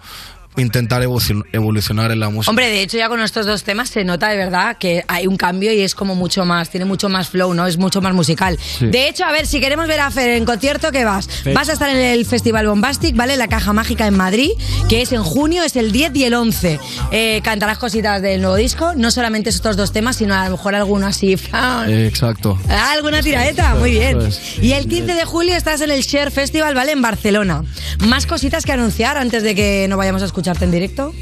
intentar 0.56 1.02
evolucion- 1.02 1.44
evolucionar 1.52 2.10
en 2.12 2.20
la 2.20 2.28
música. 2.30 2.50
Hombre, 2.50 2.68
de 2.68 2.82
hecho 2.82 2.98
ya 2.98 3.08
con 3.08 3.20
estos 3.20 3.46
dos 3.46 3.62
temas 3.64 3.88
se 3.90 4.04
nota 4.04 4.28
de 4.28 4.36
verdad 4.36 4.76
que 4.78 5.04
hay 5.08 5.26
un 5.26 5.36
cambio 5.36 5.72
y 5.72 5.80
es 5.80 5.94
como 5.94 6.14
mucho 6.14 6.44
más, 6.44 6.68
tiene 6.70 6.84
mucho 6.84 7.08
más 7.08 7.28
flow, 7.28 7.54
¿no? 7.54 7.66
Es 7.66 7.78
mucho 7.78 8.00
más 8.00 8.14
musical. 8.14 8.58
Sí. 8.78 8.86
De 8.86 9.08
hecho, 9.08 9.24
a 9.24 9.32
ver, 9.32 9.46
si 9.46 9.60
queremos 9.60 9.86
ver 9.88 10.00
a 10.00 10.10
Fer 10.10 10.30
en 10.30 10.44
concierto, 10.44 10.92
¿qué 10.92 11.04
vas? 11.04 11.26
Fecha. 11.28 11.54
Vas 11.58 11.68
a 11.68 11.72
estar 11.72 11.88
en 11.90 11.96
el 11.96 12.24
Festival 12.26 12.66
Bombastic, 12.66 13.16
¿vale? 13.16 13.36
La 13.36 13.48
Caja 13.48 13.72
Mágica 13.72 14.06
en 14.06 14.14
Madrid, 14.16 14.50
que 14.88 15.02
es 15.02 15.12
en 15.12 15.22
junio, 15.22 15.62
es 15.62 15.76
el 15.76 15.92
10 15.92 16.14
y 16.16 16.24
el 16.24 16.34
11. 16.34 16.78
Eh, 17.10 17.40
cantarás 17.42 17.78
cositas 17.78 18.20
del 18.20 18.40
nuevo 18.40 18.56
disco, 18.56 18.92
no 18.96 19.10
solamente 19.10 19.50
estos 19.50 19.76
dos 19.76 19.92
temas, 19.92 20.16
sino 20.16 20.34
a 20.34 20.44
lo 20.44 20.52
mejor 20.52 20.74
alguno 20.74 21.06
así. 21.06 21.32
Eh, 21.32 22.06
exacto. 22.08 22.58
Ah, 22.68 22.92
¿Alguna 22.92 23.22
tiraeta? 23.22 23.74
Muy 23.76 23.92
bien. 23.92 24.18
Y 24.60 24.72
el 24.72 24.86
15 24.88 25.14
de 25.14 25.24
julio 25.24 25.56
estás 25.56 25.80
en 25.80 25.90
el 25.90 26.02
Share 26.02 26.30
Festival, 26.30 26.74
¿vale? 26.74 26.92
En 26.92 27.02
Barcelona. 27.02 27.64
¿Más 28.06 28.26
cositas 28.26 28.64
que 28.64 28.72
anunciar 28.72 29.16
antes 29.16 29.42
de 29.42 29.54
que 29.54 29.86
no 29.88 29.96
vayamos 29.96 30.22
a 30.22 30.26
escucharte 30.42 30.64
en 30.64 30.70
directo? 30.72 31.14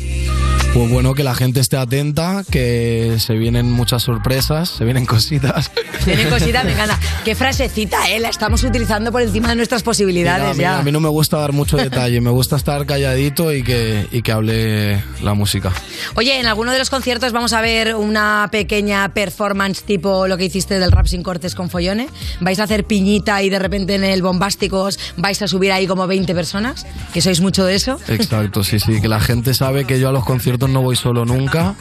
Pues 0.73 0.89
bueno, 0.89 1.15
que 1.15 1.25
la 1.25 1.35
gente 1.35 1.59
esté 1.59 1.77
atenta, 1.77 2.45
que 2.49 3.17
se 3.19 3.35
vienen 3.35 3.73
muchas 3.73 4.05
sorpresas, 4.05 4.69
se 4.69 4.85
vienen 4.85 5.05
cositas. 5.05 5.73
Tiene 6.05 6.29
cositas, 6.29 6.65
me 6.65 6.73
encanta. 6.73 6.97
Qué 7.25 7.35
frasecita, 7.35 8.09
¿eh? 8.09 8.21
La 8.21 8.29
estamos 8.29 8.63
utilizando 8.63 9.11
por 9.11 9.21
encima 9.21 9.49
de 9.49 9.57
nuestras 9.57 9.83
Mira, 9.83 9.85
posibilidades 9.87 10.47
a, 10.47 10.55
mí, 10.55 10.61
ya. 10.63 10.79
a 10.79 10.83
mí 10.83 10.93
no 10.93 11.01
me 11.01 11.09
gusta 11.09 11.39
dar 11.39 11.53
mucho 11.53 11.77
detalle, 11.77 12.21
me 12.21 12.31
gusta 12.31 12.55
estar 12.55 12.87
calladito 12.87 13.53
y 13.53 13.65
que, 13.65 14.07
y 14.13 14.23
que 14.23 14.31
hable 14.31 15.03
la 15.23 15.35
música. 15.35 15.73
Oye, 16.15 16.39
en 16.39 16.47
alguno 16.47 16.71
de 16.73 16.79
los 16.79 16.89
conciertos 16.89 17.33
vamos 17.33 17.53
a 17.53 17.61
ver 17.61 17.97
una 17.97 18.49
pequeña 18.53 19.13
performance 19.13 19.83
tipo 19.83 20.29
lo 20.29 20.39
que 20.39 20.45
hiciste 20.45 20.79
del 20.79 20.93
rap 20.93 21.07
sin 21.07 21.25
cortes 21.25 21.57
con 21.57 21.69
Follone. 21.69 22.07
¿Vais 22.41 22.61
a 22.61 22.63
hacer 22.63 22.85
piñita 22.85 23.43
y 23.43 23.51
de 23.51 23.59
repente 23.59 23.97
en 23.97 24.05
el 24.05 24.23
Bombásticos 24.23 24.99
vais 25.17 25.43
a 25.43 25.49
subir 25.49 25.73
ahí 25.73 25.89
como 25.89 26.07
20 26.07 26.33
personas? 26.33 26.87
Que 27.13 27.21
sois 27.21 27.41
mucho 27.41 27.65
de 27.65 27.75
eso. 27.75 27.99
Exacto, 28.07 28.63
sí, 28.63 28.79
sí, 28.79 29.01
que 29.01 29.09
la 29.11 29.21
gente 29.21 29.55
sabe 29.55 29.85
que 29.85 29.99
yo 29.99 30.09
a 30.09 30.13
los 30.13 30.25
conciertos 30.25 30.71
no 30.71 30.81
voy 30.83 30.97
solo 30.97 31.25
nunca 31.25 31.75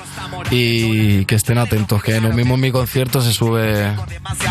y 0.50 1.26
que 1.26 1.36
estén 1.36 1.60
atentos, 1.60 2.02
que 2.04 2.20
lo 2.20 2.34
mismo 2.34 2.56
en 2.56 2.62
mi 2.62 2.72
concierto 2.72 3.22
se 3.22 3.32
sube 3.32 3.94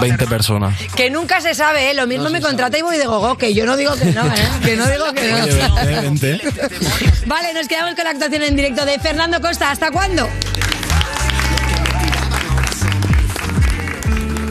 20 0.00 0.26
personas. 0.26 0.78
Que 0.94 1.10
nunca 1.10 1.40
se 1.40 1.54
sabe, 1.54 1.90
¿eh? 1.90 1.94
Lo 1.94 2.06
mismo 2.06 2.30
me 2.30 2.40
contrata 2.40 2.78
y 2.78 2.82
voy 2.82 2.96
de 2.96 3.06
gogo, 3.06 3.36
que 3.36 3.52
yo 3.52 3.66
no 3.66 3.76
digo 3.76 3.94
que 3.96 4.06
no, 4.06 4.24
¿eh? 4.26 4.48
Que 4.64 4.76
no 4.76 4.86
digo 4.86 5.12
que 5.12 5.30
no. 5.30 5.44
Oye, 5.82 6.00
vente, 6.00 6.40
vente. 6.40 6.68
Vale, 7.26 7.52
nos 7.52 7.66
quedamos 7.66 7.94
con 7.96 8.04
la 8.04 8.10
actuación 8.10 8.42
en 8.44 8.56
directo 8.56 8.86
de 8.86 8.98
Fernando 9.00 9.40
Costa. 9.40 9.70
¿Hasta 9.72 9.90
cuándo? 9.90 10.28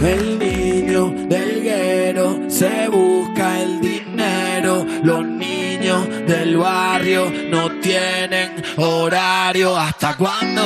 El 0.03 0.37
niño 0.37 1.09
del 1.27 1.63
guero 1.63 2.41
se 2.49 2.87
busca 2.89 3.61
el 3.61 3.79
dinero. 3.81 4.85
Los 5.01 5.25
niños 5.25 5.76
del 5.95 6.57
barrio 6.57 7.31
no 7.49 7.71
tienen 7.79 8.61
horario. 8.75 9.77
¿Hasta 9.77 10.17
cuándo? 10.17 10.61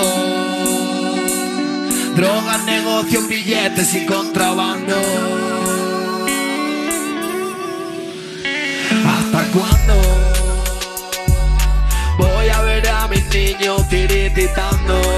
Drogas, 2.16 2.64
negocios, 2.66 3.28
billetes 3.28 3.94
y 3.94 4.06
contrabando. 4.08 4.96
¿Hasta 9.06 9.44
cuándo? 9.52 9.94
Voy 12.18 12.50
a 12.50 12.62
ver 12.62 12.90
a 12.90 13.08
mis 13.08 13.24
niños 13.30 13.88
tirititando. 13.90 15.11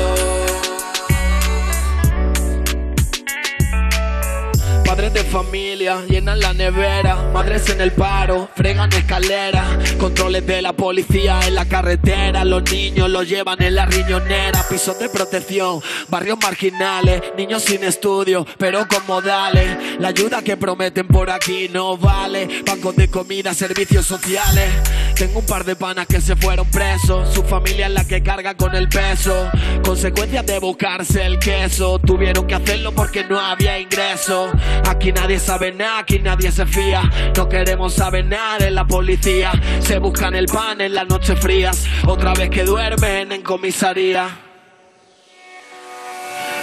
De 5.04 5.24
familia 5.26 6.02
llenan 6.08 6.39
la 6.39 6.54
nevera, 6.54 7.30
madres 7.34 7.70
en 7.70 7.82
el 7.82 7.92
paro, 7.92 8.50
fregan 8.56 8.92
escaleras, 8.94 9.94
controles 10.00 10.48
de 10.48 10.62
la 10.62 10.72
policía 10.74 11.42
en 11.46 11.56
la 11.56 11.66
carretera, 11.66 12.46
los 12.46 12.63
niños 12.72 13.10
los 13.10 13.28
llevan 13.28 13.62
en 13.62 13.76
la 13.76 13.86
riñonera, 13.86 14.66
pisos 14.70 14.98
de 15.00 15.10
protección, 15.10 15.82
barrios 16.08 16.39
marginales, 16.42 17.22
niños 17.38 17.63
sin 17.63 17.84
estudio, 17.84 18.48
pero 18.58 18.88
con 18.88 19.06
modales, 19.06 20.00
la 20.00 20.08
ayuda 20.08 20.42
que 20.42 20.56
prometen 20.56 21.06
por 21.06 21.30
aquí 21.30 21.68
no 21.70 21.98
vale, 21.98 22.63
bancos 22.66 22.96
de 22.96 23.10
comida, 23.10 23.54
servicios 23.54 24.08
sociales, 24.08 24.72
tengo 25.16 25.39
un 25.39 25.46
par 25.46 25.66
de 25.66 25.76
panas 25.76 26.08
que 26.08 26.22
se 26.22 26.36
fueron 26.38 26.68
presos, 26.72 27.32
su 27.34 27.44
familia 27.44 27.88
es 27.88 27.94
la 27.94 28.06
que 28.06 28.24
carga 28.24 28.56
con 28.56 28.74
el 28.74 28.88
peso, 28.88 29.52
consecuencias 29.84 30.46
de 30.46 30.60
buscarse 30.60 31.26
el 31.26 31.39
queso, 31.39 32.00
tuvieron 32.00 32.48
que 32.48 32.56
hacerlo 32.56 32.94
porque 32.94 33.26
no 33.26 33.39
había 33.39 33.78
ingreso. 33.80 34.50
Aquí 34.93 35.12
nadie 35.12 35.39
sabe 35.39 35.71
nada, 35.71 35.99
aquí 35.99 36.19
nadie 36.19 36.51
se 36.51 36.65
fía. 36.67 37.01
No 37.36 37.49
queremos 37.49 37.93
saber 37.93 38.25
nada 38.25 38.60
de 38.60 38.69
la 38.69 38.86
policía. 38.86 39.51
Se 39.79 39.97
buscan 39.97 40.36
el 40.36 40.45
pan 40.45 40.82
en 40.82 40.93
las 40.93 41.08
noches 41.08 41.39
frías. 41.39 41.86
Otra 42.06 42.34
vez 42.34 42.51
que 42.51 42.63
duermen 42.63 43.32
en 43.32 43.41
comisaría. 43.41 44.29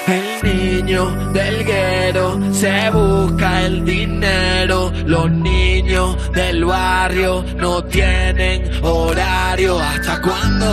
El 0.06 0.84
niño 0.84 1.32
del 1.32 1.64
guero 1.64 2.40
se 2.52 2.90
busca 2.90 3.62
el 3.62 3.84
dinero. 3.84 4.92
Los 5.06 5.28
niños 5.30 6.32
del 6.32 6.64
barrio 6.64 7.44
no 7.56 7.82
tienen 7.84 8.70
horario. 8.82 9.78
¿Hasta 9.80 10.22
cuándo? 10.22 10.66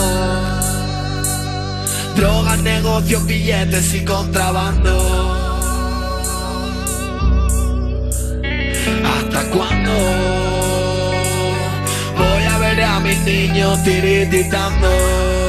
Drogas, 2.16 2.60
negocios, 2.62 3.26
billetes 3.26 3.96
y 3.96 4.06
contrabando. 4.06 5.47
¿Hasta 9.38 9.52
cuándo? 9.52 9.92
Voy 12.18 12.44
a 12.44 12.58
ver 12.58 12.82
a 12.82 13.00
mis 13.00 13.20
niños 13.20 13.84
tirititando. 13.84 15.47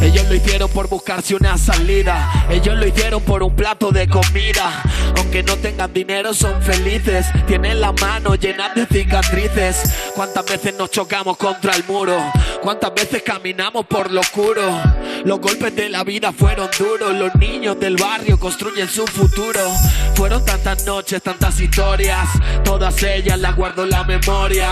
Ellos 0.00 0.26
lo 0.28 0.34
hicieron 0.34 0.70
por 0.70 0.88
buscarse 0.88 1.34
una 1.34 1.56
salida. 1.56 2.46
Ellos 2.50 2.76
lo 2.76 2.86
hicieron 2.86 3.22
por 3.22 3.42
un 3.42 3.54
plato 3.54 3.90
de 3.90 4.08
comida. 4.08 4.82
Aunque 5.16 5.42
no 5.42 5.56
tengan 5.56 5.92
dinero, 5.92 6.34
son 6.34 6.60
felices. 6.62 7.26
Tienen 7.46 7.80
las 7.80 7.98
manos 8.00 8.38
llenas 8.38 8.74
de 8.74 8.86
cicatrices. 8.86 9.92
¿Cuántas 10.14 10.44
veces 10.44 10.74
nos 10.76 10.90
chocamos 10.90 11.36
contra 11.36 11.74
el 11.74 11.84
muro? 11.84 12.16
¿Cuántas 12.62 12.94
veces 12.94 13.22
caminamos 13.22 13.86
por 13.86 14.10
lo 14.10 14.20
oscuro? 14.20 14.62
Los 15.24 15.40
golpes 15.40 15.74
de 15.74 15.88
la 15.88 16.04
vida 16.04 16.32
fueron 16.32 16.68
duros. 16.78 17.14
Los 17.14 17.34
niños 17.36 17.78
del 17.78 17.96
barrio 17.96 18.38
construyen 18.38 18.88
su 18.88 19.06
futuro. 19.06 19.60
Fueron 20.14 20.44
tantas 20.44 20.84
noches, 20.84 21.22
tantas 21.22 21.60
historias. 21.60 22.28
Todas 22.64 23.02
ellas 23.02 23.38
las 23.38 23.56
guardo 23.56 23.84
en 23.84 23.90
la 23.90 24.04
memoria. 24.04 24.68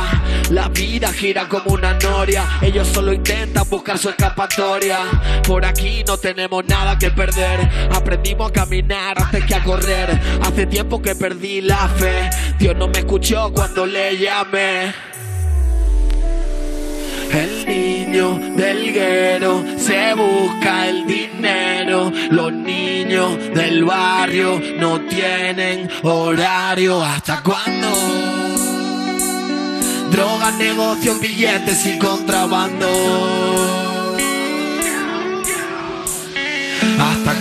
La 0.51 0.69
vida 0.69 1.13
gira 1.13 1.49
como 1.49 1.73
una 1.73 1.95
noria. 1.95 2.45
Ellos 2.61 2.89
solo 2.89 3.13
intentan 3.13 3.69
buscar 3.69 3.99
su 3.99 4.11
escapatoria. 4.11 4.99
Por 5.47 5.65
aquí 5.65 6.05
no 6.07 6.17
tenemos 6.17 6.65
nada 6.67 6.99
que 6.99 7.11
perder. 7.11 7.69
Aprendimos 7.95 8.51
a 8.51 8.53
caminar 8.53 9.21
antes 9.21 9.45
que 9.45 9.55
a 9.55 9.63
correr. 9.63 10.21
Hace 10.43 10.67
tiempo 10.67 11.03
que 11.03 11.15
perdí 11.15 11.61
la 11.61 11.89
fe. 11.89 12.31
Dios 12.59 12.77
no 12.77 12.89
me 12.89 13.01
escuchó 13.01 13.53
cuando 13.53 13.87
le 13.87 14.19
llamé. 14.19 14.93
El 17.33 17.67
niño 17.67 18.39
del 18.57 18.93
guero 18.93 19.65
se 19.79 20.13
busca 20.15 20.89
el 20.89 21.07
dinero. 21.07 22.13
Los 22.31 22.53
niños 22.53 23.39
del 23.55 23.85
barrio 23.85 24.61
no 24.79 25.01
tienen 25.03 25.89
horario. 26.03 27.03
¿Hasta 27.03 27.43
cuándo? 27.43 27.89
Drogas, 30.11 30.55
negocios, 30.57 31.19
billetes 31.21 31.87
y 31.87 31.99
contrabando. 31.99 33.72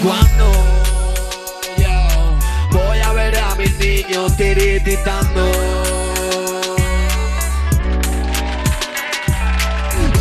¿Hasta 0.02 0.08
cuándo? 0.08 0.52
Yo 1.78 2.80
voy 2.80 3.00
a 3.00 3.14
ver 3.14 3.38
a 3.38 3.56
mis 3.56 3.78
niños 3.78 4.36
tirititando. 4.36 5.91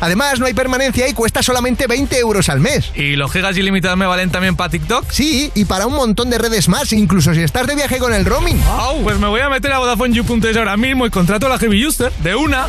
Además, 0.00 0.40
no 0.40 0.46
hay 0.46 0.54
permanencia 0.54 1.08
y 1.08 1.12
cuesta 1.12 1.42
solamente 1.42 1.86
20 1.86 2.18
euros 2.18 2.48
al 2.48 2.60
mes. 2.60 2.90
¿Y 2.94 3.16
los 3.16 3.32
gigas 3.32 3.56
ilimitados 3.56 3.98
me 3.98 4.06
valen 4.06 4.30
también 4.30 4.56
para 4.56 4.70
TikTok? 4.70 5.10
Sí, 5.10 5.50
y 5.54 5.64
para 5.64 5.86
un 5.86 5.94
montón 5.94 6.30
de 6.30 6.38
redes 6.38 6.68
más, 6.68 6.92
incluso 6.92 7.34
si 7.34 7.40
estás 7.40 7.66
de 7.66 7.74
viaje 7.74 7.98
con 7.98 8.12
el 8.14 8.24
roaming. 8.24 8.60
Wow, 8.64 9.02
pues 9.02 9.18
me 9.18 9.28
voy 9.28 9.40
a 9.40 9.48
meter 9.48 9.72
a 9.72 9.78
VodafoneYou.es 9.78 10.56
ahora 10.56 10.76
mismo 10.76 11.06
y 11.06 11.10
contrato 11.10 11.46
a 11.46 11.50
la 11.50 11.58
Heavy 11.58 11.86
User 11.86 12.12
de 12.22 12.34
una. 12.34 12.66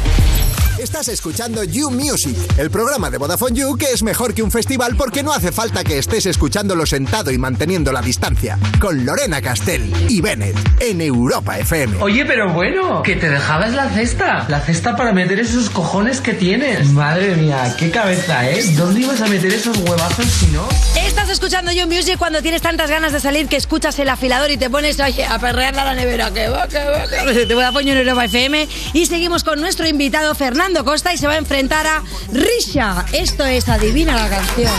Estás 0.77 1.07
escuchando 1.07 1.63
You 1.63 1.89
Music, 1.89 2.35
el 2.57 2.69
programa 2.69 3.09
de 3.09 3.17
Vodafone 3.17 3.57
You 3.57 3.77
que 3.77 3.93
es 3.93 4.03
mejor 4.03 4.33
que 4.33 4.43
un 4.43 4.51
festival 4.51 4.97
porque 4.97 5.23
no 5.23 5.31
hace 5.31 5.53
falta 5.53 5.85
que 5.85 5.97
estés 5.97 6.25
escuchándolo 6.25 6.85
sentado 6.85 7.31
y 7.31 7.37
manteniendo 7.37 7.93
la 7.93 8.01
distancia. 8.01 8.59
Con 8.81 9.05
Lorena 9.05 9.41
Castell 9.41 9.89
y 10.09 10.19
Bennett 10.19 10.57
en 10.81 10.99
Europa 10.99 11.57
FM. 11.59 12.01
Oye, 12.01 12.25
pero 12.25 12.51
bueno, 12.51 13.03
que 13.03 13.15
te 13.15 13.29
dejabas 13.29 13.73
la 13.73 13.89
cesta. 13.89 14.45
La 14.49 14.59
cesta 14.59 14.97
para 14.97 15.13
meter 15.13 15.39
esos 15.39 15.69
cojones 15.69 16.19
que 16.19 16.33
tienes. 16.33 16.89
Madre 16.89 17.35
mía, 17.37 17.73
qué 17.79 17.89
cabeza, 17.89 18.49
¿eh? 18.49 18.61
¿Dónde 18.75 18.99
ibas 18.99 19.21
a 19.21 19.27
meter 19.27 19.53
esos 19.53 19.77
huevazos 19.77 20.25
si 20.25 20.47
no? 20.47 20.67
Estás 20.97 21.29
escuchando 21.29 21.71
You 21.71 21.87
Music 21.87 22.17
cuando 22.17 22.41
tienes 22.41 22.61
tantas 22.61 22.89
ganas 22.89 23.13
de 23.13 23.21
salir 23.21 23.47
que 23.47 23.55
escuchas 23.55 23.97
el 23.99 24.09
afilador 24.09 24.51
y 24.51 24.57
te 24.57 24.69
pones 24.69 24.99
oye, 24.99 25.23
a 25.23 25.39
perrear 25.39 25.79
a 25.79 25.85
la 25.85 25.93
nevera. 25.95 26.31
Que 26.31 26.49
va, 26.49 26.67
que 26.67 26.83
va, 26.83 27.07
que 27.07 27.15
va. 27.15 27.47
Te 27.47 27.55
voy 27.55 27.63
a 27.63 27.71
poner 27.71 27.95
en 27.95 27.99
Europa 27.99 28.25
FM. 28.25 28.67
Y 28.91 29.05
seguimos 29.05 29.45
con 29.45 29.61
nuestro 29.61 29.87
invitado 29.87 30.35
Fernando 30.35 30.64
Costa 30.73 31.13
y 31.13 31.17
se 31.17 31.27
va 31.27 31.33
a 31.33 31.37
enfrentar 31.37 31.85
a 31.85 32.01
Risha. 32.31 33.05
Esto 33.13 33.45
es 33.45 33.69
Adivina 33.69 34.15
la 34.15 34.27
canción. 34.27 34.71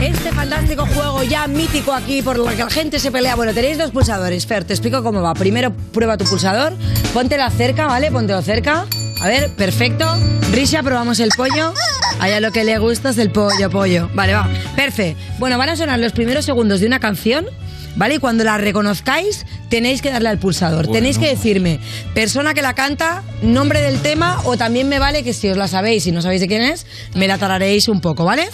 Este 0.00 0.32
fantástico 0.32 0.84
juego 0.86 1.22
ya 1.22 1.46
mítico 1.46 1.92
aquí 1.92 2.20
por 2.20 2.36
lo 2.36 2.46
que 2.46 2.56
la 2.56 2.68
gente 2.68 2.98
se 2.98 3.10
pelea. 3.10 3.36
Bueno, 3.36 3.54
tenéis 3.54 3.78
dos 3.78 3.92
pulsadores. 3.92 4.46
Fer, 4.46 4.64
te 4.64 4.74
explico 4.74 5.02
cómo 5.02 5.22
va. 5.22 5.34
Primero 5.34 5.72
prueba 5.92 6.16
tu 6.16 6.24
pulsador. 6.24 6.74
Póntela 7.14 7.48
cerca, 7.50 7.86
¿vale? 7.86 8.10
Póntelo 8.10 8.42
cerca. 8.42 8.86
A 9.22 9.26
ver, 9.28 9.50
perfecto. 9.54 10.04
Risha, 10.52 10.82
probamos 10.82 11.20
el 11.20 11.30
pollo. 11.36 11.72
A 12.18 12.28
ella 12.28 12.40
lo 12.40 12.50
que 12.50 12.64
le 12.64 12.76
gusta 12.78 13.10
es 13.10 13.18
el 13.18 13.30
pollo, 13.30 13.70
pollo. 13.70 14.10
Vale, 14.14 14.34
va. 14.34 14.48
Perfecto. 14.74 15.22
Bueno, 15.38 15.58
van 15.58 15.70
a 15.70 15.76
sonar 15.76 15.98
los 16.00 16.12
primeros 16.12 16.44
segundos 16.44 16.80
de 16.80 16.86
una 16.86 16.98
canción. 17.00 17.46
¿Vale? 17.96 18.16
Y 18.16 18.18
cuando 18.18 18.44
la 18.44 18.58
reconozcáis, 18.58 19.46
tenéis 19.70 20.02
que 20.02 20.10
darle 20.10 20.28
al 20.28 20.38
pulsador. 20.38 20.86
Bueno. 20.86 20.92
Tenéis 20.92 21.18
que 21.18 21.28
decirme 21.28 21.80
persona 22.14 22.54
que 22.54 22.62
la 22.62 22.74
canta, 22.74 23.22
nombre 23.42 23.80
del 23.80 24.00
tema, 24.00 24.40
o 24.44 24.56
también 24.56 24.88
me 24.88 24.98
vale 24.98 25.24
que 25.24 25.32
si 25.32 25.48
os 25.48 25.56
la 25.56 25.66
sabéis 25.66 26.06
y 26.06 26.12
no 26.12 26.20
sabéis 26.22 26.42
de 26.42 26.48
quién 26.48 26.62
es, 26.62 26.86
me 27.14 27.26
la 27.26 27.38
tararéis 27.38 27.88
un 27.88 28.00
poco, 28.00 28.24
¿vale? 28.24 28.48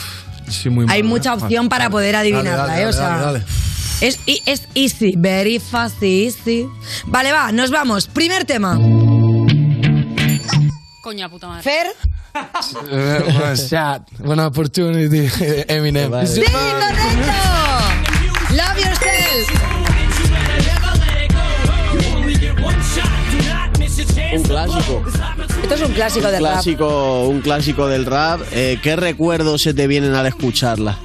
Sí, 0.48 0.70
muy 0.70 0.86
Hay 0.88 1.02
mal, 1.02 1.10
mucha 1.10 1.30
¿eh? 1.30 1.36
opción 1.36 1.68
para 1.68 1.90
poder 1.90 2.14
adivinarla, 2.16 2.56
Dale, 2.66 2.70
dale, 2.70 2.82
¿eh? 2.82 2.86
O 2.86 2.92
sea, 2.92 3.08
dale, 3.08 3.22
dale. 3.24 3.44
Es, 4.00 4.18
es 4.46 4.62
easy, 4.74 5.14
very 5.16 5.58
fast, 5.60 6.02
easy. 6.02 6.66
Vale, 7.06 7.32
va, 7.32 7.52
nos 7.52 7.70
vamos. 7.70 8.08
Primer 8.08 8.44
tema. 8.44 8.78
Coña, 11.02 11.28
puta 11.28 11.48
madre. 11.48 11.62
Fer. 11.62 11.86
Eh, 12.90 13.20
One 13.42 13.56
shot, 13.56 14.02
one 14.24 14.42
opportunity, 14.42 15.28
Eminem. 15.68 16.26
¡Sí, 16.26 16.40
correcto! 16.40 17.61
Un 24.32 24.42
clásico. 24.42 25.04
Esto 25.62 25.74
es 25.74 25.80
un 25.82 25.92
clásico 25.92 26.26
un 26.26 26.32
rap. 26.32 26.40
clásico, 26.40 27.22
un 27.28 27.40
clásico 27.40 27.86
del 27.88 28.06
rap. 28.06 28.40
Eh, 28.52 28.78
¿Qué 28.82 28.96
recuerdos 28.96 29.62
se 29.62 29.74
te 29.74 29.86
vienen 29.86 30.14
al 30.14 30.26
escucharla? 30.26 30.96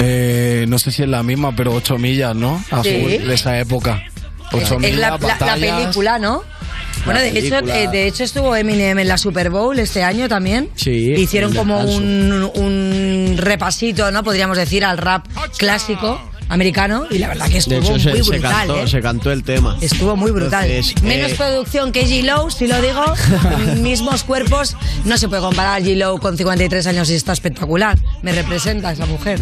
Eh, 0.00 0.66
no 0.68 0.78
sé 0.78 0.90
si 0.92 1.02
es 1.02 1.08
la 1.08 1.22
misma, 1.22 1.54
pero 1.56 1.72
8 1.72 1.98
millas, 1.98 2.34
¿no? 2.36 2.62
Sí. 2.82 2.90
de 2.90 3.34
esa 3.34 3.58
época. 3.58 4.02
8 4.52 4.62
Es 4.64 4.78
millas, 4.80 4.98
la, 5.22 5.46
la- 5.56 5.56
película, 5.56 6.18
¿no? 6.18 6.42
Bueno, 7.04 7.20
de 7.20 7.38
hecho, 7.38 7.58
eh, 7.58 7.88
de 7.90 8.06
hecho 8.06 8.24
estuvo 8.24 8.54
Eminem 8.56 8.98
en 8.98 9.08
la 9.08 9.18
Super 9.18 9.50
Bowl 9.50 9.78
este 9.78 10.02
año 10.02 10.28
también. 10.28 10.70
Sí. 10.74 11.12
Hicieron 11.16 11.54
como 11.54 11.80
un, 11.80 12.50
un 12.54 13.34
repasito, 13.36 14.10
¿no? 14.10 14.22
Podríamos 14.22 14.56
decir, 14.56 14.84
al 14.84 14.96
rap 14.98 15.26
clásico 15.58 16.18
americano 16.54 17.06
y 17.10 17.18
la 17.18 17.28
verdad 17.28 17.46
que 17.46 17.52
De 17.52 17.58
estuvo 17.58 17.78
hecho, 17.78 17.90
muy 17.92 18.00
se, 18.00 18.12
se 18.24 18.30
brutal, 18.30 18.52
cantó, 18.52 18.76
¿eh? 18.82 18.88
se 18.88 19.00
cantó 19.00 19.32
el 19.32 19.42
tema. 19.42 19.76
Estuvo 19.80 20.16
muy 20.16 20.30
brutal. 20.30 20.70
Entonces, 20.70 21.02
Menos 21.02 21.32
eh, 21.32 21.34
producción 21.36 21.92
que 21.92 22.06
G-Lo, 22.06 22.50
si 22.50 22.66
lo 22.66 22.80
digo. 22.80 23.02
mismos 23.82 24.24
cuerpos. 24.24 24.76
No 25.04 25.18
se 25.18 25.28
puede 25.28 25.42
comparar 25.42 25.82
G-Lo 25.82 26.18
con 26.18 26.36
53 26.36 26.86
años 26.86 27.10
y 27.10 27.14
está 27.14 27.32
espectacular. 27.32 27.98
Me 28.22 28.32
representa 28.32 28.92
esa 28.92 29.06
mujer. 29.06 29.40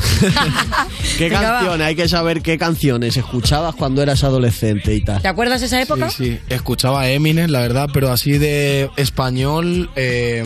¿Qué 1.19 1.29
Venga, 1.29 1.41
va. 1.43 1.59
canciones? 1.59 1.87
Hay 1.87 1.95
que 1.95 2.09
saber 2.09 2.43
qué 2.43 2.59
canciones 2.59 3.17
escuchabas 3.17 3.75
cuando 3.75 4.03
eras 4.03 4.25
adolescente 4.25 4.95
y 4.95 5.03
tal. 5.05 5.23
¿Te 5.23 5.29
acuerdas 5.29 5.61
de 5.61 5.67
esa 5.67 5.81
época? 5.81 6.11
Sí, 6.11 6.25
sí, 6.25 6.39
escuchaba 6.49 7.09
Eminem, 7.09 7.51
la 7.51 7.61
verdad, 7.61 7.89
pero 7.93 8.11
así 8.11 8.39
de 8.39 8.91
español, 8.97 9.91
eh, 9.97 10.45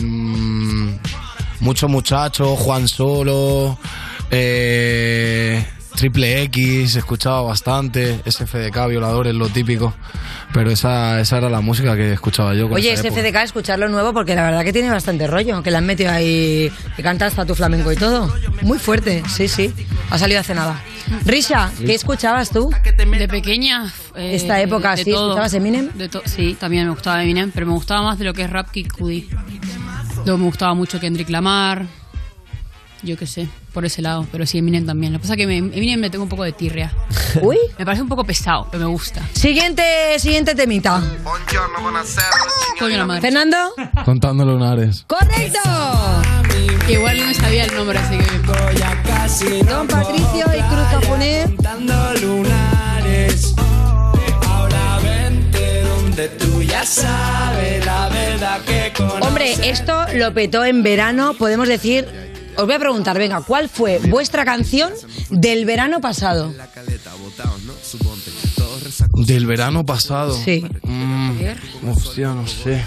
mucho 1.59 1.87
muchacho, 1.87 2.55
Juan 2.55 2.87
Solo, 2.87 3.77
eh, 4.31 5.65
Triple 5.97 6.43
X, 6.43 6.95
escuchaba 6.95 7.41
bastante, 7.41 8.21
SFDK, 8.23 8.87
Violadores, 8.87 9.33
lo 9.33 9.49
típico, 9.49 9.95
pero 10.53 10.69
esa, 10.69 11.19
esa 11.19 11.39
era 11.39 11.49
la 11.49 11.59
música 11.59 11.95
que 11.95 12.13
escuchaba 12.13 12.53
yo. 12.53 12.67
Oye. 12.67 12.95
SFDK, 12.95 13.35
escucharlo 13.37 13.89
nuevo 13.89 14.13
porque 14.13 14.35
la 14.35 14.43
verdad 14.43 14.63
que 14.63 14.71
tiene 14.71 14.91
bastante 14.91 15.25
rollo, 15.25 15.63
que 15.63 15.71
le 15.71 15.77
han 15.77 15.87
metido 15.87 16.11
ahí, 16.11 16.71
que 16.95 17.01
canta 17.01 17.25
hasta 17.25 17.47
tu 17.47 17.55
flamenco 17.55 17.91
y 17.91 17.95
todo. 17.95 18.31
Muy 18.61 18.77
fuerte, 18.77 19.23
sí, 19.27 19.47
sí. 19.47 19.73
Ha 20.11 20.19
salido 20.19 20.39
hace 20.39 20.53
nada. 20.53 20.79
Risha, 21.25 21.71
¿qué 21.83 21.95
escuchabas 21.95 22.51
tú? 22.51 22.69
De 22.93 23.27
pequeña. 23.27 23.91
eh, 24.15 24.35
Esta 24.35 24.61
época, 24.61 24.95
de 24.95 25.03
sí, 25.03 25.11
todo. 25.11 25.29
¿escuchabas 25.29 25.53
Eminem? 25.55 25.89
De 25.95 26.11
sí, 26.25 26.55
también 26.59 26.85
me 26.85 26.91
gustaba 26.91 27.23
Eminem, 27.23 27.49
pero 27.51 27.65
me 27.65 27.73
gustaba 27.73 28.03
más 28.03 28.19
de 28.19 28.25
lo 28.25 28.35
que 28.35 28.43
es 28.43 28.49
rap 28.51 28.69
Kid 28.69 28.89
Cudi. 28.95 29.27
Luego 30.25 30.37
me 30.37 30.45
gustaba 30.45 30.75
mucho 30.75 30.99
Kendrick 30.99 31.29
Lamar. 31.29 31.87
Yo 33.03 33.15
qué 33.17 33.25
sé, 33.27 33.47
por 33.77 33.85
ese 33.85 34.01
lado, 34.01 34.25
pero 34.31 34.43
sí 34.47 34.57
Eminem 34.57 34.87
también. 34.87 35.13
Lo 35.13 35.19
que 35.19 35.21
pasa 35.21 35.33
es 35.35 35.37
que 35.37 35.45
me- 35.45 35.57
Eminem 35.57 35.99
me 35.99 36.09
tengo 36.09 36.23
un 36.23 36.29
poco 36.29 36.41
de 36.43 36.51
tirria. 36.51 36.91
Uy. 37.43 37.59
Me 37.77 37.85
parece 37.85 38.01
un 38.01 38.09
poco 38.09 38.23
pesado, 38.23 38.67
pero 38.71 38.85
me 38.85 38.89
gusta. 38.89 39.21
Siguiente, 39.33 39.83
siguiente 40.17 40.55
temita. 40.55 40.99
Coño 42.79 42.97
la 42.97 43.05
madre. 43.05 43.21
Fernando. 43.21 43.57
Contando 44.03 44.45
lunares. 44.45 45.03
¡Correcto! 45.05 45.59
Igual 46.89 47.19
no 47.19 47.25
me 47.27 47.33
sabía 47.35 47.65
el 47.65 47.75
nombre, 47.75 47.99
así 47.99 48.17
que. 48.17 49.63
Don 49.65 49.87
Patricio 49.87 50.45
y 50.57 50.61
Cruz 50.61 50.87
Capuné. 50.91 51.45
lunares. 52.19 53.53
Ahora 54.47 54.97
vente 55.03 55.83
donde 55.83 56.29
tú 56.29 56.63
ya 56.63 56.83
sabes 56.83 57.85
la 57.85 58.09
verdad 58.09 58.59
que. 58.61 58.91
Hombre, 59.21 59.53
esto 59.69 60.03
lo 60.15 60.33
petó 60.33 60.65
en 60.65 60.81
verano, 60.81 61.35
podemos 61.35 61.67
decir. 61.67 62.07
Os 62.57 62.65
voy 62.65 62.73
a 62.75 62.79
preguntar, 62.79 63.17
venga, 63.17 63.41
¿cuál 63.41 63.69
fue 63.69 63.99
vuestra 63.99 64.43
canción 64.43 64.91
del 65.29 65.65
verano 65.65 66.01
pasado? 66.01 66.51
Del 69.15 69.45
verano 69.45 69.85
pasado. 69.85 70.35
Sí. 70.43 70.65
Mm, 70.83 71.31
hostia, 71.89 72.29
no 72.29 72.47
sé. 72.47 72.83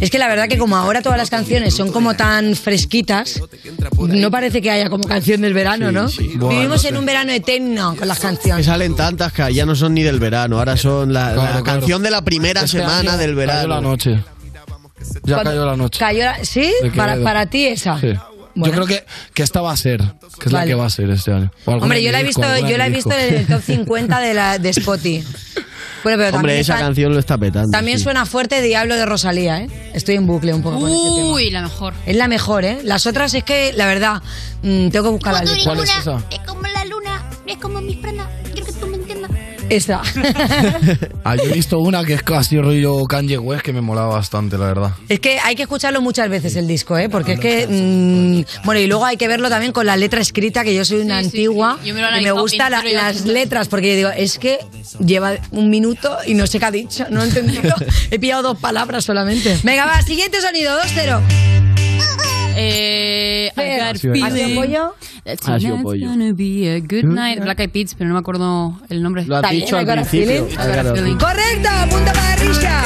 Es 0.00 0.10
que 0.10 0.18
la 0.18 0.28
verdad 0.28 0.48
que 0.48 0.58
como 0.58 0.76
ahora 0.76 1.02
todas 1.02 1.18
las 1.18 1.30
canciones 1.30 1.74
son 1.74 1.92
como 1.92 2.14
tan 2.14 2.54
fresquitas, 2.56 3.40
no 3.98 4.30
parece 4.30 4.60
que 4.62 4.70
haya 4.70 4.88
como 4.90 5.04
canción 5.04 5.40
del 5.40 5.52
verano, 5.54 5.90
¿no? 5.92 6.06
Vivimos 6.08 6.82
no 6.84 6.88
en 6.88 6.96
un 6.96 7.06
verano 7.06 7.32
eterno 7.32 7.94
con 7.96 8.08
las 8.08 8.18
Me 8.18 8.22
canciones. 8.30 8.66
salen 8.66 8.94
tantas 8.96 9.32
que 9.32 9.52
ya 9.54 9.66
no 9.66 9.74
son 9.74 9.94
ni 9.94 10.02
del 10.02 10.18
verano, 10.20 10.58
ahora 10.58 10.76
son 10.76 11.12
la, 11.12 11.28
la 11.28 11.34
Claro, 11.34 11.48
claro. 11.50 11.64
canción 11.64 12.02
de 12.02 12.10
la 12.10 12.22
primera 12.22 12.62
Este 12.62 12.78
semana 12.78 13.12
año 13.12 13.18
del 13.18 13.30
cayó 13.30 13.36
verano. 13.36 13.68
la 13.68 13.80
noche. 13.80 14.20
Ya 15.24 15.34
Cuando- 15.34 15.50
cayó 15.50 15.66
la 15.66 15.76
noche. 15.76 15.98
Cayó 15.98 16.24
la- 16.24 16.44
¿Sí? 16.44 16.72
Para, 16.96 17.20
para 17.22 17.46
ti 17.46 17.66
esa. 17.66 18.00
Sí. 18.00 18.08
Bueno. 18.56 18.74
Yo 18.74 18.84
creo 18.84 18.86
que, 18.86 19.06
que 19.34 19.42
esta 19.42 19.60
va 19.60 19.70
a 19.72 19.76
ser, 19.76 20.00
que 20.00 20.46
es 20.46 20.52
Vale. 20.52 20.64
la 20.64 20.66
que 20.66 20.74
va 20.74 20.86
a 20.86 20.90
ser 20.90 21.10
este 21.10 21.30
año. 21.32 21.50
Hombre, 21.66 22.02
yo 22.02 22.10
la 22.10 22.20
he 22.20 22.24
visto, 22.24 22.42
yo 22.66 22.76
la 22.78 22.86
he 22.86 22.90
visto 22.90 23.12
en 23.12 23.34
el 23.34 23.46
top 23.46 23.62
50 23.62 24.18
de, 24.20 24.34
la, 24.34 24.58
de 24.58 24.70
Spotify. 24.70 25.24
Bueno, 26.02 26.18
pero 26.18 26.36
Hombre, 26.36 26.52
también, 26.52 26.58
esa 26.60 26.74
está- 26.74 26.84
canción 26.86 27.12
lo 27.12 27.18
está 27.18 27.36
petando. 27.36 27.68
también 27.70 27.98
sí. 27.98 28.04
suena 28.04 28.26
fuerte 28.26 28.62
Diablo 28.62 28.94
de 28.96 29.04
Rosalía, 29.06 29.62
¿eh? 29.62 29.90
Estoy 29.92 30.14
en 30.14 30.26
bucle 30.26 30.54
un 30.54 30.62
poco 30.62 30.80
con 30.80 30.88
ese 30.90 30.98
tema. 30.98 31.32
Uy, 31.32 31.50
la 31.50 31.62
mejor. 31.62 31.94
Es 32.06 32.16
la 32.16 32.28
mejor, 32.28 32.64
¿eh? 32.64 32.78
Las 32.84 33.06
otras 33.06 33.34
es 33.34 33.42
que, 33.44 33.72
la 33.74 33.86
verdad, 33.86 34.22
mm, 34.62 34.88
tengo 34.90 35.04
que 35.06 35.10
buscar 35.10 35.34
la 35.34 35.42
letra. 35.42 35.64
¿Cuál 35.64 35.80
es 35.80 35.90
esa? 35.90 36.22
Es 36.30 36.38
como 36.46 36.62
la 36.62 36.84
luna, 36.84 37.28
es 37.46 37.56
como 37.58 37.80
mis 37.80 37.96
prendas. 37.96 38.28
Esa. 39.68 40.02
Ah, 41.24 41.34
yo 41.34 41.42
he 41.42 41.52
visto 41.52 41.80
una 41.80 42.04
que 42.04 42.14
es 42.14 42.22
casi 42.22 42.60
rollo 42.60 43.04
Kanye 43.06 43.36
West 43.36 43.64
que 43.64 43.72
me 43.72 43.80
molaba 43.80 44.14
bastante, 44.14 44.56
la 44.56 44.66
verdad. 44.66 44.90
Es 45.08 45.18
que 45.18 45.40
hay 45.40 45.56
que 45.56 45.62
escucharlo 45.62 46.00
muchas 46.00 46.28
veces 46.28 46.54
el 46.54 46.68
disco, 46.68 46.96
¿eh? 46.96 47.08
Porque 47.08 47.32
es 47.32 47.40
que. 47.40 47.66
mm, 47.66 48.64
bueno, 48.64 48.80
y 48.80 48.86
luego 48.86 49.04
hay 49.04 49.16
que 49.16 49.26
verlo 49.26 49.48
también 49.48 49.72
con 49.72 49.86
la 49.86 49.96
letra 49.96 50.20
escrita, 50.20 50.62
que 50.62 50.72
yo 50.72 50.84
soy 50.84 51.00
una 51.00 51.18
antigua 51.18 51.78
Yo 51.84 51.94
me 51.94 52.00
lo 52.00 52.08
he 52.10 52.20
y 52.20 52.24
me 52.24 52.30
gustan 52.30 52.70
las 52.70 53.24
letras, 53.24 53.66
porque 53.66 53.90
yo 53.90 53.96
digo, 53.96 54.10
es 54.10 54.38
que 54.38 54.60
lleva 55.04 55.32
un 55.50 55.68
minuto 55.68 56.16
y 56.26 56.34
no 56.34 56.46
sé 56.46 56.60
qué 56.60 56.64
ha 56.64 56.70
dicho, 56.70 57.06
no 57.10 57.22
he 57.22 57.26
entendido. 57.26 57.74
He 58.10 58.20
pillado 58.20 58.42
dos 58.42 58.58
palabras 58.58 59.04
solamente. 59.04 59.58
Venga, 59.64 59.84
va, 59.84 60.00
siguiente 60.02 60.40
sonido, 60.40 60.78
2-0. 60.78 61.65
Eh, 62.58 63.50
I 63.54 63.56
got 63.56 63.66
a 63.66 63.90
¿has 63.90 64.00
sido 64.00 64.14
feeling 64.14 64.54
pollo? 64.56 64.94
that 65.24 65.38
Ha 65.46 65.58
sido 65.60 65.76
tonight's 65.76 65.82
pollo. 65.82 66.08
gonna 66.08 66.32
be 66.32 66.68
a 66.68 66.80
good 66.80 67.04
night. 67.04 67.40
Black 67.40 67.60
Eyed 67.60 67.70
Peas, 67.70 67.94
pero 67.94 68.08
no 68.08 68.14
me 68.14 68.20
acuerdo 68.20 68.80
el 68.88 69.02
nombre. 69.02 69.24
Lo 69.26 69.36
has 69.36 69.50
dicho 69.50 69.76
al 69.76 69.86
principio. 69.86 70.46
Correcto, 70.46 71.70
punto 71.90 72.12
para 72.12 72.36
Risha. 72.36 72.82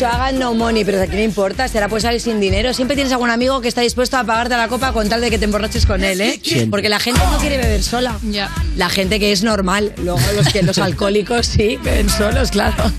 Mucho, 0.00 0.14
hagan 0.14 0.38
no 0.38 0.54
money, 0.54 0.82
pero 0.82 1.02
¿a 1.02 1.04
quién 1.04 1.18
le 1.18 1.24
importa? 1.24 1.68
Será 1.68 1.86
pues 1.86 2.04
salir 2.04 2.22
sin 2.22 2.40
dinero. 2.40 2.72
Siempre 2.72 2.94
tienes 2.94 3.12
algún 3.12 3.28
amigo 3.28 3.60
que 3.60 3.68
está 3.68 3.82
dispuesto 3.82 4.16
a 4.16 4.24
pagarte 4.24 4.56
la 4.56 4.66
copa 4.66 4.94
con 4.94 5.10
tal 5.10 5.20
de 5.20 5.28
que 5.28 5.38
te 5.38 5.44
emborraches 5.44 5.84
con 5.84 6.02
él, 6.02 6.22
¿eh? 6.22 6.40
Siempre. 6.42 6.68
Porque 6.70 6.88
la 6.88 6.98
gente 6.98 7.20
no 7.30 7.36
quiere 7.36 7.58
beber 7.58 7.82
sola. 7.82 8.18
Ya. 8.30 8.50
La 8.78 8.88
gente 8.88 9.20
que 9.20 9.30
es 9.30 9.42
normal. 9.42 9.92
Luego 9.98 10.18
los 10.34 10.48
que 10.48 10.62
los 10.62 10.78
alcohólicos 10.78 11.44
sí, 11.44 11.78
beben 11.84 12.08
solos, 12.08 12.50
claro. 12.50 12.90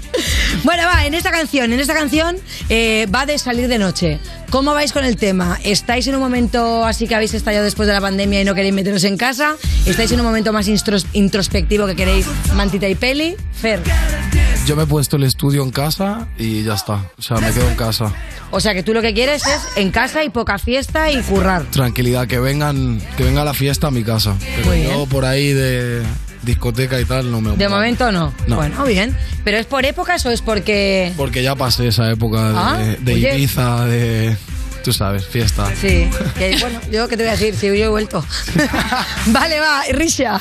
Bueno, 0.64 0.84
va, 0.86 1.08
en 1.08 1.16
esta 1.16 1.32
canción, 1.32 1.74
en 1.74 1.80
esta 1.80 1.95
canción 1.95 2.38
eh, 2.70 3.08
va 3.14 3.26
de 3.26 3.39
salir 3.39 3.68
de 3.68 3.80
noche. 3.80 4.20
¿Cómo 4.52 4.76
vais 4.76 4.93
con 4.93 5.04
el 5.04 5.18
tema? 5.18 5.58
¿Estáis 5.64 6.06
en 6.06 6.14
un 6.14 6.22
momento 6.22 6.86
así 6.86 7.08
que 7.08 7.16
habéis 7.16 7.34
estallado 7.34 7.64
después 7.64 7.88
de 7.88 7.93
la 7.93 8.02
pandemia 8.02 8.41
y 8.41 8.43
no 8.43 8.54
queréis 8.54 8.76
meteros 8.76 9.06
en 9.06 9.18
casa? 9.18 9.56
¿Estáis 9.88 10.12
en 10.12 10.20
un 10.20 10.26
momento 10.28 10.54
más 10.54 10.68
introspectivo 10.68 11.88
que 11.88 11.95
queréis 11.95 12.28
mantita 12.54 12.88
y 12.88 12.93
peli? 12.93 13.36
Fer. 13.54 13.82
Yo 14.66 14.76
me 14.76 14.84
he 14.84 14.86
puesto 14.86 15.18
el 15.18 15.24
estudio 15.24 15.64
en 15.64 15.72
casa 15.72 16.28
y 16.38 16.64
ya 16.64 16.76
está. 16.76 17.03
O 17.18 17.22
sea, 17.22 17.38
me 17.38 17.51
quedo 17.51 17.68
en 17.68 17.76
casa. 17.76 18.14
O 18.51 18.59
sea 18.59 18.74
que 18.74 18.84
tú 18.84 18.93
lo 18.93 19.01
que 19.01 19.14
quieres 19.14 19.45
es 19.45 19.62
en 19.76 19.91
casa 19.91 20.24
y 20.24 20.30
poca 20.30 20.57
fiesta 20.59 21.12
y 21.12 21.22
currar. 21.24 21.64
Tranquilidad, 21.72 22.28
que 22.28 22.39
vengan, 22.39 23.01
que 23.18 23.24
venga 23.24 23.43
la 23.43 23.53
fiesta 23.53 23.88
a 23.88 23.91
mi 23.91 24.03
casa. 24.03 24.36
Pero 24.55 24.68
Muy 24.68 24.84
yo 24.84 24.89
bien. 24.97 25.09
por 25.09 25.26
ahí 25.26 25.51
de 25.51 26.03
discoteca 26.43 26.99
y 27.01 27.05
tal 27.05 27.32
no 27.32 27.41
me 27.41 27.55
De 27.57 27.68
momento 27.70 28.12
no. 28.12 28.34
No. 28.47 28.55
Bueno, 28.55 28.84
bien. 28.86 29.16
¿Pero 29.43 29.57
es 29.57 29.66
por 29.66 29.84
épocas 29.86 30.26
o 30.26 30.30
es 30.32 30.41
porque.? 30.41 31.12
Porque 31.18 31.43
ya 31.43 31.55
pasé 31.55 31.88
esa 31.88 32.09
época 32.12 32.49
de, 32.51 32.55
Ah, 32.57 32.95
de. 33.01 33.14
Ibiza, 33.14 33.86
de... 33.86 34.38
Tú 34.84 34.92
sabes, 34.94 35.26
fiesta. 35.26 35.68
Sí. 35.76 36.10
Que, 36.38 36.58
bueno, 36.60 36.80
yo 36.92 37.08
qué 37.08 37.16
te 37.16 37.24
voy 37.24 37.30
a 37.30 37.32
decir, 37.34 37.56
si 37.56 37.68
yo 37.68 37.74
he 37.74 37.88
vuelto. 37.88 38.26
vale, 39.28 39.60
va, 39.60 39.84
Risha. 39.92 40.40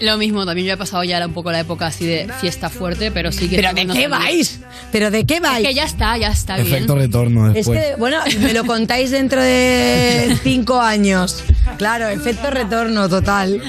Lo 0.00 0.16
mismo, 0.16 0.46
también 0.46 0.68
yo 0.68 0.74
he 0.74 0.76
pasado 0.76 1.02
ya 1.02 1.24
un 1.26 1.32
poco 1.32 1.50
la 1.50 1.60
época 1.60 1.86
así 1.86 2.06
de 2.06 2.30
fiesta 2.40 2.70
fuerte, 2.70 3.10
pero 3.10 3.32
sí 3.32 3.48
que... 3.48 3.56
¿Pero 3.56 3.74
de 3.74 3.86
qué 3.86 4.06
vais? 4.08 4.60
¿Pero 4.92 5.10
de 5.10 5.26
qué 5.26 5.40
vais? 5.40 5.62
Es 5.62 5.68
que 5.68 5.74
ya 5.74 5.84
está, 5.84 6.16
ya 6.18 6.28
está 6.28 6.56
bien. 6.56 6.68
Efecto 6.68 6.94
retorno 6.94 7.48
Es 7.48 7.54
después. 7.54 7.80
que, 7.80 7.96
bueno, 7.96 8.18
me 8.40 8.52
lo 8.52 8.64
contáis 8.64 9.10
dentro 9.10 9.42
de 9.42 10.36
cinco 10.42 10.80
años. 10.80 11.42
Claro, 11.76 12.08
efecto 12.08 12.50
retorno 12.50 13.08
total. 13.08 13.60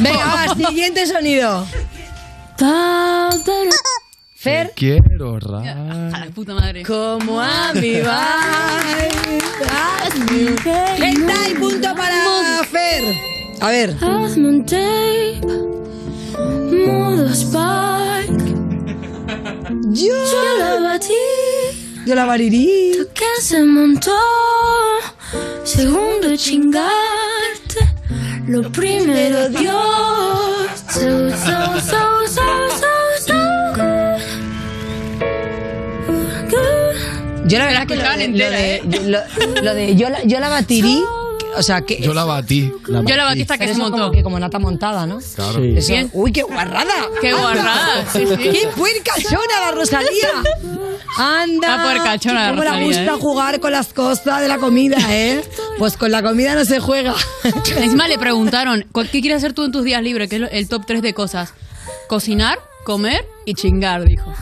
Venga, 0.00 0.24
va, 0.26 0.54
siguiente 0.56 1.06
sonido. 1.06 1.66
Fer, 4.40 4.72
Quiero 4.76 5.34
A 5.34 5.40
rar. 5.40 5.64
la 6.12 6.30
puta 6.32 6.54
madre. 6.54 6.84
como 6.84 7.40
a 7.40 7.72
mi 7.74 7.94
Está 11.02 11.48
y 11.50 11.54
punto 11.54 11.92
para 11.96 12.62
Fer. 12.70 13.02
A 13.60 13.66
ver. 13.68 13.96
Hazme 14.00 14.48
un 14.48 14.64
tape, 14.64 15.40
modo 16.86 17.34
Spark. 17.34 18.30
Yo, 19.90 20.06
Yo 20.06 20.58
la 20.60 20.80
batí, 20.88 21.12
yo 22.06 22.14
la 22.14 22.24
varirí. 22.24 22.92
que 23.12 23.42
se 23.42 23.64
montó. 23.64 24.14
Segundo 25.64 26.36
chingarte, 26.36 27.80
lo 28.46 28.70
primero 28.70 29.48
Dios. 29.48 29.74
So, 30.92 31.28
so, 31.30 31.80
so, 31.80 32.26
so, 32.28 32.70
so 32.80 32.87
Yo 37.48 37.58
la 37.58 37.66
verdad 37.66 37.86
que 37.86 37.96
lo 37.96 38.02
de, 38.02 38.08
lo 38.16 38.22
entera, 38.22 38.50
de- 38.56 38.74
¿eh? 38.76 38.82
yo- 38.86 39.02
lo- 39.02 39.62
lo 39.62 39.74
de 39.74 39.96
yo 39.96 40.08
la, 40.10 40.22
yo 40.24 40.38
la 40.40 40.48
batirí, 40.48 41.02
o 41.56 41.62
sea, 41.62 41.80
que 41.82 41.98
Yo 42.00 42.12
la 42.14 42.24
batí. 42.24 42.70
Yo 42.86 43.16
la 43.16 43.24
batista 43.24 43.56
que 43.56 43.64
pero 43.64 43.74
se 43.74 43.80
montó. 43.80 43.98
como 43.98 44.10
que 44.12 44.22
como 44.22 44.38
nata 44.38 44.58
montada, 44.58 45.06
¿no? 45.06 45.18
Claro. 45.34 45.60
Sí. 45.80 45.92
Eso- 45.94 46.10
uy, 46.12 46.30
qué 46.32 46.42
guarrada. 46.42 46.92
¡Qué 47.20 47.32
guarrada! 47.32 48.04
Sí, 48.12 48.24
sí. 48.26 48.36
¡Qué 48.36 48.68
puercachona 48.76 49.60
la 49.66 49.70
Rosalía! 49.72 50.28
Anda. 51.16 51.68
Está 51.68 51.82
puercachona 51.82 52.42
la 52.42 52.48
¿Cómo 52.50 52.62
le 52.62 52.68
Rosalía, 52.70 52.86
gusta 52.86 53.14
¿eh? 53.14 53.18
jugar 53.20 53.60
con 53.60 53.72
las 53.72 53.92
cosas 53.92 54.40
de 54.40 54.48
la 54.48 54.58
comida, 54.58 54.98
eh? 55.08 55.42
Pues 55.78 55.96
con 55.96 56.12
la 56.12 56.22
comida 56.22 56.54
no 56.54 56.64
se 56.64 56.80
juega. 56.80 57.14
Encima 57.76 58.06
le 58.08 58.18
preguntaron, 58.18 58.84
¿cu- 58.92 59.02
¿qué 59.10 59.20
quieres 59.20 59.38
hacer 59.38 59.52
tú 59.54 59.64
en 59.64 59.72
tus 59.72 59.84
días 59.84 60.02
libres? 60.02 60.28
Que 60.28 60.36
es 60.36 60.42
lo- 60.42 60.50
el 60.50 60.68
top 60.68 60.84
3 60.86 61.02
de 61.02 61.14
cosas. 61.14 61.54
Cocinar, 62.08 62.58
comer 62.84 63.26
y 63.46 63.54
chingar, 63.54 64.04
dijo. 64.04 64.32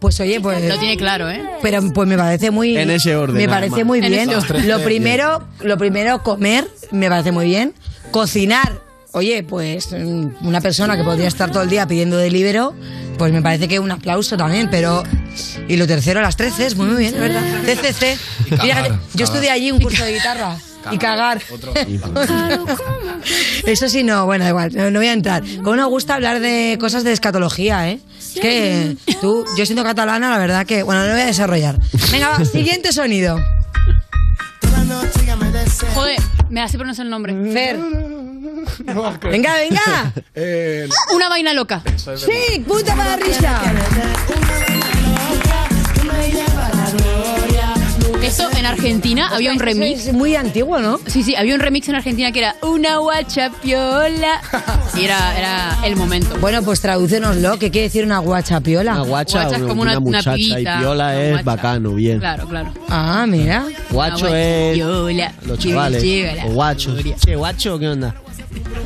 Pues 0.00 0.18
oye, 0.20 0.40
pues. 0.40 0.66
Lo 0.66 0.78
tiene 0.78 0.96
claro, 0.96 1.30
¿eh? 1.30 1.42
Pero 1.62 1.80
pues 1.92 2.08
me 2.08 2.16
parece 2.16 2.50
muy 2.50 2.76
En 2.76 2.90
ese 2.90 3.14
orden, 3.14 3.36
Me 3.36 3.48
parece 3.48 3.74
además. 3.74 3.86
muy 3.86 3.98
En 3.98 4.10
bien. 4.10 4.30
Lo 4.66 4.82
primero, 4.82 5.46
lo 5.60 5.76
primero 5.76 6.22
comer 6.22 6.66
me 6.90 7.08
parece 7.08 7.32
muy 7.32 7.46
bien. 7.46 7.74
Cocinar, 8.10 8.80
oye, 9.12 9.42
pues 9.42 9.92
mm, 9.92 10.46
una 10.46 10.60
persona 10.60 10.96
que 10.96 11.04
podría 11.04 11.28
estar 11.28 11.50
todo 11.52 11.62
el 11.62 11.70
día 11.70 11.86
pidiendo 11.86 12.16
delibero, 12.16 12.74
pues 13.18 13.32
me 13.32 13.42
parece 13.42 13.68
que 13.68 13.78
un 13.78 13.90
aplauso 13.90 14.36
también, 14.38 14.68
pero 14.70 15.02
y 15.68 15.76
lo 15.76 15.86
tercero 15.86 16.22
las 16.22 16.36
tres 16.36 16.54
Cs, 16.54 16.76
muy 16.76 16.86
muy 16.86 16.96
bien, 16.96 17.14
es 17.14 17.20
verdad. 17.20 17.42
Cagar, 18.48 18.60
Fíjate, 18.60 18.94
yo 19.14 19.24
estudié 19.24 19.50
allí 19.50 19.70
un 19.70 19.80
curso 19.80 20.04
de 20.04 20.14
guitarra 20.14 20.56
y 20.90 20.98
cagar. 20.98 21.40
Eso 23.66 23.88
sí, 23.88 24.02
no, 24.02 24.24
bueno, 24.26 24.44
da 24.44 24.50
igual, 24.50 24.74
no, 24.74 24.90
no 24.90 24.98
voy 24.98 25.08
a 25.08 25.12
entrar. 25.12 25.42
Como 25.62 25.76
nos 25.76 25.88
gusta 25.88 26.14
hablar 26.14 26.40
de 26.40 26.76
cosas 26.80 27.04
de 27.04 27.12
escatología, 27.12 27.90
¿eh? 27.90 28.00
Que 28.34 28.96
tú, 29.20 29.44
yo 29.56 29.66
siendo 29.66 29.82
catalana, 29.82 30.30
la 30.30 30.38
verdad 30.38 30.66
que, 30.66 30.82
bueno, 30.82 31.00
no 31.02 31.08
lo 31.08 31.12
voy 31.14 31.22
a 31.22 31.26
desarrollar. 31.26 31.78
Venga, 32.10 32.28
va, 32.28 32.44
siguiente 32.44 32.92
sonido. 32.92 33.38
Joder, 35.94 36.18
me 36.48 36.60
hace 36.62 36.76
pronunciar 36.76 37.06
el 37.06 37.10
nombre. 37.10 37.34
Fer. 37.52 37.78
Venga, 39.22 39.54
venga. 39.54 40.12
Eh, 40.34 40.88
Una 41.14 41.28
vaina 41.28 41.52
loca. 41.52 41.82
Sí, 41.96 42.60
puta 42.66 42.94
para 42.94 43.16
risa. 43.16 43.60
Eso 48.30 48.48
en 48.56 48.64
Argentina 48.64 49.28
había 49.32 49.50
un 49.50 49.58
remix. 49.58 50.06
Es 50.06 50.14
muy 50.14 50.36
antiguo, 50.36 50.78
¿no? 50.78 51.00
Sí, 51.08 51.24
sí, 51.24 51.34
había 51.34 51.52
un 51.56 51.60
remix 51.60 51.88
en 51.88 51.96
Argentina 51.96 52.30
que 52.30 52.38
era 52.38 52.54
una 52.62 52.98
guacha 52.98 53.50
piola. 53.60 54.40
Y 54.96 55.04
era, 55.04 55.38
era 55.38 55.78
el 55.84 55.94
momento. 55.96 56.36
Bueno, 56.40 56.62
pues 56.62 56.80
tradúcenoslo. 56.80 57.58
¿Qué 57.58 57.70
quiere 57.70 57.86
decir 57.86 58.04
una 58.04 58.18
guacha 58.18 58.60
piola? 58.60 58.94
Una 58.94 59.02
guacha, 59.02 59.42
Guacha 59.42 59.56
es 59.56 59.62
como 59.62 59.82
una- 59.82 59.92
una 59.92 60.00
muchacha 60.00 60.34
pibita, 60.34 60.58
y 60.60 60.64
piola 60.80 61.04
una 61.06 61.22
es 61.22 61.30
guacha. 61.30 61.42
bacano, 61.44 61.94
bien. 61.94 62.18
Claro, 62.18 62.48
claro. 62.48 62.72
Ah, 62.88 63.24
mira. 63.28 63.66
Guacho 63.90 64.26
Una 64.26 64.40
es 64.40 64.78
los 65.46 65.58
chavales. 65.58 66.02
O. 66.54 66.74
Che, 67.24 67.36
guacho, 67.36 67.78
¿qué 67.78 67.88
onda? 67.88 68.14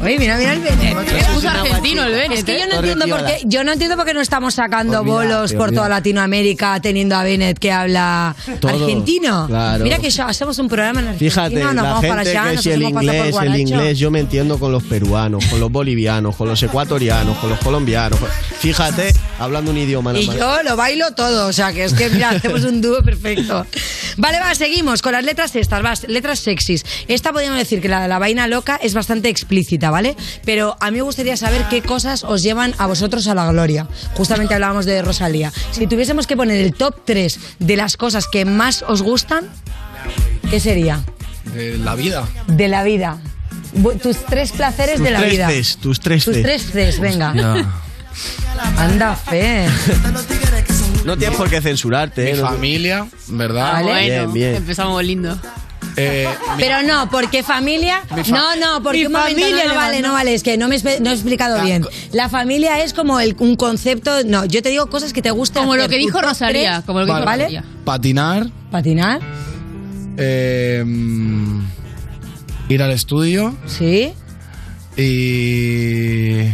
Oye, 0.02 0.18
mira, 0.18 0.36
mira 0.36 0.52
el 0.52 0.60
Bennett. 0.60 1.08
Es 1.10 1.44
argentino 1.46 2.04
el 2.04 2.12
Bennett, 2.12 2.38
Es 2.38 2.44
que 2.44 2.58
yo 2.58 2.64
¿eh? 2.64 2.68
no 2.68 2.76
entiendo 2.76 3.06
por 3.08 3.24
qué, 3.24 3.40
yo 3.44 3.64
no 3.64 3.72
entiendo 3.72 3.96
por 3.96 4.04
qué 4.04 4.12
no 4.14 4.20
estamos 4.20 4.54
sacando 4.54 5.02
bolos 5.04 5.54
por 5.54 5.72
toda. 5.72 5.88
Latinoamérica 5.88 6.78
teniendo 6.80 7.16
a 7.16 7.22
Bennett 7.22 7.58
que 7.58 7.72
habla 7.72 8.36
Todo, 8.60 8.72
argentino. 8.72 9.46
claro. 9.46 9.84
Mira 9.84 9.98
que 9.98 10.10
ya 10.10 10.26
hacemos 10.26 10.58
un 10.58 10.68
programa 10.68 11.00
en 11.00 11.08
argentino, 11.08 11.30
Fíjate, 11.30 11.64
nos 11.64 11.74
la 11.74 11.82
vamos 11.82 12.04
para 12.04 12.24
gente 12.24 12.30
allá, 12.38 12.48
que 12.50 12.54
nos 12.56 12.64
si 12.64 12.70
el 12.70 12.82
inglés, 12.82 13.36
el 13.40 13.56
inglés, 13.60 13.98
yo 13.98 14.10
me 14.10 14.20
entiendo 14.20 14.58
con 14.58 14.72
los 14.72 14.82
peruanos, 14.82 15.44
con 15.46 15.60
los 15.60 15.72
bolivianos, 15.72 16.36
con 16.36 16.48
los 16.48 16.62
ecuatorianos, 16.62 17.38
con 17.38 17.48
los 17.48 17.58
colombianos. 17.60 18.18
Fíjate, 18.58 19.14
hablando 19.39 19.70
un 19.70 19.78
idioma. 19.78 20.12
nada 20.12 20.22
Y 20.22 20.26
yo 20.26 20.62
lo 20.62 20.76
bailo 20.76 21.12
todo, 21.12 21.49
o 21.49 21.53
sea 21.53 21.72
que 21.72 21.85
es 21.85 21.95
que 21.95 22.09
mira, 22.11 22.30
hacemos 22.30 22.64
un 22.64 22.80
dúo 22.80 23.03
perfecto. 23.03 23.66
Vale, 24.16 24.39
va, 24.41 24.55
seguimos 24.55 25.03
con 25.03 25.12
las 25.12 25.24
letras 25.24 25.55
estas, 25.57 25.82
vas, 25.82 26.07
letras 26.09 26.39
sexys. 26.41 26.85
Esta 27.09 27.32
podríamos 27.32 27.59
decir 27.59 27.80
que 27.80 27.89
la 27.89 28.03
de 28.03 28.09
la 28.09 28.18
vaina 28.18 28.47
loca 28.47 28.78
es 28.82 28.95
bastante 28.95 29.28
explícita, 29.28 29.91
¿vale? 29.91 30.16
Pero 30.45 30.76
a 30.80 30.91
mí 30.91 30.99
me 30.99 31.03
gustaría 31.03 31.37
saber 31.37 31.66
qué 31.68 31.82
cosas 31.82 32.24
os 32.24 32.43
llevan 32.43 32.74
a 32.78 32.87
vosotros 32.87 33.26
a 33.26 33.35
la 33.35 33.51
gloria. 33.51 33.89
Justamente 34.14 34.55
hablábamos 34.55 34.87
de 34.87 35.03
Rosalía. 35.03 35.53
Si 35.72 35.87
tuviésemos 35.87 36.26
que 36.26 36.37
poner 36.37 36.59
el 36.61 36.74
top 36.74 37.03
3 37.05 37.39
de 37.59 37.76
las 37.76 37.97
cosas 37.97 38.28
que 38.28 38.45
más 38.45 38.85
os 38.87 39.03
gustan, 39.03 39.49
¿qué 40.51 40.61
sería? 40.61 41.05
De 41.55 41.76
la 41.78 41.95
vida. 41.95 42.28
De 42.47 42.68
la 42.68 42.85
vida. 42.85 43.18
Tus 44.01 44.24
tres 44.24 44.53
placeres 44.53 44.97
Tus 44.97 45.05
de 45.05 45.11
la 45.11 45.18
tres 45.18 45.32
vida. 45.32 45.49
Tus 45.80 46.01
tres 46.01 46.24
Tus 46.24 46.43
tres 46.43 46.62
Cs, 46.72 47.01
venga. 47.01 47.35
Ya. 47.35 47.84
Anda, 48.78 49.14
fe. 49.16 49.66
No 51.04 51.16
tienes 51.18 51.36
por 51.36 51.50
qué 51.50 51.60
censurarte, 51.60 52.30
¿eh? 52.30 52.34
Mi 52.34 52.40
No- 52.40 52.48
familia, 52.48 53.06
¿verdad? 53.28 53.82
Bueno, 53.82 54.00
Bien, 54.00 54.32
bien. 54.32 54.54
empezamos 54.56 55.02
lindo. 55.04 55.38
Eh, 55.96 56.26
mi- 56.56 56.62
Pero 56.62 56.82
no, 56.82 57.08
porque 57.10 57.42
familia. 57.42 58.00
Mi 58.16 58.24
fa- 58.24 58.34
No, 58.34 58.56
no, 58.56 58.82
porque 58.82 59.00
Mi 59.00 59.06
un 59.06 59.12
momento, 59.12 59.40
familia 59.40 59.56
no, 59.56 59.62
no 59.64 59.70
le 59.70 59.76
vale, 59.76 59.92
mandó. 59.96 60.08
no 60.08 60.14
vale, 60.14 60.34
es 60.34 60.42
que 60.42 60.56
no 60.56 60.66
me 60.66 60.76
espe- 60.76 60.98
no 61.00 61.10
he 61.10 61.12
explicado 61.12 61.62
bien. 61.62 61.86
La 62.12 62.28
familia 62.28 62.82
es 62.82 62.94
como 62.94 63.20
el- 63.20 63.36
un 63.38 63.54
concepto. 63.54 64.24
No, 64.24 64.44
yo 64.44 64.60
te 64.62 64.70
digo 64.70 64.86
cosas 64.88 65.12
que 65.12 65.22
te 65.22 65.30
gustan. 65.30 65.62
Como 65.64 65.76
lo 65.76 65.88
que 65.88 65.96
dijo 65.98 66.20
Rosalía, 66.20 66.82
como 66.86 67.00
lo 67.00 67.06
que 67.06 67.12
dijo 67.12 67.24
Vale. 67.24 67.44
Rosalía. 67.44 67.64
patinar, 67.84 68.46
Patinar, 68.72 69.20
eh, 70.16 70.82
mm, 70.84 71.60
ir 72.70 72.82
al 72.82 72.90
estudio 72.90 73.54
sí. 73.66 74.12
y, 74.96 76.44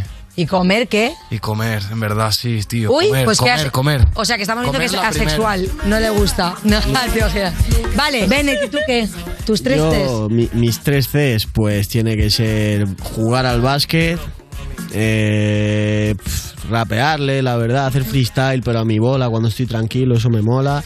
¿Y 0.40 0.46
comer 0.46 0.88
qué? 0.88 1.12
y 1.30 1.38
comer, 1.38 1.82
en 1.90 2.00
verdad, 2.00 2.30
sí, 2.32 2.60
tío. 2.66 2.90
Uy, 2.92 3.08
comer, 3.08 3.24
pues 3.26 3.38
que 3.38 3.42
comer, 3.44 3.66
has- 3.66 3.70
comer. 3.72 4.06
O 4.14 4.24
sea, 4.24 4.36
que 4.36 4.42
estamos 4.42 4.64
diciendo 4.64 4.78
que 5.02 5.08
es 5.08 5.16
asexual. 5.16 5.68
No 5.84 6.00
le 6.00 6.08
gusta. 6.10 6.54
No, 6.64 6.78
imaginas. 6.88 7.54
Vale, 7.94 8.26
Bennett, 8.26 8.64
¿y 8.64 8.68
tú 8.68 8.78
qué? 8.86 9.08
Tus 9.44 9.62
tres 9.62 9.78
Yo, 9.78 9.90
test. 9.90 10.30
mi- 10.30 10.48
mis 10.54 10.78
tres 10.80 11.08
Cs, 11.08 11.46
pues 11.52 11.88
tiene 11.88 12.16
que 12.16 12.30
ser 12.30 12.86
jugar 13.02 13.44
al 13.44 13.60
básquet, 13.60 14.18
eh, 14.92 16.14
rapearle, 16.70 17.42
la 17.42 17.56
verdad, 17.56 17.86
hacer 17.86 18.04
freestyle, 18.04 18.62
pero 18.62 18.78
a 18.80 18.84
mi 18.84 18.98
bola 18.98 19.28
cuando 19.28 19.48
estoy 19.48 19.66
tranquilo, 19.66 20.16
eso 20.16 20.30
me 20.30 20.40
mola. 20.42 20.82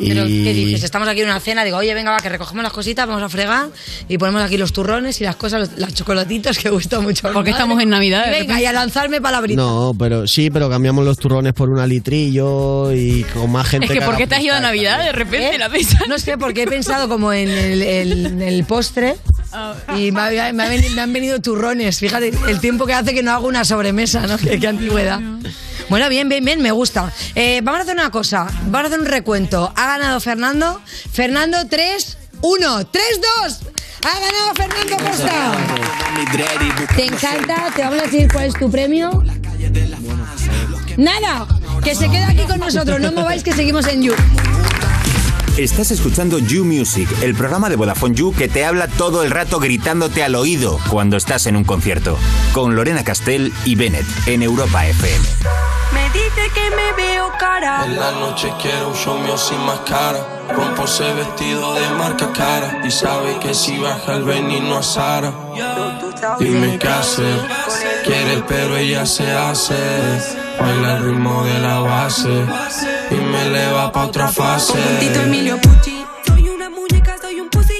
Y 0.00 0.08
Pero, 0.08 0.24
¿qué 0.26 0.52
dices? 0.54 0.82
Estamos 0.84 1.08
aquí 1.08 1.20
en 1.20 1.26
una 1.26 1.40
cena, 1.40 1.64
digo, 1.64 1.76
oye, 1.76 1.92
venga, 1.94 2.10
va, 2.12 2.18
que 2.18 2.28
recogemos 2.28 2.62
las 2.62 2.72
cositas, 2.72 3.06
vamos 3.06 3.22
a 3.22 3.28
fregar 3.28 3.68
y 4.08 4.18
ponemos 4.18 4.42
aquí 4.42 4.56
los 4.56 4.72
turrones 4.72 5.20
y 5.20 5.24
las 5.24 5.36
cosas, 5.36 5.60
los, 5.70 5.78
los 5.78 5.94
chocolatitos 5.94 6.58
que 6.58 6.70
gusta 6.70 7.00
mucho. 7.00 7.22
Porque 7.22 7.50
madre. 7.50 7.50
estamos 7.52 7.82
en 7.82 7.88
Navidad, 7.90 8.26
Y 8.28 8.30
venga, 8.30 8.60
y 8.60 8.64
a 8.64 8.72
lanzarme 8.72 9.20
palabritas. 9.20 9.64
No, 9.64 9.92
pero 9.98 10.26
sí, 10.26 10.50
pero 10.50 10.68
cambiamos 10.70 11.04
los 11.04 11.18
turrones 11.18 11.52
por 11.52 11.70
una 11.70 11.86
litrillo 11.86 12.92
y 12.92 13.24
con 13.34 13.50
más 13.50 13.68
gente 13.68 13.86
Es 13.86 13.92
que, 13.92 13.98
¿por 14.00 14.08
haga 14.10 14.18
qué 14.18 14.26
te 14.26 14.34
has 14.36 14.42
ido 14.42 14.54
a 14.54 14.60
Navidad 14.60 15.02
de 15.04 15.12
repente 15.12 15.54
¿Eh? 15.56 15.58
la 15.58 15.68
mesa? 15.68 15.98
No 16.08 16.18
sé, 16.18 16.38
porque 16.38 16.62
he 16.62 16.66
pensado 16.66 17.08
como 17.08 17.32
en 17.32 17.48
el, 17.48 17.82
el- 17.82 18.26
en 18.26 18.42
el 18.42 18.64
postre 18.64 19.16
y 19.96 20.10
me, 20.12 20.20
ha- 20.20 20.52
me 20.52 20.62
ha 20.62 20.70
veni- 20.70 20.90
me 20.90 21.00
han 21.02 21.12
venido 21.12 21.40
turrones. 21.40 21.98
Fíjate, 21.98 22.32
el 22.48 22.60
tiempo 22.60 22.86
que 22.86 22.92
hace 22.94 23.14
que 23.14 23.22
no 23.22 23.32
hago 23.32 23.46
una 23.48 23.64
sobremesa, 23.64 24.26
¿no? 24.26 24.36
Qué, 24.48 24.58
qué 24.58 24.68
antigüedad. 24.68 25.20
Bueno, 25.88 26.08
bien, 26.10 26.28
bien, 26.28 26.44
bien, 26.44 26.60
me 26.60 26.70
gusta. 26.70 27.12
Eh, 27.34 27.60
vamos 27.62 27.80
a 27.80 27.82
hacer 27.82 27.94
una 27.94 28.10
cosa, 28.10 28.46
vamos 28.66 28.84
a 28.84 28.86
hacer 28.88 29.00
un 29.00 29.06
recuento. 29.06 29.72
Ha 29.74 29.86
ganado 29.86 30.20
Fernando. 30.20 30.80
Fernando 31.12 31.66
3, 31.66 32.18
1, 32.42 32.86
3, 32.86 33.04
2. 33.42 33.58
Ha 34.04 34.20
ganado 34.20 34.54
Fernando 34.54 34.96
Costa. 34.98 35.52
¿Te 36.94 37.04
encanta? 37.04 37.72
¿Te 37.74 37.82
vamos 37.82 38.00
a 38.00 38.02
decir 38.02 38.28
cuál 38.30 38.44
es 38.46 38.54
tu 38.54 38.70
premio? 38.70 39.24
Nada, 40.96 41.46
que 41.82 41.94
se 41.94 42.08
quede 42.10 42.24
aquí 42.24 42.42
con 42.42 42.60
nosotros. 42.60 43.00
No 43.00 43.12
mováis 43.12 43.42
que 43.42 43.52
seguimos 43.52 43.86
en 43.86 44.02
You. 44.02 44.14
Estás 45.58 45.90
escuchando 45.90 46.38
You 46.38 46.64
Music, 46.64 47.08
el 47.20 47.34
programa 47.34 47.68
de 47.68 47.74
Vodafone 47.74 48.14
You 48.14 48.32
que 48.32 48.46
te 48.46 48.64
habla 48.64 48.86
todo 48.86 49.24
el 49.24 49.32
rato 49.32 49.58
gritándote 49.58 50.22
al 50.22 50.36
oído 50.36 50.78
cuando 50.88 51.16
estás 51.16 51.46
en 51.46 51.56
un 51.56 51.64
concierto. 51.64 52.16
Con 52.52 52.76
Lorena 52.76 53.02
Castell 53.02 53.52
y 53.64 53.74
Bennett 53.74 54.06
en 54.26 54.44
Europa 54.44 54.86
FM. 54.86 55.18
Me 55.92 56.04
dice 56.10 56.48
que 56.54 56.70
me 56.76 56.92
veo 56.92 57.32
cara. 57.40 57.86
En 57.86 57.96
la 57.98 58.12
noche 58.12 58.52
quiero 58.62 58.90
un 58.90 58.94
show 58.94 59.18
mío 59.18 59.36
sin 59.36 59.58
máscara. 59.64 60.44
Rompo 60.54 60.84
ese 60.84 61.12
vestido 61.14 61.74
de 61.74 61.90
marca 61.90 62.32
cara. 62.32 62.80
Y 62.86 62.92
sabe 62.92 63.40
que 63.40 63.52
si 63.52 63.78
baja 63.78 64.14
el 64.14 64.22
veneno 64.22 64.76
a 64.76 64.82
Sara. 64.84 65.34
Dime 66.38 66.78
qué 66.78 66.86
hacer. 66.86 67.40
Quiere 68.04 68.44
pero 68.46 68.76
ella 68.76 69.04
se 69.04 69.28
hace. 69.28 70.47
Baila 70.60 70.96
el 70.96 71.04
ritmo 71.04 71.44
de 71.44 71.58
la 71.60 71.78
base. 71.80 72.44
Y 73.10 73.14
me 73.14 73.42
eleva 73.46 73.92
pa' 73.92 74.06
otra 74.06 74.28
fase. 74.28 74.78
Tito 75.00 75.20
Emilio 75.20 75.60
Pucci. 75.60 76.04
Soy 76.26 76.48
una 76.48 76.68
muñeca, 76.68 77.16
soy 77.20 77.40
un 77.40 77.48
pussy 77.48 77.77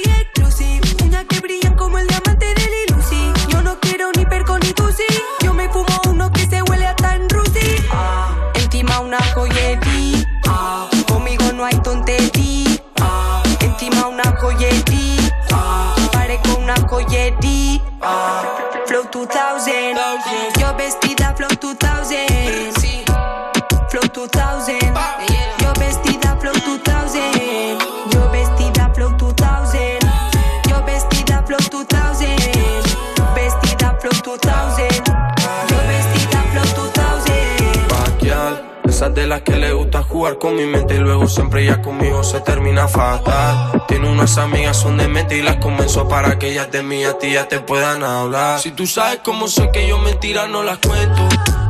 esas 38.89 39.15
de 39.15 39.27
las 39.27 39.43
que 39.43 39.57
le 39.57 39.73
gusta 39.73 40.03
jugar 40.03 40.39
con 40.39 40.57
mi 40.57 40.65
mente 40.65 40.95
y 40.95 40.99
luego 40.99 41.27
siempre 41.27 41.65
ya 41.65 41.83
conmigo 41.83 42.25
se 42.25 42.41
termina 42.41 42.89
fatal. 42.89 43.85
Tiene 43.87 44.11
unas 44.11 44.39
amigas 44.39 44.77
son 44.77 44.97
de 44.97 45.09
mente 45.09 45.37
y 45.37 45.43
las 45.43 45.57
convenzo 45.57 46.09
para 46.09 46.39
que 46.39 46.51
ellas 46.51 46.71
de 46.71 46.83
mí 46.83 47.05
a 47.05 47.19
ti 47.19 47.33
ya 47.33 47.47
te 47.49 47.61
puedan 47.61 48.03
hablar. 48.03 48.61
Si 48.61 48.71
tú 48.71 48.87
sabes 48.87 49.21
cómo 49.25 49.49
sé 49.49 49.71
que 49.73 49.87
yo 49.87 49.99
mentiras 49.99 50.49
no 50.49 50.63
las 50.63 50.79
cuento. 50.79 51.29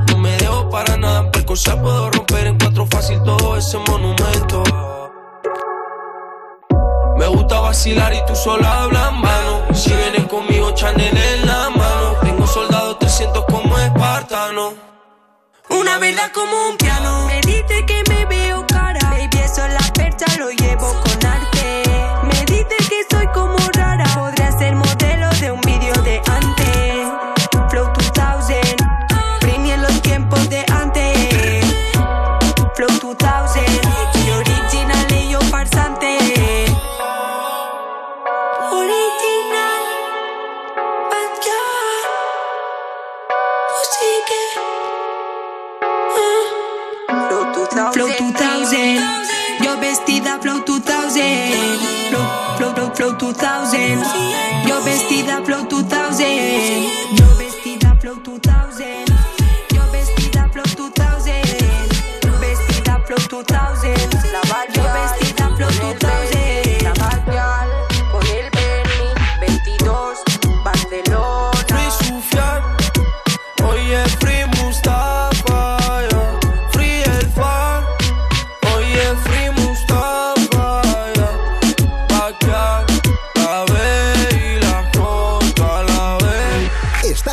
No 0.08 0.18
me 0.18 0.36
dejo 0.36 0.70
para 0.70 0.96
nada, 0.96 1.30
cosa 1.44 1.80
puedo 1.80 2.10
romper 2.10 2.46
en 2.46 2.58
cuatro 2.58 2.86
fácil 2.86 3.22
todo 3.22 3.56
ese 3.56 3.78
monumento. 3.78 4.62
Me 7.16 7.26
gusta 7.26 7.60
vacilar 7.60 8.12
y 8.14 8.24
tú 8.26 8.36
sola 8.36 8.82
hablas 8.82 9.12
mano. 9.12 9.74
Si 9.74 9.90
vienes 9.90 10.24
conmigo, 10.26 10.70
Chanel 10.72 11.16
en 11.16 11.46
la 11.46 11.70
mano. 11.70 12.16
Tengo 12.22 12.46
soldados 12.46 12.98
300 12.98 13.44
como 13.46 13.78
espartano. 13.78 14.88
Una 15.70 15.98
verdad 15.98 16.30
como 16.32 16.70
un 16.70 16.76
piano. 16.76 17.26
Me 17.26 17.40
dice 17.42 17.84
que 17.86 18.02
me 18.08 18.24
veo 18.24 18.66
cara. 18.66 19.00
Baby, 19.10 19.38
eso 19.44 19.64
es 19.64 19.72
la 19.72 19.92
percha, 19.92 20.26
lo 20.38 20.50
llevo 20.50 20.92
con 21.02 21.26
arte. 21.26 21.57
2000. 48.97 49.64
Yo 49.64 49.78
vestida 49.78 50.39
Flow 50.41 50.64
2000. 50.64 51.22
Flow, 52.09 52.24
flow, 52.57 52.74
flow, 52.74 52.95
flow 52.95 53.16
2000. 53.16 54.03
Yo 54.66 54.82
vestida 54.82 55.43
Flow 55.45 55.66
2000. 55.66 56.26
Yo 57.18 57.36
vestida 57.36 57.97
Flow 58.01 58.16
2000. 58.22 59.05
Yo 59.74 59.82
vestida 59.93 60.49
Flow 60.53 60.64
2000. 60.64 61.43
Vestida 62.41 63.03
Flow 63.07 63.18
2000. 63.28 64.17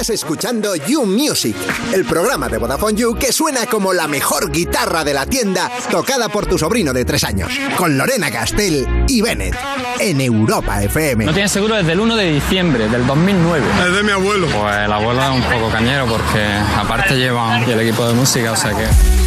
Estás 0.06 0.22
escuchando 0.22 0.76
You 0.76 1.04
Music, 1.08 1.56
el 1.92 2.06
programa 2.06 2.48
de 2.48 2.60
Vodafone 2.60 2.96
You 2.96 3.16
que 3.16 3.32
suena 3.32 3.66
como 3.66 3.92
la 3.92 4.08
mejor 4.08 4.52
guitarra 4.52 5.04
de 5.04 5.16
la 5.16 5.26
tienda 5.26 5.72
tocada 5.90 6.30
por 6.30 6.46
tu 6.46 6.60
sobrino 6.60 6.94
de 6.94 7.04
tres 7.06 7.24
años, 7.24 7.50
con 7.76 7.98
Lorena 7.98 8.30
Castell 8.30 8.88
y 9.08 9.24
Bennett, 9.24 9.56
en 10.00 10.22
Europa 10.22 10.84
FM. 10.84 11.26
No 11.26 11.34
tienes 11.34 11.52
seguro 11.52 11.74
desde 11.74 11.94
el 11.94 12.00
1 12.00 12.18
de 12.18 12.34
diciembre 12.34 12.88
del 12.88 13.08
2009. 13.08 13.66
Es 13.88 13.96
de 13.96 14.04
mi 14.04 14.12
abuelo. 14.12 14.46
Pues 14.46 14.78
el 14.78 14.94
abuelo 14.94 15.24
es 15.24 15.30
un 15.32 15.42
poco 15.42 15.72
cañero 15.72 16.06
porque 16.06 16.54
aparte 16.78 17.16
lleva 17.16 17.60
el 17.64 17.80
equipo 17.80 18.08
de 18.08 18.14
música, 18.14 18.52
o 18.52 18.56
sea 18.56 18.76
que... 18.76 18.86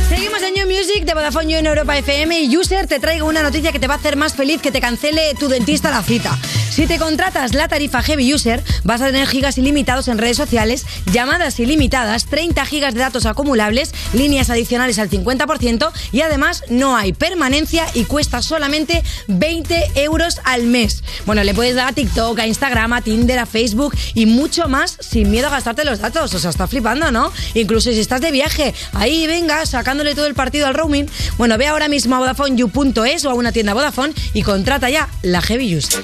Seguimos 0.09 0.38
en 0.49 0.55
New 0.55 0.67
Music 0.67 1.05
de 1.05 1.15
Vodafone 1.15 1.59
en 1.59 1.67
Europa 1.67 1.99
FM 1.99 2.41
y 2.41 2.57
User 2.57 2.87
te 2.87 3.01
traigo 3.01 3.27
una 3.27 3.43
noticia 3.43 3.73
que 3.73 3.79
te 3.79 3.87
va 3.87 3.95
a 3.95 3.97
hacer 3.99 4.17
más 4.17 4.35
feliz 4.35 4.63
que 4.63 4.73
te 4.73 4.81
cancele 4.81 5.35
tu 5.39 5.49
dentista 5.49 5.91
la 5.91 6.03
cita. 6.03 6.39
Si 6.71 6.87
te 6.87 6.99
contratas 6.99 7.55
la 7.55 7.67
tarifa 7.67 8.03
Heavy 8.03 8.33
User, 8.33 8.63
vas 8.85 9.01
a 9.01 9.07
tener 9.07 9.27
gigas 9.27 9.59
ilimitados 9.59 10.07
en 10.07 10.17
redes 10.17 10.37
sociales, 10.37 10.87
llamadas 11.13 11.59
ilimitadas, 11.59 12.27
30 12.27 12.65
gigas 12.67 12.95
de 12.95 13.01
datos 13.01 13.27
acumulables, 13.27 13.93
líneas 14.13 14.49
adicionales 14.49 15.01
al 15.01 15.11
50% 15.11 15.91
y 16.13 16.21
además 16.21 16.63
no 16.69 16.97
hay 16.97 17.13
permanencia 17.13 17.85
y 17.95 18.05
cuesta 18.05 18.43
solamente 18.43 19.03
20 19.27 19.91
euros 19.97 20.41
al 20.45 20.65
mes. 20.65 21.03
Bueno, 21.27 21.43
le 21.43 21.53
puedes 21.53 21.75
dar 21.75 21.89
a 21.89 21.93
TikTok, 21.93 22.39
a 22.39 22.47
Instagram, 22.47 22.93
a 22.93 23.03
Tinder, 23.03 23.41
a 23.41 23.47
Facebook 23.47 23.97
y 24.15 24.27
mucho 24.27 24.69
más 24.69 24.99
sin 25.01 25.33
miedo 25.33 25.49
a 25.49 25.51
gastarte 25.51 25.85
los 25.85 25.99
datos. 25.99 26.33
O 26.33 26.39
sea, 26.39 26.51
está 26.51 26.69
flipando, 26.69 27.11
¿no? 27.11 27.33
Incluso 27.55 27.91
si 27.91 27.99
estás 27.99 28.21
de 28.21 28.31
viaje, 28.31 28.73
ahí 28.93 29.27
venga, 29.27 29.67
sacándole 29.67 30.15
todo 30.15 30.27
el 30.27 30.35
partido 30.39 30.69
al 30.69 30.75
roaming. 30.75 31.07
Bueno, 31.37 31.59
ve 31.59 31.67
ahora 31.67 31.89
mismo 31.89 32.15
a 32.15 32.21
VodafoneYou.es 32.21 33.25
o 33.25 33.31
a 33.31 33.35
una 33.35 33.51
tienda 33.51 33.75
Vodafone 33.75 34.15
y 34.33 34.43
contrata 34.43 34.89
ya 34.89 35.09
la 35.23 35.43
Heavy 35.43 35.77
User. 35.77 36.03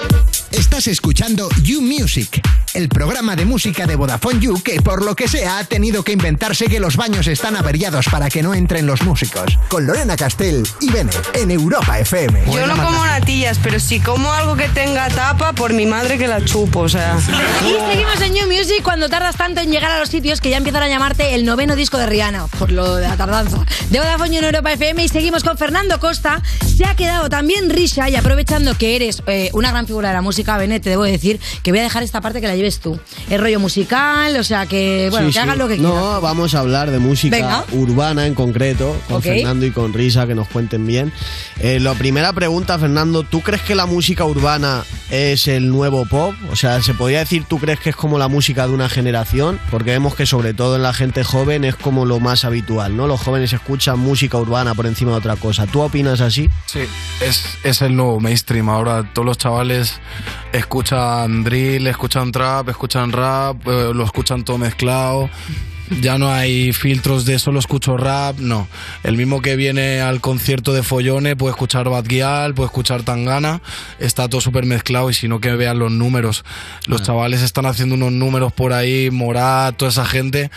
Estás 0.51 0.89
escuchando 0.89 1.49
You 1.63 1.81
Music, 1.81 2.43
el 2.75 2.89
programa 2.89 3.37
de 3.37 3.45
música 3.45 3.87
de 3.87 3.97
Vodafone 3.97 4.41
You 4.41 4.63
que 4.63 4.83
por 4.83 5.05
lo 5.05 5.15
que 5.15 5.29
sea 5.29 5.59
ha 5.59 5.65
tenido 5.65 6.03
que 6.03 6.13
inventarse 6.13 6.67
que 6.67 6.81
los 6.81 6.97
baños 6.97 7.27
están 7.29 7.57
averiados 7.57 8.07
para 8.11 8.29
que 8.29 8.43
no 8.43 8.53
entren 8.53 8.87
los 8.87 9.03
músicos. 9.03 9.59
Con 9.69 9.87
Lorena 9.87 10.17
Castell 10.17 10.67
y 10.81 10.91
Bennett 10.91 11.37
en 11.37 11.51
Europa 11.51 11.99
FM. 12.01 12.45
Yo 12.53 12.67
no 12.67 12.77
como 12.77 13.05
natillas, 13.05 13.59
pero 13.63 13.79
si 13.79 14.01
como 14.01 14.33
algo 14.33 14.57
que 14.57 14.69
tenga 14.69 15.09
tapa, 15.09 15.53
por 15.53 15.73
mi 15.73 15.87
madre 15.87 16.19
que 16.19 16.27
la 16.27 16.45
chupo, 16.45 16.81
o 16.81 16.89
sea. 16.89 17.17
Y 17.65 17.91
seguimos 17.91 18.21
en 18.21 18.33
New 18.33 18.47
Music 18.47 18.83
cuando 18.83 19.09
tardas 19.09 19.37
tanto 19.37 19.61
en 19.61 19.71
llegar 19.71 19.93
a 19.93 20.01
los 20.01 20.09
sitios 20.09 20.41
que 20.41 20.51
ya 20.51 20.57
empiezan 20.57 20.83
a 20.83 20.89
llamarte 20.89 21.35
el 21.35 21.45
noveno 21.45 21.77
disco 21.77 21.99
de 21.99 22.07
Rihanna, 22.07 22.47
por 22.59 22.73
lo 22.73 22.97
de 22.97 23.09
la 23.09 23.17
tardanza. 23.17 23.65
De 23.91 23.99
Vodafone 23.99 24.31
You 24.31 24.39
en 24.39 24.45
Europa 24.45 24.73
FM 24.73 25.05
y 25.05 25.09
seguimos 25.09 25.45
con 25.45 25.57
Fernando 25.57 26.01
Costa. 26.01 26.43
Se 26.77 26.85
ha 26.85 26.97
quedado 26.97 27.29
también 27.29 27.71
Risha 27.71 28.09
y 28.09 28.17
aprovechando 28.17 28.77
que 28.77 28.97
eres 28.97 29.23
eh, 29.27 29.51
una 29.53 29.71
gran 29.71 29.87
figura 29.87 30.09
de 30.09 30.15
la 30.15 30.23
música, 30.23 30.57
Benet, 30.57 30.83
te 30.83 30.91
debo 30.91 31.05
decir 31.05 31.41
que 31.63 31.71
voy 31.71 31.81
a 31.81 31.85
dejar 31.85 32.03
esta 32.03 32.21
parte 32.21 32.41
que 32.41 32.49
la 32.49 32.55
lleves 32.65 32.79
tú. 32.81 32.99
Es 33.29 33.39
rollo 33.41 33.61
musical, 33.61 34.37
o 34.37 34.45
sea 34.45 34.67
que, 34.67 35.09
bueno, 35.11 35.27
Sí, 35.27 35.33
que 35.35 35.39
sí. 35.39 35.39
hagas 35.41 35.59
lo 35.59 35.69
que 35.69 35.77
quieras. 35.77 35.95
No, 35.95 36.21
vamos 36.21 36.55
a 36.55 36.61
hablar 36.61 36.91
de 36.91 36.99
música 36.99 37.37
Venga. 37.37 37.65
urbana 37.73 38.27
en 38.27 38.35
concreto, 38.35 38.97
con 39.09 39.17
Ok. 39.19 39.23
Fernando 39.25 39.67
y 39.67 39.71
con 39.71 39.93
Risa, 39.93 40.27
que 40.27 40.35
nos 40.35 40.49
cuenten 40.49 40.87
bien. 40.87 41.13
Eh, 41.61 41.79
la 41.81 41.95
primera 41.95 42.33
pregunta, 42.33 42.79
Fernando, 42.79 43.23
¿tú 43.23 43.41
crees 43.43 43.63
que 43.63 43.75
la 43.75 43.87
música 43.87 44.25
urbana 44.25 44.83
es 45.11 45.47
el 45.49 45.69
nuevo 45.69 46.07
pop? 46.07 46.35
O 46.51 46.57
sea, 46.57 46.81
¿se 46.83 46.95
podría 46.95 47.19
decir, 47.21 47.45
tú 47.49 47.59
crees 47.59 47.79
que 47.81 47.91
es 47.91 47.97
como 47.97 48.19
la 48.19 48.29
música 48.29 48.67
de 48.67 48.73
una 48.73 48.89
generación? 48.89 49.61
Porque 49.71 49.91
vemos 49.91 50.15
que 50.15 50.25
sobre 50.27 50.55
todo 50.55 50.77
en 50.77 50.83
la 50.83 50.93
gente 50.95 51.23
joven 51.25 51.65
es 51.65 51.77
como 51.77 52.07
lo 52.07 52.19
más 52.21 52.45
habitual, 52.45 52.97
¿no? 52.97 53.07
Los 53.07 53.21
jóvenes 53.21 53.53
escuchan 53.53 53.99
música 53.99 54.39
urbana 54.39 54.75
por 54.75 54.87
encima 54.87 55.11
de 55.13 55.19
otra 55.19 55.37
cosa. 55.37 55.67
¿Tú 55.67 55.81
opinas 55.83 56.21
así? 56.21 56.49
Sí, 56.67 56.81
es, 57.21 57.45
es 57.63 57.83
el 57.83 57.95
nuevo 57.95 58.21
mainstream. 58.21 58.69
Ahora 58.69 59.11
todos 59.13 59.27
los 59.27 59.39
chavales 59.39 60.01
escuchan 60.53 61.45
drill, 61.45 61.87
escuchan 61.87 62.33
trap, 62.33 62.54
escuchan 62.69 63.13
rap, 63.13 63.67
eh, 63.67 63.91
lo 63.95 64.05
escuchan 64.05 64.45
todo 64.45 64.59
mezclado. 64.59 65.29
Ya 66.01 66.17
no 66.17 66.33
hay 66.33 66.73
filtros 66.73 67.27
de 67.27 67.39
solo 67.39 67.59
escucho 67.59 67.97
rap, 67.97 68.39
no. 68.39 68.69
El 69.03 69.17
mismo 69.17 69.43
que 69.43 69.55
viene 69.55 70.01
al 70.01 70.21
concierto 70.21 70.73
de 70.73 70.83
Follone 70.83 71.37
puede 71.37 71.53
escuchar 71.53 71.91
Bad 71.91 72.07
Gyal, 72.07 72.55
puede 72.55 72.69
escuchar 72.69 73.03
Tangana, 73.03 73.61
está 73.99 74.29
todo 74.29 74.41
súper 74.41 74.65
mezclado 74.65 75.11
y 75.11 75.15
si 75.15 75.29
no 75.29 75.41
que 75.41 75.53
vean 75.53 75.79
los 75.79 75.93
números. 75.93 76.45
Los 76.87 77.03
chavales 77.03 77.43
están 77.43 77.67
haciendo 77.67 77.97
unos 77.97 78.13
números 78.13 78.53
por 78.53 78.73
ahí, 78.73 79.11
Morat, 79.11 79.77
toda 79.77 79.91
esa 79.91 80.07
gente, 80.07 80.51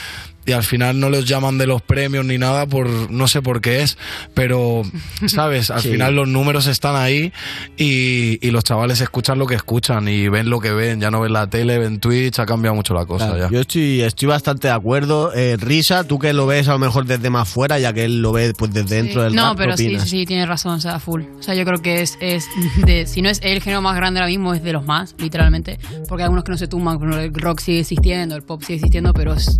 y 0.47 0.53
al 0.53 0.63
final 0.63 0.99
no 0.99 1.09
los 1.11 1.25
llaman 1.25 1.59
de 1.59 1.67
los 1.67 1.81
premios 1.83 2.25
ni 2.25 2.39
nada 2.39 2.65
por 2.65 2.87
no 3.11 3.27
sé 3.27 3.41
por 3.43 3.61
qué 3.61 3.83
es, 3.83 3.97
pero 4.33 4.81
sabes, 5.27 5.69
al 5.69 5.81
Sí. 5.81 5.91
final 5.91 6.15
los 6.15 6.27
números 6.27 6.65
están 6.67 6.95
ahí 6.95 7.31
y, 7.77 8.39
y 8.45 8.51
los 8.51 8.63
chavales 8.63 9.01
escuchan 9.01 9.37
lo 9.37 9.45
que 9.45 9.55
escuchan 9.55 10.07
y 10.07 10.27
ven 10.29 10.49
lo 10.49 10.59
que 10.59 10.71
ven, 10.71 10.99
ya 10.99 11.11
no 11.11 11.21
ven 11.21 11.33
la 11.33 11.47
tele, 11.47 11.77
ven 11.77 11.99
Twitch, 11.99 12.39
ha 12.39 12.45
cambiado 12.45 12.75
mucho 12.75 12.93
la 12.93 13.05
cosa 13.05 13.27
Claro, 13.27 13.39
ya. 13.39 13.49
Yo 13.51 13.61
estoy, 13.61 14.01
estoy 14.01 14.27
bastante 14.27 14.67
de 14.69 14.73
acuerdo. 14.73 15.33
Eh, 15.33 15.57
Risa, 15.59 16.03
tú 16.05 16.17
que 16.19 16.31
lo 16.33 16.45
ves 16.47 16.67
a 16.67 16.73
lo 16.73 16.79
mejor 16.79 17.05
desde 17.05 17.29
más 17.29 17.47
fuera, 17.49 17.77
ya 17.79 17.91
que 17.93 18.05
él 18.05 18.21
lo 18.21 18.31
ve 18.31 18.53
pues 18.57 18.73
desde 18.73 18.95
dentro 19.03 19.23
del 19.23 19.35
No, 19.35 19.49
rap, 19.49 19.57
¿qué 19.57 19.63
pero 19.63 19.77
sí, 19.77 19.99
sí, 19.99 20.07
sí, 20.09 20.25
tiene 20.25 20.45
razón, 20.45 20.75
o 20.75 20.79
sea, 20.79 20.99
full. 20.99 21.23
O 21.39 21.43
sea, 21.43 21.55
yo 21.55 21.65
creo 21.65 21.81
que 21.81 22.01
es, 22.01 22.17
es 22.21 22.47
de, 22.85 23.05
si 23.05 23.21
no 23.21 23.29
es 23.29 23.39
el 23.43 23.61
género 23.61 23.81
más 23.81 23.95
grande 23.95 24.19
ahora 24.21 24.29
mismo, 24.29 24.53
es 24.53 24.63
de 24.63 24.71
los 24.73 24.85
más, 24.85 25.13
literalmente. 25.19 25.77
Porque 26.07 26.23
hay 26.23 26.25
algunos 26.25 26.43
que 26.45 26.51
no 26.51 26.57
se 26.57 26.67
tumban, 26.67 26.99
pero 26.99 27.19
el 27.19 27.33
rock 27.33 27.59
sigue 27.59 27.79
existiendo, 27.81 28.35
el 28.35 28.43
pop 28.43 28.61
sigue 28.61 28.75
existiendo, 28.75 29.13
pero 29.13 29.33
es, 29.33 29.59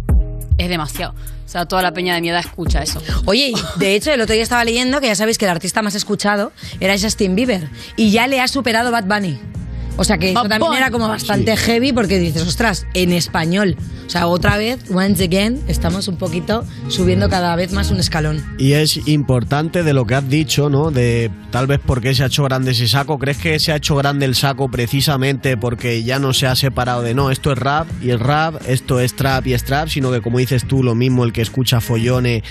es 0.58 0.70
demasiado. 0.70 1.14
O 1.14 1.50
sea, 1.50 1.66
toda 1.66 1.82
la 1.82 1.94
peña 1.94 2.16
de 2.16 2.22
mi 2.22 2.30
edad 2.30 2.42
escucha 2.42 2.82
eso. 2.82 3.02
Oye, 3.26 3.54
de 3.78 3.96
hecho, 3.96 4.12
el 4.12 4.20
otro 4.22 4.34
día 4.34 4.44
estaba 4.44 4.66
leyendo 4.66 5.00
que 5.00 5.08
ya 5.08 5.16
sabéis 5.16 5.38
que 5.38 5.46
el 5.46 5.52
artista 5.52 5.82
más 5.82 5.96
escuchado 5.96 6.52
era 6.80 7.00
Justin 7.00 7.36
Bieber 7.36 7.70
y 7.96 8.12
ya 8.12 8.28
le 8.28 8.42
ha 8.42 8.48
superado 8.48 8.92
Bad 8.92 9.06
Bunny. 9.06 9.40
O 9.98 10.04
sea 10.04 10.18
que 10.18 10.32
eso 10.32 10.44
también 10.48 10.74
era 10.74 10.92
como 10.92 11.08
bastante 11.08 11.58
heavy 11.58 11.92
porque 11.92 12.20
dices, 12.20 12.44
ostras, 12.44 12.86
en 12.94 13.14
español. 13.14 13.76
O 14.06 14.10
sea, 14.10 14.28
otra 14.28 14.58
vez, 14.58 14.80
once 14.90 15.24
again, 15.26 15.62
estamos 15.68 16.08
un 16.08 16.16
poquito 16.16 16.64
subiendo 16.88 17.30
cada 17.30 17.56
vez 17.58 17.74
más 17.74 17.92
un 17.92 18.00
escalón. 18.00 18.42
Y 18.58 18.74
es 18.74 19.06
importante 19.08 19.84
de 19.84 19.94
lo 19.94 20.06
que 20.06 20.16
has 20.16 20.30
dicho, 20.30 20.70
¿no? 20.70 20.92
De 20.92 21.30
tal 21.52 21.68
vez 21.68 21.80
por 21.80 22.02
qué 22.02 22.16
se 22.16 22.24
ha 22.24 22.28
hecho 22.28 22.44
grande 22.44 22.72
ese 22.72 22.88
saco. 22.88 23.20
¿Crees 23.20 23.38
que 23.38 23.60
se 23.60 23.74
ha 23.74 23.76
hecho 23.76 23.96
grande 23.96 24.26
el 24.26 24.36
saco 24.36 24.70
precisamente 24.70 25.58
porque 25.58 26.04
ya 26.04 26.20
no 26.20 26.32
se 26.32 26.48
ha 26.48 26.56
separado 26.56 27.02
de 27.02 27.14
no, 27.14 27.32
esto 27.32 27.52
es 27.52 27.58
rap 27.58 27.88
y 28.02 28.12
es 28.12 28.20
rap, 28.20 28.62
esto 28.68 29.00
es 29.00 29.16
trap 29.16 29.48
y 29.48 29.54
es 29.54 29.64
trap, 29.66 29.90
sino 29.90 30.12
que 30.12 30.22
como 30.22 30.38
dices 30.38 30.66
tú, 30.66 30.84
lo 30.84 30.96
mismo 30.96 31.26
el 31.26 31.34
que 31.34 31.42
escucha 31.42 31.82
Follone 31.82 32.44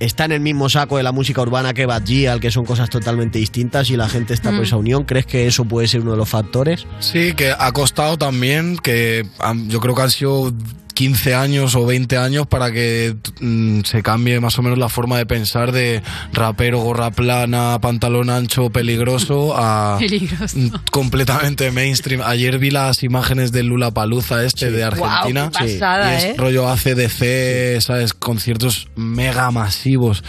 está 0.00 0.24
en 0.26 0.32
el 0.32 0.40
mismo 0.40 0.68
saco 0.68 0.96
de 0.96 1.02
la 1.02 1.12
música 1.12 1.40
urbana 1.42 1.72
que 1.74 1.86
Bad 1.86 2.04
Gyal, 2.04 2.40
que 2.40 2.50
son 2.50 2.64
cosas 2.64 2.90
totalmente 2.90 3.38
distintas 3.38 3.88
y 3.90 3.96
la 3.96 4.08
gente 4.08 4.34
está 4.34 4.50
por 4.50 4.60
Mm. 4.60 4.62
esa 4.64 4.76
unión. 4.76 5.04
¿Crees 5.04 5.26
que 5.26 5.46
eso 5.46 5.64
puede 5.64 5.88
ser 5.88 6.02
uno 6.02 6.10
de 6.12 6.16
los 6.18 6.28
factores? 6.28 6.86
Sí, 7.00 7.32
que 7.34 7.52
ha 7.58 7.72
costado 7.72 8.16
también, 8.18 8.76
que 8.78 9.26
yo 9.68 9.80
creo 9.80 9.94
que 9.94 10.02
han 10.02 10.10
sido 10.10 10.52
15 10.96 11.34
años 11.34 11.74
o 11.74 11.84
20 11.84 12.16
años 12.16 12.46
para 12.46 12.72
que 12.72 13.14
mm, 13.40 13.80
se 13.82 14.02
cambie 14.02 14.40
más 14.40 14.58
o 14.58 14.62
menos 14.62 14.78
la 14.78 14.88
forma 14.88 15.18
de 15.18 15.26
pensar 15.26 15.70
de 15.70 16.02
rapero, 16.32 16.80
gorra 16.80 17.10
plana, 17.10 17.78
pantalón 17.82 18.30
ancho, 18.30 18.70
peligroso 18.70 19.54
a 19.54 19.98
Peligroso. 20.00 20.56
mm, 20.56 20.70
completamente 20.90 21.70
mainstream. 21.70 22.22
Ayer 22.24 22.58
vi 22.58 22.70
las 22.70 23.02
imágenes 23.02 23.52
del 23.52 23.66
Lula 23.66 23.90
Paluza 23.90 24.42
este 24.42 24.70
de 24.70 24.84
Argentina. 24.84 25.50
Guau, 25.50 25.66
qué 25.66 25.74
pasada, 25.74 26.14
y 26.14 26.16
es 26.16 26.24
¿eh? 26.24 26.34
rollo 26.38 26.66
ACDC, 26.66 27.82
¿sabes? 27.82 28.14
Conciertos 28.14 28.88
mega 28.96 29.50
masivos. 29.50 30.24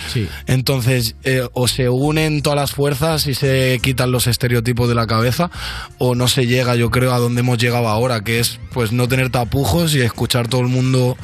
Entonces, 0.47 1.15
eh, 1.23 1.47
o 1.53 1.69
se 1.69 1.87
unen 1.87 2.41
todas 2.41 2.57
las 2.57 2.71
fuerzas 2.73 3.25
y 3.27 3.35
se 3.35 3.79
quitan 3.81 4.11
los 4.11 4.27
estereotipos 4.27 4.89
de 4.89 4.95
la 4.95 5.07
cabeza, 5.07 5.49
o 5.97 6.13
no 6.13 6.27
se 6.27 6.45
llega, 6.45 6.75
yo 6.75 6.91
creo, 6.91 7.13
a 7.13 7.19
donde 7.19 7.39
hemos 7.39 7.57
llegado 7.57 7.87
ahora, 7.87 8.25
que 8.25 8.41
es 8.41 8.59
pues 8.77 8.91
no 8.91 9.07
tener 9.07 9.31
tapujos 9.31 9.95
y 9.95 10.01
escuchar 10.01 10.47
todo 10.47 10.61
el 10.61 10.67
mundo, 10.67 11.17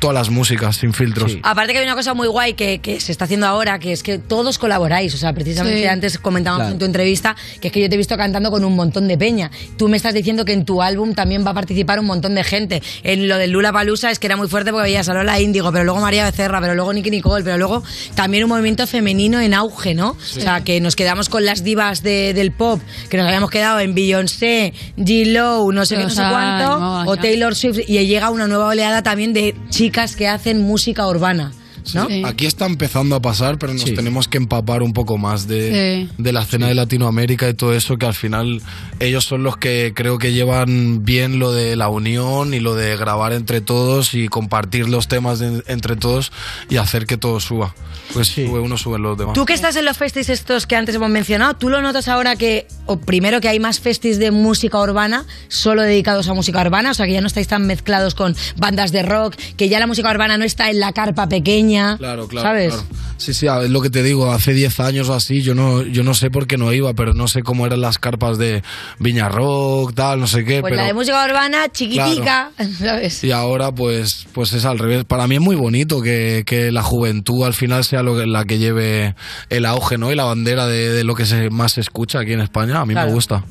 todas 0.00 0.14
las 0.14 0.30
músicas 0.30 0.78
sin 0.78 0.92
filtros. 0.92 1.36
Aparte 1.44 1.72
que 1.72 1.78
hay 1.78 1.84
una 1.84 1.94
cosa 1.94 2.12
muy 2.12 2.26
guay 2.26 2.54
que, 2.54 2.80
que 2.80 3.00
se 3.00 3.12
está 3.12 3.26
haciendo 3.26 3.46
ahora, 3.46 3.78
que 3.78 3.92
es 3.92 4.02
que 4.02 4.18
todos 4.18 4.58
colaboráis. 4.58 5.14
O 5.14 5.16
sea, 5.16 5.32
precisamente 5.32 5.78
Sí. 5.82 5.86
antes 5.86 6.18
comentábamos 6.18 6.62
Claro. 6.64 6.72
en 6.72 6.78
tu 6.80 6.84
entrevista 6.86 7.36
que 7.60 7.68
es 7.68 7.72
que 7.72 7.80
yo 7.82 7.88
te 7.88 7.94
he 7.94 7.98
visto 7.98 8.16
cantando 8.16 8.50
con 8.50 8.64
un 8.64 8.74
montón 8.74 9.06
de 9.06 9.16
peña. 9.16 9.52
Tú 9.76 9.88
me 9.88 9.96
estás 9.96 10.12
diciendo 10.12 10.44
que 10.44 10.52
en 10.54 10.64
tu 10.64 10.82
álbum 10.82 11.14
también 11.14 11.46
va 11.46 11.52
a 11.52 11.54
participar 11.54 12.00
un 12.00 12.06
montón 12.06 12.34
de 12.34 12.42
gente. 12.42 12.82
En 13.04 13.28
lo 13.28 13.36
del 13.38 13.52
Lula 13.52 13.72
Palusa 13.72 14.10
es 14.10 14.18
que 14.18 14.26
era 14.26 14.36
muy 14.36 14.48
fuerte 14.48 14.72
porque 14.72 14.82
veías 14.88 15.08
a 15.08 15.14
Lola 15.14 15.38
Índigo, 15.40 15.70
pero 15.70 15.84
luego 15.84 16.00
María 16.00 16.24
Becerra, 16.24 16.60
pero 16.60 16.74
luego 16.74 16.92
Nicky 16.92 17.10
Nicole, 17.12 17.44
pero 17.44 17.58
luego 17.58 17.84
también 18.16 18.42
un 18.42 18.48
movimiento 18.50 18.88
femenino 18.88 19.38
en 19.40 19.54
auge, 19.54 19.94
¿no? 19.94 20.10
O 20.10 20.40
sea, 20.40 20.64
que 20.64 20.80
nos 20.80 20.96
quedamos 20.96 21.28
con 21.28 21.44
las 21.44 21.62
divas 21.62 22.02
de- 22.02 22.34
del 22.34 22.50
pop, 22.50 22.80
que 23.08 23.16
nos 23.18 23.26
habíamos 23.26 23.50
quedado 23.50 23.78
en 23.78 23.94
Beyoncé, 23.94 24.72
G-Lo, 24.96 25.70
no 25.72 25.86
sé 25.86 25.96
qué, 25.96 26.02
no 26.02 26.10
sé 26.10 26.22
cuánto, 26.28 26.80
no, 26.80 26.87
o 27.06 27.14
ya. 27.14 27.22
Taylor 27.22 27.54
Swift, 27.54 27.80
y 27.86 28.04
llega 28.06 28.30
una 28.30 28.46
nueva 28.46 28.66
oleada 28.66 29.02
también 29.02 29.32
de 29.32 29.54
chicas 29.68 30.16
que 30.16 30.28
hacen 30.28 30.62
música 30.62 31.06
urbana. 31.06 31.52
¿No? 31.94 32.06
Sí. 32.06 32.22
Aquí 32.24 32.46
está 32.46 32.66
empezando 32.66 33.16
a 33.16 33.20
pasar, 33.22 33.58
pero 33.58 33.72
nos 33.72 33.82
Sí. 33.82 33.94
tenemos 33.94 34.28
que 34.28 34.38
empapar 34.38 34.82
un 34.82 34.92
poco 34.92 35.18
más 35.18 35.46
de, 35.48 36.06
Sí. 36.08 36.12
de 36.18 36.32
la 36.32 36.42
escena 36.42 36.68
de 36.68 36.74
Latinoamérica 36.74 37.48
y 37.48 37.54
todo 37.54 37.74
eso, 37.74 37.96
que 37.98 38.06
al 38.06 38.14
final 38.14 38.60
ellos 39.00 39.24
son 39.24 39.42
los 39.42 39.56
que 39.56 39.92
creo 39.94 40.18
que 40.18 40.32
llevan 40.32 41.04
bien 41.04 41.38
lo 41.38 41.52
de 41.52 41.76
la 41.76 41.88
unión 41.88 42.54
y 42.54 42.60
lo 42.60 42.74
de 42.74 42.96
grabar 42.96 43.32
entre 43.32 43.60
todos 43.60 44.14
y 44.14 44.28
compartir 44.28 44.88
los 44.88 45.08
temas 45.08 45.38
de- 45.38 45.62
entre 45.66 45.96
todos 45.96 46.32
y 46.68 46.76
hacer 46.76 47.06
que 47.06 47.16
todo 47.16 47.40
suba. 47.40 47.74
Pues 48.12 48.28
sube 48.28 48.58
uno, 48.60 48.76
suben 48.78 49.02
los 49.02 49.18
demás. 49.18 49.34
Tú 49.34 49.44
que 49.44 49.52
estás 49.52 49.76
en 49.76 49.84
los 49.84 49.96
festis 49.98 50.28
estos 50.30 50.66
que 50.66 50.76
antes 50.76 50.94
hemos 50.94 51.10
mencionado, 51.10 51.54
¿tú 51.54 51.68
lo 51.68 51.82
notas 51.82 52.08
ahora 52.08 52.36
que, 52.36 52.66
o 52.86 52.98
primero 52.98 53.40
que 53.40 53.48
hay 53.48 53.60
más 53.60 53.80
festis 53.80 54.18
de 54.18 54.30
música 54.30 54.80
urbana, 54.80 55.26
solo 55.48 55.82
dedicados 55.82 56.26
a 56.28 56.34
música 56.34 56.60
urbana? 56.62 56.90
O 56.90 56.94
sea, 56.94 57.06
que 57.06 57.12
ya 57.12 57.20
no 57.20 57.26
estáis 57.26 57.48
tan 57.48 57.66
mezclados 57.66 58.14
con 58.14 58.34
bandas 58.56 58.92
de 58.92 59.02
rock, 59.02 59.34
que 59.56 59.68
ya 59.68 59.78
la 59.78 59.86
música 59.86 60.10
urbana 60.10 60.38
no 60.38 60.44
está 60.44 60.70
en 60.70 60.80
la 60.80 60.92
carpa 60.92 61.28
pequeña. 61.28 61.77
Claro, 61.98 62.28
claro, 62.28 62.48
¿Sabes? 62.48 62.74
claro. 62.74 62.88
Sí, 63.16 63.34
sí, 63.34 63.46
es 63.48 63.70
lo 63.70 63.80
que 63.80 63.90
te 63.90 64.02
digo, 64.04 64.30
hace 64.30 64.52
10 64.52 64.78
años 64.80 65.08
o 65.08 65.14
así, 65.14 65.42
yo 65.42 65.54
no, 65.54 65.82
yo 65.82 66.04
no 66.04 66.14
sé 66.14 66.30
por 66.30 66.46
qué 66.46 66.56
no 66.56 66.72
iba, 66.72 66.94
pero 66.94 67.14
no 67.14 67.26
sé 67.26 67.42
cómo 67.42 67.66
eran 67.66 67.80
las 67.80 67.98
carpas 67.98 68.38
de 68.38 68.62
Viña 69.00 69.28
Rock, 69.28 69.92
tal, 69.94 70.20
no 70.20 70.26
sé 70.28 70.44
qué. 70.44 70.60
Pues 70.60 70.70
pero... 70.70 70.82
la 70.82 70.86
de 70.86 70.94
música 70.94 71.24
urbana, 71.28 71.68
chiquitica, 71.68 72.52
¿sabes? 72.78 73.24
Y 73.24 73.32
ahora 73.32 73.72
pues, 73.72 74.26
pues 74.32 74.52
es 74.52 74.64
al 74.64 74.78
revés. 74.78 75.04
Para 75.04 75.26
mí 75.26 75.34
es 75.34 75.40
muy 75.40 75.56
bonito 75.56 76.00
que, 76.00 76.44
que 76.46 76.70
la 76.70 76.82
juventud 76.84 77.44
al 77.44 77.54
final 77.54 77.82
sea 77.84 78.02
lo 78.04 78.16
que- 78.16 78.26
la 78.26 78.44
que 78.44 78.58
lleve 78.58 79.16
el 79.50 79.66
auge 79.66 79.98
¿no? 79.98 80.12
y 80.12 80.14
la 80.14 80.24
bandera 80.24 80.66
de, 80.68 80.90
de 80.90 81.02
lo 81.02 81.14
que 81.16 81.26
se, 81.26 81.50
más 81.50 81.72
se 81.72 81.80
escucha 81.80 82.20
aquí 82.20 82.32
en 82.34 82.40
España. 82.40 82.80
A 82.80 82.86
mí 82.86 82.94
Claro. 82.94 83.08
me 83.08 83.14
gusta. 83.14 83.44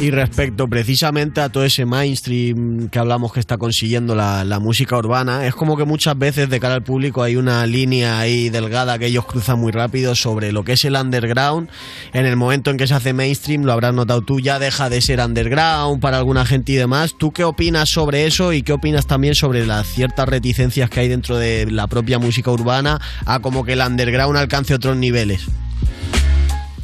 Y 0.00 0.10
respecto 0.10 0.68
precisamente 0.68 1.40
a 1.40 1.48
todo 1.48 1.64
ese 1.64 1.84
mainstream 1.86 2.88
que 2.88 2.98
hablamos 2.98 3.32
que 3.32 3.40
está 3.40 3.56
consiguiendo 3.56 4.14
la, 4.14 4.44
la 4.44 4.58
música 4.58 4.96
urbana, 4.96 5.46
es 5.46 5.54
como 5.54 5.76
que 5.76 5.84
muchas 5.84 6.18
veces 6.18 6.50
de 6.50 6.58
cara 6.58 6.74
al 6.74 6.82
público 6.82 7.22
hay 7.22 7.36
una 7.36 7.64
línea 7.66 8.18
ahí 8.18 8.50
delgada 8.50 8.98
que 8.98 9.06
ellos 9.06 9.26
cruzan 9.26 9.60
muy 9.60 9.70
rápido 9.70 10.14
sobre 10.14 10.52
lo 10.52 10.64
que 10.64 10.72
es 10.72 10.84
el 10.84 10.96
underground. 10.96 11.68
En 12.12 12.26
el 12.26 12.36
momento 12.36 12.70
en 12.70 12.76
que 12.76 12.86
se 12.86 12.94
hace 12.94 13.12
mainstream, 13.12 13.62
lo 13.62 13.72
habrás 13.72 13.94
notado 13.94 14.22
tú, 14.22 14.40
ya 14.40 14.58
deja 14.58 14.90
de 14.90 15.00
ser 15.00 15.20
underground 15.20 16.00
para 16.00 16.18
alguna 16.18 16.44
gente 16.44 16.72
y 16.72 16.76
demás. 16.76 17.14
¿Tú 17.16 17.30
qué 17.32 17.44
opinas 17.44 17.88
sobre 17.88 18.26
eso 18.26 18.52
y 18.52 18.62
qué 18.62 18.72
opinas 18.72 19.06
también 19.06 19.34
sobre 19.34 19.66
las 19.66 19.86
ciertas 19.86 20.28
reticencias 20.28 20.90
que 20.90 21.00
hay 21.00 21.08
dentro 21.08 21.36
de 21.36 21.70
la 21.70 21.86
propia 21.86 22.18
música 22.18 22.50
urbana 22.50 23.00
a 23.24 23.38
como 23.38 23.64
que 23.64 23.74
el 23.74 23.80
underground 23.80 24.36
alcance 24.36 24.74
otros 24.74 24.96
niveles? 24.96 25.46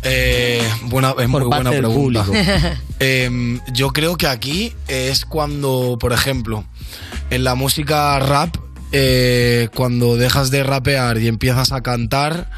Eh, 0.02 0.62
buena, 0.84 1.14
es 1.18 1.28
muy 1.28 1.42
buena 1.42 1.70
pregunta. 1.70 2.24
Eh, 2.98 3.60
yo 3.74 3.90
creo 3.90 4.16
que 4.16 4.26
aquí 4.26 4.72
es 4.88 5.26
cuando, 5.26 5.98
por 6.00 6.14
ejemplo, 6.14 6.64
en 7.28 7.44
la 7.44 7.54
música 7.54 8.18
rap, 8.20 8.56
eh, 8.90 9.68
cuando 9.74 10.16
dejas 10.16 10.50
de 10.50 10.62
rapear 10.62 11.18
y 11.18 11.28
empiezas 11.28 11.72
a 11.72 11.82
cantar, 11.82 12.48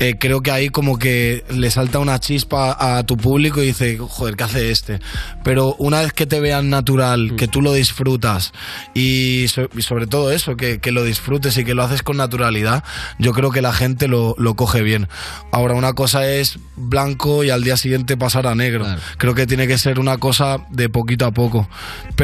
eh, 0.00 0.16
creo 0.18 0.40
que 0.42 0.50
ahí 0.50 0.68
como 0.70 0.98
que 0.98 1.44
le 1.50 1.70
salta 1.70 1.98
una 2.00 2.18
chispa 2.18 2.76
a 2.98 3.04
tu 3.04 3.16
público 3.16 3.62
y 3.62 3.66
dice, 3.66 3.98
joder, 3.98 4.34
¿qué 4.34 4.44
hace 4.44 4.70
este? 4.70 4.98
Pero 5.44 5.74
una 5.78 6.00
vez 6.00 6.12
que 6.12 6.26
te 6.26 6.40
vean 6.40 6.66
Mm. 6.66 6.70
natural, 6.70 7.34
que 7.36 7.46
tú 7.46 7.62
lo 7.62 7.72
disfrutas 7.74 8.52
y, 8.94 9.46
so- 9.48 9.68
y 9.76 9.82
sobre 9.82 10.06
todo 10.06 10.32
eso, 10.32 10.56
que, 10.56 10.80
que 10.80 10.90
lo 10.90 11.04
disfrutes 11.04 11.56
y 11.58 11.64
que 11.64 11.74
lo 11.74 11.82
haces 11.84 12.02
con 12.02 12.16
naturalidad, 12.16 12.82
yo 13.18 13.32
creo 13.32 13.50
que 13.50 13.62
la 13.62 13.72
gente 13.72 14.08
lo, 14.08 14.34
lo 14.38 14.54
coge 14.56 14.82
bien. 14.82 15.06
Ahora, 15.52 15.74
una 15.74 15.92
cosa 15.92 16.28
es 16.28 16.58
blanco 16.76 17.44
y 17.44 17.50
al 17.50 17.62
día 17.62 17.76
siguiente 17.76 18.16
pasar 18.16 18.46
a 18.46 18.54
negro. 18.54 18.86
Creo 19.18 19.34
que 19.34 19.46
tiene 19.46 19.66
que 19.66 19.76
ser 19.78 19.98
una 20.00 20.16
cosa 20.18 20.58
de 20.70 20.88
poquito 20.88 21.26
a 21.26 21.30
poco. 21.32 21.68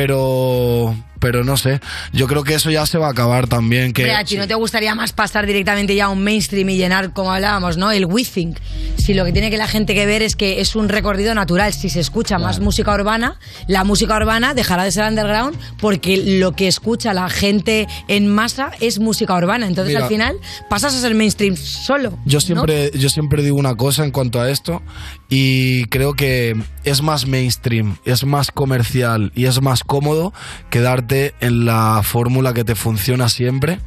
Pero, 0.07 0.95
pero 1.19 1.43
no 1.43 1.57
sé, 1.57 1.81
yo 2.13 2.29
creo 2.29 2.45
que 2.45 2.55
eso 2.55 2.71
ya 2.71 2.87
se 2.87 2.99
va 2.99 3.09
a 3.09 3.11
acabar 3.11 3.49
también. 3.49 3.93
Que, 3.93 4.03
Hombre, 4.03 4.15
a 4.17 4.25
ti 4.25 4.37
no 4.37 4.47
te 4.47 4.55
gustaría 4.55 4.95
más 4.95 5.13
pasar 5.13 5.47
directamente 5.47 5.95
ya 5.97 6.05
a 6.05 6.09
un 6.11 6.23
mainstream 6.23 6.69
y 6.69 6.77
llenar, 6.77 7.13
como 7.13 7.33
hablábamos, 7.33 7.66
¿no? 7.77 7.91
El 7.91 8.07
We 8.07 8.25
Think. 8.25 8.59
Si 8.97 9.15
lo 9.15 9.25
que 9.25 9.33
tiene 9.33 9.51
que 9.51 9.57
la 9.57 9.67
gente 9.67 9.95
que 9.95 10.07
ver 10.07 10.23
es 10.23 10.37
que 10.37 10.61
es 10.61 10.77
un 10.77 10.89
recorrido 10.89 11.35
natural. 11.35 11.73
Si 11.73 11.89
se 11.89 12.01
escucha 12.01 12.39
más 12.39 12.61
música 12.61 12.95
urbana, 12.95 13.39
la 13.67 13.85
música 13.85 14.17
urbana 14.17 14.55
dejará 14.55 14.85
de 14.85 14.93
ser 14.93 15.09
underground 15.09 15.59
porque 15.81 16.39
lo 16.39 16.53
que 16.53 16.69
escucha 16.69 17.13
la 17.13 17.29
gente 17.29 17.87
en 18.09 18.29
masa 18.29 18.71
es 18.81 18.99
música 18.99 19.35
urbana. 19.35 19.67
Entonces, 19.67 19.95
Mira. 19.95 20.05
al 20.05 20.09
final, 20.09 20.37
pasas 20.71 20.95
a 20.95 21.01
ser 21.01 21.15
mainstream 21.15 21.57
solo. 21.57 22.19
Yo 22.25 22.37
¿no? 22.37 22.41
siempre, 22.41 22.91
yo 22.95 23.09
siempre 23.09 23.43
digo 23.43 23.57
una 23.57 23.75
cosa 23.75 24.05
en 24.05 24.11
cuanto 24.11 24.41
a 24.41 24.51
esto 24.51 24.83
y 25.29 25.87
creo 25.87 26.15
que 26.15 26.57
es 26.85 27.03
más 27.03 27.27
mainstream, 27.27 27.97
es 28.05 28.25
más 28.25 28.53
comercial 28.53 29.33
y 29.35 29.47
es 29.47 29.61
más 29.61 29.83
cómodo 29.83 30.33
quedarte 30.71 31.35
en 31.41 31.65
la 31.65 32.01
fórmula 32.05 32.55
que 32.55 32.63
te 32.65 32.77
funciona 32.77 33.29
siempre 33.29 33.81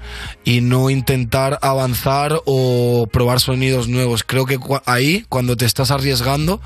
y 0.44 0.60
no 0.62 0.90
intentar 0.90 1.58
avanzar 1.62 2.42
o 2.46 3.08
probar 3.12 3.40
sonidos 3.40 3.88
nuevos. 3.88 4.24
Creo 4.26 4.46
que 4.46 4.60
ahí, 4.86 5.26
cuando 5.30 5.56
te 5.56 5.66
estás 5.66 5.92
arriesgando, 5.92 6.60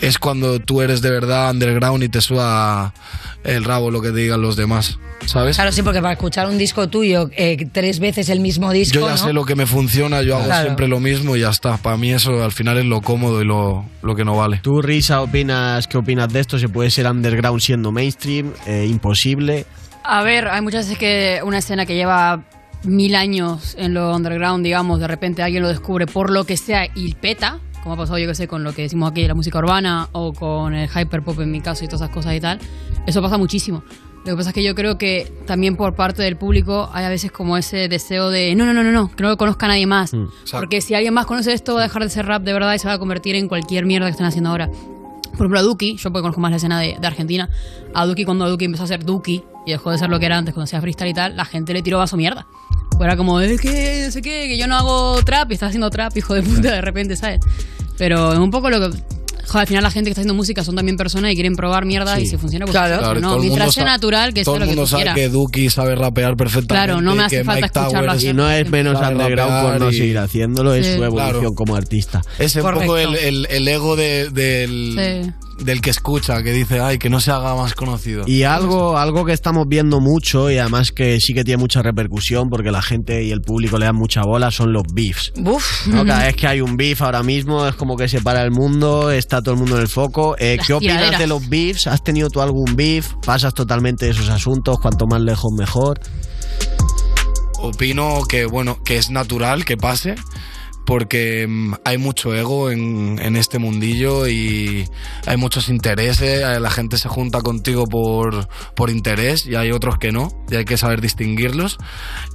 es 0.00 0.18
cuando 0.18 0.60
tú 0.60 0.80
eres 0.80 1.02
de 1.02 1.10
verdad 1.10 1.50
underground 1.50 2.04
y 2.04 2.08
te 2.08 2.20
suda 2.20 2.94
el 3.42 3.64
rabo 3.64 3.90
lo 3.90 4.00
que 4.02 4.10
te 4.10 4.18
digan 4.18 4.42
los 4.42 4.54
demás, 4.54 4.98
¿sabes? 5.24 5.56
Claro, 5.56 5.72
sí, 5.72 5.82
porque 5.82 6.00
para 6.02 6.12
escuchar 6.12 6.46
un 6.48 6.58
disco 6.58 6.88
tuyo 6.88 7.30
eh, 7.36 7.66
tres 7.72 7.98
veces 7.98 8.28
el 8.28 8.40
mismo 8.40 8.70
disco. 8.70 8.94
Yo 9.00 9.06
ya 9.06 9.12
¿no? 9.12 9.16
sé 9.16 9.32
lo 9.32 9.44
que 9.44 9.56
me 9.56 9.66
funciona, 9.66 10.22
yo 10.22 10.36
hago 10.36 10.44
Claro. 10.44 10.64
siempre 10.64 10.86
lo 10.88 11.00
mismo 11.00 11.34
y 11.36 11.40
ya 11.40 11.48
está. 11.48 11.78
Para 11.78 11.96
mí 11.96 12.12
eso 12.12 12.44
al 12.44 12.52
final 12.52 12.76
es 12.78 12.84
lo 12.84 13.00
cómodo 13.00 13.40
y 13.40 13.44
lo, 13.46 13.86
lo 14.02 14.14
que 14.14 14.19
no 14.24 14.36
vale. 14.36 14.60
¿Tú, 14.62 14.82
Risa, 14.82 15.22
opinas, 15.22 15.86
qué 15.86 15.98
opinas 15.98 16.32
de 16.32 16.40
esto? 16.40 16.58
¿Se 16.58 16.68
puede 16.68 16.90
ser 16.90 17.06
underground 17.06 17.60
siendo 17.60 17.92
mainstream? 17.92 18.52
Eh, 18.66 18.86
¿Imposible? 18.88 19.66
A 20.04 20.22
ver, 20.22 20.48
hay 20.48 20.62
muchas 20.62 20.86
veces 20.86 20.98
que 20.98 21.40
una 21.44 21.58
escena 21.58 21.86
que 21.86 21.94
lleva 21.94 22.44
mil 22.84 23.14
años 23.14 23.74
en 23.78 23.94
lo 23.94 24.14
underground, 24.14 24.64
digamos, 24.64 25.00
de 25.00 25.06
repente 25.06 25.42
alguien 25.42 25.62
lo 25.62 25.68
descubre 25.68 26.06
por 26.06 26.30
lo 26.30 26.44
que 26.44 26.56
sea 26.56 26.86
y 26.94 27.14
peta, 27.14 27.60
como 27.82 27.94
ha 27.94 27.98
pasado, 27.98 28.18
yo 28.18 28.26
que 28.26 28.34
sé, 28.34 28.48
con 28.48 28.64
lo 28.64 28.72
que 28.72 28.82
decimos 28.82 29.10
aquí 29.10 29.22
de 29.22 29.28
la 29.28 29.34
música 29.34 29.58
urbana 29.58 30.08
o 30.12 30.32
con 30.32 30.74
el 30.74 30.88
hyperpop 30.88 31.40
en 31.40 31.50
mi 31.50 31.60
caso 31.60 31.84
y 31.84 31.88
todas 31.88 32.02
esas 32.02 32.14
cosas 32.14 32.34
y 32.34 32.40
tal. 32.40 32.58
Eso 33.06 33.22
pasa 33.22 33.38
muchísimo. 33.38 33.82
Lo 34.24 34.32
que 34.32 34.36
pasa 34.36 34.50
es 34.50 34.54
que 34.54 34.62
yo 34.62 34.74
creo 34.74 34.98
que 34.98 35.32
también 35.46 35.76
por 35.76 35.94
parte 35.94 36.22
del 36.22 36.36
público 36.36 36.90
hay 36.92 37.04
a 37.04 37.08
veces 37.08 37.32
como 37.32 37.56
ese 37.56 37.88
deseo 37.88 38.28
de 38.28 38.54
no, 38.54 38.66
no, 38.66 38.74
no, 38.74 38.82
no, 38.82 38.92
no, 38.92 39.10
que 39.14 39.22
no 39.22 39.30
lo 39.30 39.36
conozca 39.38 39.66
nadie 39.66 39.86
más. 39.86 40.12
Porque 40.50 40.82
si 40.82 40.94
alguien 40.94 41.14
más 41.14 41.26
conoce 41.26 41.52
esto 41.52 41.74
va 41.74 41.80
a 41.80 41.82
dejar 41.84 42.02
de 42.02 42.10
ser 42.10 42.26
rap 42.26 42.42
de 42.42 42.52
verdad 42.52 42.74
y 42.74 42.78
se 42.78 42.86
va 42.86 42.94
a 42.94 42.98
convertir 42.98 43.34
en 43.34 43.48
cualquier 43.48 43.86
mierda 43.86 44.06
que 44.06 44.12
estén 44.12 44.26
haciendo 44.26 44.50
ahora. 44.50 44.68
Por 45.30 45.46
ejemplo, 45.46 45.60
a 45.60 45.62
Duki, 45.62 45.96
yo 45.96 46.10
porque 46.10 46.22
conozco 46.22 46.40
más 46.40 46.50
la 46.50 46.58
escena 46.58 46.80
de, 46.80 46.98
de 47.00 47.06
Argentina, 47.06 47.48
a 47.94 48.04
Duki 48.04 48.24
cuando 48.24 48.48
Duki 48.50 48.66
empezó 48.66 48.84
a 48.84 48.88
ser 48.88 49.04
Duki 49.04 49.42
y 49.64 49.70
dejó 49.70 49.90
de 49.90 49.96
ser 49.96 50.10
lo 50.10 50.18
que 50.18 50.26
era 50.26 50.36
antes 50.36 50.52
cuando 50.52 50.64
hacía 50.64 50.80
freestyle 50.80 51.10
y 51.10 51.14
tal, 51.14 51.36
la 51.36 51.44
gente 51.44 51.72
le 51.72 51.82
tiró 51.82 51.98
vaso 51.98 52.16
mierda. 52.16 52.46
Pues 52.90 53.06
era 53.06 53.16
como, 53.16 53.40
es 53.40 53.58
que, 53.60 54.02
no 54.04 54.10
sé 54.10 54.20
qué, 54.20 54.48
que 54.48 54.58
yo 54.58 54.66
no 54.66 54.76
hago 54.76 55.22
trap 55.24 55.50
y 55.50 55.54
estás 55.54 55.68
haciendo 55.68 55.88
trap, 55.88 56.14
hijo 56.16 56.34
de 56.34 56.42
puta, 56.42 56.72
de 56.72 56.80
repente, 56.82 57.16
¿sabes? 57.16 57.40
Pero 57.96 58.32
es 58.32 58.38
un 58.38 58.50
poco 58.50 58.68
lo 58.68 58.90
que... 58.90 58.98
Joder, 59.46 59.60
al 59.62 59.66
final 59.66 59.82
la 59.82 59.90
gente 59.90 60.08
que 60.08 60.12
está 60.12 60.20
haciendo 60.20 60.34
música 60.34 60.62
son 60.64 60.76
también 60.76 60.96
personas 60.96 61.32
y 61.32 61.34
quieren 61.34 61.56
probar 61.56 61.84
mierda 61.84 62.16
Sí. 62.16 62.22
y 62.22 62.26
si 62.26 62.36
funciona, 62.36 62.66
pues 62.66 62.72
Claro, 62.76 62.96
todo 63.00 63.14
¿no? 63.14 63.34
el 63.34 63.40
Mientras 63.40 63.66
mundo 63.66 63.72
sea 63.72 63.84
natural, 63.84 64.34
que 64.34 64.44
Todo 64.44 64.54
sea 64.56 64.56
el 64.56 64.60
lo 64.60 64.66
que 64.66 64.76
mundo 64.76 64.82
tú 64.82 64.86
sabe 64.88 65.02
quieras. 65.02 65.14
que 65.16 65.28
Duki 65.28 65.70
sabe 65.70 65.94
rapear 65.94 66.36
perfectamente. 66.36 66.74
Claro, 66.86 67.00
no 67.00 67.14
me 67.14 67.24
hace 67.24 67.38
que 67.38 67.44
falta 67.44 67.66
Mike 67.66 67.78
escucharlo. 67.80 68.20
Y 68.20 68.32
no 68.34 68.50
es 68.50 68.70
menos 68.70 68.98
sabe 68.98 69.14
underground 69.16 69.62
por 69.62 69.80
no 69.80 69.90
y- 69.90 69.94
seguir 69.96 70.18
haciéndolo, 70.18 70.74
es 70.74 70.86
su 70.86 71.04
evolución 71.04 71.30
Claro. 71.40 71.54
como 71.54 71.76
artista. 71.76 72.22
Es 72.38 72.54
un 72.56 72.62
Correcto. 72.62 72.86
poco 72.86 72.98
el, 72.98 73.14
el- 73.16 73.46
el 73.50 73.68
ego 73.68 73.96
de- 73.96 74.30
del, 74.30 74.94
Sí. 75.24 75.32
Del 75.60 75.80
que 75.80 75.90
escucha, 75.90 76.42
que 76.42 76.52
dice, 76.52 76.80
ay, 76.80 76.98
que 76.98 77.10
no 77.10 77.20
se 77.20 77.30
haga 77.30 77.54
más 77.54 77.74
conocido. 77.74 78.24
Y 78.26 78.42
algo, 78.44 78.98
algo 78.98 79.24
que 79.24 79.32
estamos 79.32 79.66
viendo 79.68 80.00
mucho 80.00 80.50
y 80.50 80.58
además 80.58 80.92
que 80.92 81.20
sí 81.20 81.34
que 81.34 81.44
tiene 81.44 81.58
mucha 81.58 81.82
repercusión 81.82 82.48
porque 82.48 82.70
la 82.70 82.82
gente 82.82 83.22
y 83.24 83.30
el 83.30 83.40
público 83.40 83.78
le 83.78 83.86
dan 83.86 83.96
mucha 83.96 84.22
bola 84.22 84.50
son 84.50 84.72
los 84.72 84.82
beefs. 84.92 85.32
Buf. 85.36 85.86
¿no? 85.86 86.04
Cada 86.04 86.24
vez 86.24 86.36
que 86.36 86.46
hay 86.46 86.60
un 86.60 86.76
beef 86.76 87.02
ahora 87.02 87.22
mismo 87.22 87.66
es 87.66 87.74
como 87.74 87.96
que 87.96 88.08
se 88.08 88.20
para 88.20 88.42
el 88.42 88.50
mundo, 88.50 89.10
está 89.10 89.42
todo 89.42 89.54
el 89.54 89.60
mundo 89.60 89.76
en 89.76 89.82
el 89.82 89.88
foco. 89.88 90.36
Eh, 90.38 90.58
¿Qué 90.66 90.72
opinas 90.72 90.96
tiraderas. 90.96 91.20
de 91.20 91.26
los 91.26 91.48
beefs? 91.48 91.86
¿Has 91.86 92.02
tenido 92.02 92.30
tú 92.30 92.40
algún 92.40 92.76
beef? 92.76 93.12
¿Pasas 93.24 93.54
totalmente 93.54 94.06
de 94.06 94.12
esos 94.12 94.28
asuntos? 94.28 94.78
Cuanto 94.80 95.06
más 95.06 95.20
lejos 95.20 95.52
mejor. 95.56 96.00
Opino 97.62 98.22
que, 98.28 98.46
bueno, 98.46 98.82
que 98.82 98.96
es 98.96 99.10
natural 99.10 99.64
que 99.64 99.76
pase, 99.76 100.14
porque 100.86 101.46
mm, 101.48 101.74
hay 101.84 101.98
mucho 101.98 102.34
ego 102.34 102.70
en, 102.70 103.18
en 103.22 103.36
este 103.36 103.58
mundillo 103.58 104.26
y 104.28 104.88
hay 105.26 105.36
muchos 105.36 105.68
intereses, 105.68 106.42
eh, 106.42 106.60
la 106.60 106.70
gente 106.70 106.96
se 106.98 107.08
junta 107.08 107.40
contigo 107.42 107.86
por, 107.86 108.48
por 108.74 108.90
interés 108.90 109.46
y 109.46 109.54
hay 109.54 109.70
otros 109.72 109.98
que 109.98 110.10
no, 110.12 110.32
y 110.50 110.56
hay 110.56 110.64
que 110.64 110.76
saber 110.76 111.00
distinguirlos. 111.00 111.78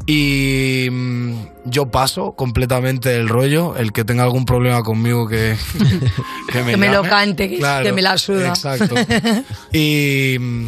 Y 0.06 0.88
mm, 0.92 1.34
yo 1.66 1.92
paso 1.92 2.34
completamente 2.38 3.10
del 3.10 3.28
rollo, 3.28 3.76
el 3.78 3.92
que 3.92 4.04
tenga 4.06 4.24
algún 4.24 4.46
problema 4.46 4.84
conmigo 4.84 5.28
que, 5.28 5.56
que 6.52 6.64
me, 6.64 6.72
Que 6.72 6.78
me 6.78 6.90
lo 6.92 7.04
cante, 7.04 7.50
que- 7.50 7.60
que 7.84 7.92
me 7.94 8.02
la 8.02 8.18
suda. 8.18 8.50
Exacto. 8.50 8.96
Y 9.74 10.38
mm, 10.40 10.68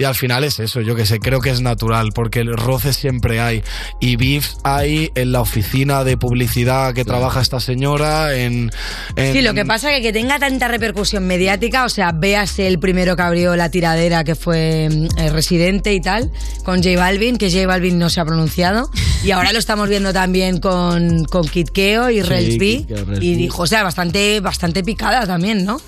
Y 0.00 0.04
al 0.04 0.14
final 0.14 0.44
es 0.44 0.58
eso, 0.60 0.80
yo 0.80 0.96
que 0.96 1.04
sé, 1.04 1.18
creo 1.20 1.40
que 1.42 1.50
es 1.50 1.60
natural, 1.60 2.08
porque 2.14 2.40
el 2.40 2.56
roce 2.56 2.94
siempre 2.94 3.38
hay. 3.38 3.62
Y 4.00 4.16
beefs 4.16 4.56
hay 4.64 5.10
en 5.14 5.30
la 5.32 5.42
oficina 5.42 6.04
de 6.04 6.16
publicidad 6.16 6.94
que 6.94 7.04
trabaja 7.04 7.42
esta 7.42 7.60
señora, 7.60 8.34
en... 8.34 8.70
en- 9.16 9.32
Sí, 9.34 9.42
lo 9.42 9.52
que 9.52 9.66
pasa 9.66 9.90
es 9.92 9.96
que 9.98 10.00
que 10.10 10.12
tenga 10.14 10.38
tanta 10.38 10.68
repercusión 10.68 11.26
mediática, 11.26 11.84
o 11.84 11.90
sea, 11.90 12.12
véase 12.12 12.66
el 12.66 12.78
primero 12.78 13.14
que 13.14 13.20
abrió 13.22 13.54
la 13.56 13.70
tiradera, 13.70 14.24
que 14.24 14.34
fue 14.34 14.88
mm, 14.90 15.18
eh, 15.18 15.28
Residente 15.30 15.92
y 15.92 16.00
tal, 16.00 16.30
con 16.64 16.82
J 16.82 16.96
Balvin, 16.96 17.36
que 17.36 17.50
J 17.50 17.66
Balvin 17.66 17.98
no 17.98 18.08
se 18.08 18.20
ha 18.20 18.24
pronunciado, 18.24 18.90
y 19.22 19.32
ahora 19.32 19.52
lo 19.52 19.58
estamos 19.58 19.90
viendo 19.90 20.14
también 20.14 20.60
con, 20.60 21.26
con 21.26 21.46
Kid 21.46 21.68
Keo 21.68 22.08
y 22.08 22.14
Sí, 22.14 22.22
Rels 22.22 22.58
B, 22.58 22.58
Kid 22.58 22.86
Keo, 22.86 23.04
Rels 23.04 23.22
y 23.22 23.34
dijo, 23.34 23.62
o 23.64 23.66
sea, 23.66 23.82
bastante, 23.82 24.40
bastante 24.40 24.82
picada 24.82 25.26
también, 25.26 25.66
¿no? 25.66 25.78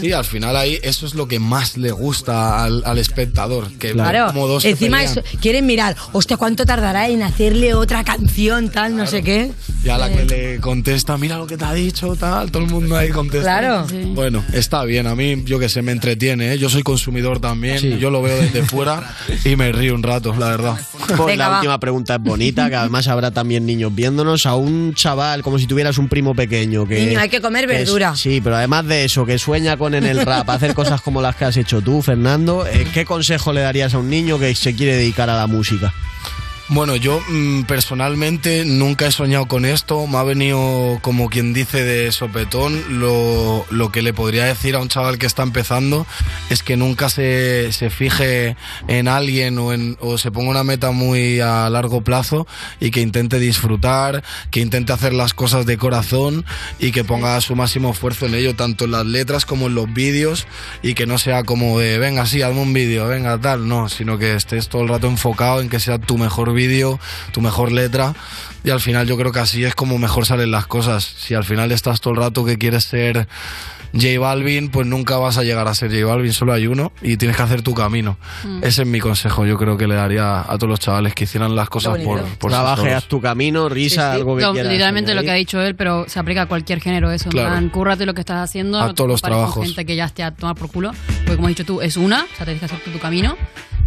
Sí, 0.00 0.12
al 0.12 0.24
final 0.24 0.56
ahí 0.56 0.76
eso 0.82 1.06
es 1.06 1.14
lo 1.14 1.28
que 1.28 1.38
más 1.38 1.76
le 1.76 1.92
gusta 1.92 2.64
al, 2.64 2.82
al 2.84 2.98
espectador, 2.98 3.59
que 3.78 3.92
Claro, 3.92 4.26
como 4.28 4.46
dos 4.46 4.64
encima 4.64 5.02
eso, 5.02 5.22
quieren 5.40 5.66
mirar, 5.66 5.96
hostia, 6.12 6.36
¿cuánto 6.36 6.64
tardará 6.66 7.08
en 7.08 7.22
hacerle 7.22 7.74
otra 7.74 8.04
canción, 8.04 8.70
tal, 8.70 8.96
no 8.96 9.06
sé 9.06 9.22
qué? 9.22 9.52
Y 9.84 9.88
a 9.88 9.98
la 9.98 10.10
que 10.10 10.24
le 10.24 10.60
contesta, 10.60 11.16
mira 11.16 11.36
lo 11.38 11.46
que 11.46 11.56
te 11.56 11.64
ha 11.64 11.72
dicho, 11.72 12.14
tal, 12.16 12.50
todo 12.50 12.62
el 12.64 12.70
mundo 12.70 12.96
ahí 12.96 13.10
contesta. 13.10 13.58
Claro. 13.60 13.88
Sí. 13.88 14.02
Bueno, 14.14 14.44
está 14.52 14.84
bien, 14.84 15.06
a 15.06 15.14
mí 15.14 15.42
yo 15.44 15.58
que 15.58 15.68
sé, 15.68 15.82
me 15.82 15.92
entretiene, 15.92 16.52
¿eh? 16.52 16.58
yo 16.58 16.68
soy 16.68 16.82
consumidor 16.82 17.40
también, 17.40 17.98
yo 17.98 18.10
lo 18.10 18.22
veo 18.22 18.36
desde 18.40 18.62
fuera 18.62 19.14
y 19.44 19.56
me 19.56 19.72
río 19.72 19.94
un 19.94 20.02
rato, 20.02 20.34
la 20.38 20.48
verdad. 20.48 20.78
Pues 21.16 21.36
la 21.36 21.56
última 21.56 21.78
pregunta 21.80 22.14
es 22.14 22.20
bonita, 22.22 22.68
que 22.70 22.76
además 22.76 23.08
habrá 23.08 23.30
también 23.32 23.66
niños 23.66 23.92
viéndonos. 23.94 24.46
A 24.46 24.54
un 24.54 24.94
chaval, 24.94 25.42
como 25.42 25.58
si 25.58 25.66
tuvieras 25.66 25.98
un 25.98 26.08
primo 26.08 26.34
pequeño. 26.36 26.86
Que, 26.86 27.04
Niño, 27.06 27.18
hay 27.20 27.28
que 27.28 27.40
comer 27.40 27.66
que 27.66 27.72
es- 27.74 27.78
verdura. 27.80 28.14
sí, 28.14 28.40
pero 28.40 28.56
además 28.56 28.86
de 28.86 29.04
eso, 29.04 29.26
que 29.26 29.36
sueña 29.38 29.76
con 29.76 29.94
en 29.94 30.04
el 30.04 30.24
rap 30.24 30.48
hacer 30.50 30.72
cosas 30.72 31.00
como 31.00 31.20
las 31.20 31.34
que 31.36 31.46
has 31.46 31.56
hecho 31.56 31.80
tú, 31.80 32.00
Fernando, 32.00 32.64
eh, 32.66 32.86
¿qué 32.94 33.04
consejo 33.04 33.49
le 33.52 33.60
darías 33.60 33.94
a 33.94 33.98
un 33.98 34.08
niño 34.08 34.38
que 34.38 34.54
se 34.54 34.74
quiere 34.74 34.96
dedicar 34.96 35.30
a 35.30 35.36
la 35.36 35.46
música? 35.46 35.92
Bueno, 36.72 36.94
yo 36.94 37.20
mm, 37.28 37.62
personalmente 37.62 38.64
nunca 38.64 39.08
he 39.08 39.10
soñado 39.10 39.46
con 39.46 39.64
esto. 39.64 40.06
Me 40.06 40.18
ha 40.18 40.22
venido, 40.22 41.00
como 41.02 41.28
quien 41.28 41.52
dice, 41.52 41.82
de 41.82 42.12
sopetón. 42.12 43.00
Lo, 43.00 43.66
lo 43.70 43.90
que 43.90 44.02
le 44.02 44.14
podría 44.14 44.44
decir 44.44 44.76
a 44.76 44.78
un 44.78 44.88
chaval 44.88 45.18
que 45.18 45.26
está 45.26 45.42
empezando 45.42 46.06
es 46.48 46.62
que 46.62 46.76
nunca 46.76 47.08
se, 47.08 47.72
se 47.72 47.90
fije 47.90 48.56
en 48.86 49.08
alguien 49.08 49.58
o, 49.58 49.72
en, 49.72 49.96
o 49.98 50.16
se 50.16 50.30
ponga 50.30 50.50
una 50.50 50.62
meta 50.62 50.92
muy 50.92 51.40
a 51.40 51.68
largo 51.70 52.02
plazo 52.02 52.46
y 52.78 52.92
que 52.92 53.00
intente 53.00 53.40
disfrutar, 53.40 54.22
que 54.52 54.60
intente 54.60 54.92
hacer 54.92 55.12
las 55.12 55.34
cosas 55.34 55.66
de 55.66 55.76
corazón 55.76 56.44
y 56.78 56.92
que 56.92 57.02
ponga 57.02 57.40
su 57.40 57.56
máximo 57.56 57.90
esfuerzo 57.90 58.26
en 58.26 58.36
ello, 58.36 58.54
tanto 58.54 58.84
en 58.84 58.92
las 58.92 59.06
letras 59.06 59.44
como 59.44 59.66
en 59.66 59.74
los 59.74 59.92
vídeos 59.92 60.46
y 60.84 60.94
que 60.94 61.08
no 61.08 61.18
sea 61.18 61.42
como 61.42 61.80
de, 61.80 61.98
venga, 61.98 62.26
sí, 62.26 62.42
hazme 62.42 62.60
un 62.60 62.72
vídeo, 62.72 63.08
venga, 63.08 63.40
tal, 63.40 63.66
no, 63.66 63.88
sino 63.88 64.18
que 64.18 64.36
estés 64.36 64.68
todo 64.68 64.82
el 64.82 64.88
rato 64.88 65.08
enfocado 65.08 65.60
en 65.60 65.68
que 65.68 65.80
sea 65.80 65.98
tu 65.98 66.16
mejor 66.16 66.52
vídeo, 66.52 66.59
tu 67.32 67.40
mejor 67.40 67.72
letra 67.72 68.14
y 68.64 68.70
al 68.70 68.80
final 68.80 69.06
yo 69.06 69.16
creo 69.16 69.32
que 69.32 69.38
así 69.40 69.64
es 69.64 69.74
como 69.74 69.98
mejor 69.98 70.26
salen 70.26 70.50
las 70.50 70.66
cosas. 70.66 71.04
Si 71.04 71.34
al 71.34 71.44
final 71.44 71.72
estás 71.72 72.00
todo 72.00 72.14
el 72.14 72.20
rato 72.20 72.44
que 72.44 72.58
quieres 72.58 72.84
ser 72.84 73.26
J 73.92 74.20
Balvin, 74.20 74.68
pues 74.68 74.86
nunca 74.86 75.16
vas 75.16 75.36
a 75.36 75.42
llegar 75.42 75.66
a 75.66 75.74
ser 75.74 75.90
J 75.90 76.04
Balvin, 76.06 76.32
solo 76.32 76.52
hay 76.52 76.68
uno 76.68 76.92
y 77.02 77.16
tienes 77.16 77.36
que 77.36 77.42
hacer 77.42 77.62
tu 77.62 77.74
camino. 77.74 78.18
Mm. 78.44 78.62
Ese 78.62 78.82
es 78.82 78.88
mi 78.88 79.00
consejo, 79.00 79.46
yo 79.46 79.58
creo 79.58 79.76
que 79.76 79.88
le 79.88 79.96
daría 79.96 80.40
a 80.42 80.58
todos 80.58 80.68
los 80.68 80.78
chavales 80.78 81.12
que 81.14 81.24
hicieran 81.24 81.56
las 81.56 81.68
cosas 81.68 81.98
por, 81.98 82.20
por 82.22 82.50
sí 82.52 82.54
Trabaje, 82.56 82.94
haz 82.94 83.06
tu 83.08 83.20
camino, 83.20 83.68
risa, 83.68 84.12
algo 84.12 84.36
que 84.36 84.42
Lo- 84.42 84.52
quieras. 84.52 84.70
literalmente 84.70 85.12
lo 85.12 85.20
añadir. 85.20 85.26
que 85.26 85.32
ha 85.32 85.34
dicho 85.38 85.60
él, 85.60 85.74
pero 85.74 86.04
se 86.08 86.20
aplica 86.20 86.42
a 86.42 86.46
cualquier 86.46 86.80
género 86.80 87.10
eso. 87.10 87.30
Claro. 87.30 87.48
plan, 87.48 87.68
cúrrate 87.70 88.06
lo 88.06 88.14
que 88.14 88.20
estás 88.20 88.38
haciendo. 88.48 88.78
A 88.80 88.86
no 88.88 88.94
todos 88.94 89.10
los 89.10 89.22
trabajos. 89.22 89.64
gente 89.64 89.84
que 89.84 89.96
ya 89.96 90.04
esté 90.04 90.22
a 90.22 90.30
tomar 90.30 90.54
por 90.54 90.70
culo. 90.70 90.92
Porque 91.24 91.34
como 91.36 91.48
has 91.48 91.56
dicho 91.56 91.64
tú, 91.64 91.80
es 91.80 91.96
una, 91.96 92.22
o 92.32 92.36
sea, 92.36 92.44
tienes 92.44 92.60
que 92.60 92.66
hacer 92.66 92.78
tú 92.84 92.90
tu 92.92 93.00
camino. 93.00 93.36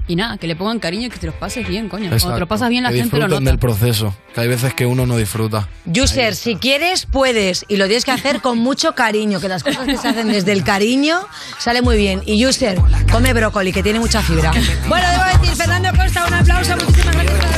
Y 0.08 0.16
nada, 0.18 0.38
que 0.38 0.48
le 0.48 0.56
pongan 0.56 0.80
cariño 0.80 1.08
y 1.08 1.10
que 1.10 1.18
te 1.18 1.28
los 1.28 1.36
pases 1.36 1.66
bien, 1.68 1.88
coño. 1.88 2.10
Cuando 2.10 2.18
te 2.18 2.26
lo 2.26 2.30
Exacto. 2.34 2.48
pasas 2.48 2.70
bien, 2.70 2.84
la 2.84 2.90
que 2.90 2.98
gente 2.98 3.16
lo 3.18 3.24
disfruten 3.24 3.44
nota. 3.46 3.52
del 3.52 3.60
proceso, 3.60 4.16
que 4.36 4.42
hay 4.42 4.48
veces 4.50 4.74
que 4.74 4.86
uno 4.86 5.06
no 5.06 5.16
disfruta. 5.18 5.70
User, 5.86 6.36
si 6.36 6.56
quieres, 6.58 7.06
puedes. 7.06 7.66
Y 7.70 7.78
lo 7.78 7.86
tienes 7.86 8.04
que 8.04 8.12
hacer 8.12 8.42
con 8.42 8.58
mucho 8.58 8.96
cariño, 8.96 9.40
que 9.40 9.48
las 9.48 9.64
cosas 9.64 9.86
que 9.86 9.98
se 9.98 10.08
hacen 10.10 10.28
desde 10.28 10.52
el 10.52 10.64
cariño 10.64 11.20
sale 11.58 11.82
muy 11.82 11.96
bien. 11.98 12.22
Y 12.26 12.46
User, 12.46 12.78
come 13.12 13.34
brócoli, 13.34 13.72
que 13.72 13.82
tiene 13.84 14.00
mucha 14.00 14.22
fibra. 14.22 14.52
Bueno, 14.90 15.08
debo 15.10 15.40
decir, 15.40 15.56
Fernando 15.56 15.90
Costa, 15.98 16.26
un 16.28 16.34
aplauso. 16.34 16.76
Muchísimas 16.76 17.16
gracias 17.16 17.53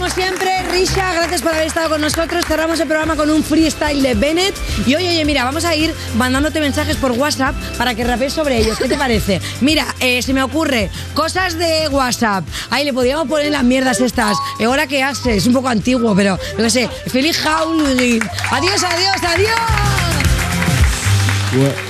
como 0.00 0.10
siempre, 0.14 0.62
Risha, 0.70 1.12
gracias 1.12 1.42
por 1.42 1.52
haber 1.52 1.66
estado 1.66 1.90
con 1.90 2.00
nosotros. 2.00 2.46
Cerramos 2.46 2.80
el 2.80 2.86
programa 2.86 3.16
con 3.16 3.28
un 3.28 3.44
freestyle 3.44 4.02
de 4.02 4.14
Bennett. 4.14 4.54
Y 4.86 4.94
hoy, 4.94 5.06
oye, 5.06 5.22
mira, 5.26 5.44
vamos 5.44 5.66
a 5.66 5.76
ir 5.76 5.94
mandándote 6.16 6.58
mensajes 6.58 6.96
por 6.96 7.12
WhatsApp 7.12 7.54
para 7.76 7.94
que 7.94 8.02
rapees 8.02 8.32
sobre 8.32 8.56
ellos. 8.56 8.78
¿Qué 8.78 8.88
te 8.88 8.96
parece? 8.96 9.42
Mira, 9.60 9.84
eh, 10.00 10.22
se 10.22 10.32
me 10.32 10.42
ocurre 10.42 10.90
cosas 11.12 11.58
de 11.58 11.86
WhatsApp. 11.88 12.46
Ahí 12.70 12.86
le 12.86 12.94
podríamos 12.94 13.28
poner 13.28 13.52
las 13.52 13.62
mierdas 13.62 14.00
estas. 14.00 14.38
Eh, 14.58 14.66
que 14.88 15.02
haces, 15.02 15.36
es 15.36 15.46
un 15.46 15.52
poco 15.52 15.68
antiguo, 15.68 16.16
pero 16.16 16.38
qué 16.56 16.70
sé. 16.70 16.88
Feliz 17.08 17.36
Halloween. 17.36 18.22
Adiós, 18.50 18.82
adiós, 18.82 19.16
adiós. 21.52 21.89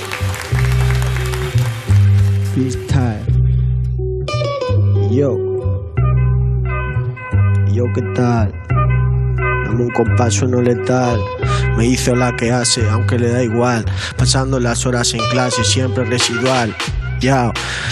¿Qué 7.93 8.01
tal? 8.13 8.51
Dame 9.65 9.83
un 9.83 9.89
compás 9.89 10.41
no 10.43 10.61
letal. 10.61 11.19
Me 11.77 11.87
hizo 11.87 12.15
la 12.15 12.35
que 12.35 12.51
hace, 12.51 12.87
aunque 12.89 13.17
le 13.17 13.29
da 13.29 13.43
igual. 13.43 13.85
Pasando 14.17 14.59
las 14.59 14.85
horas 14.85 15.13
en 15.13 15.21
clase, 15.31 15.63
siempre 15.63 16.03
residual. 16.05 16.75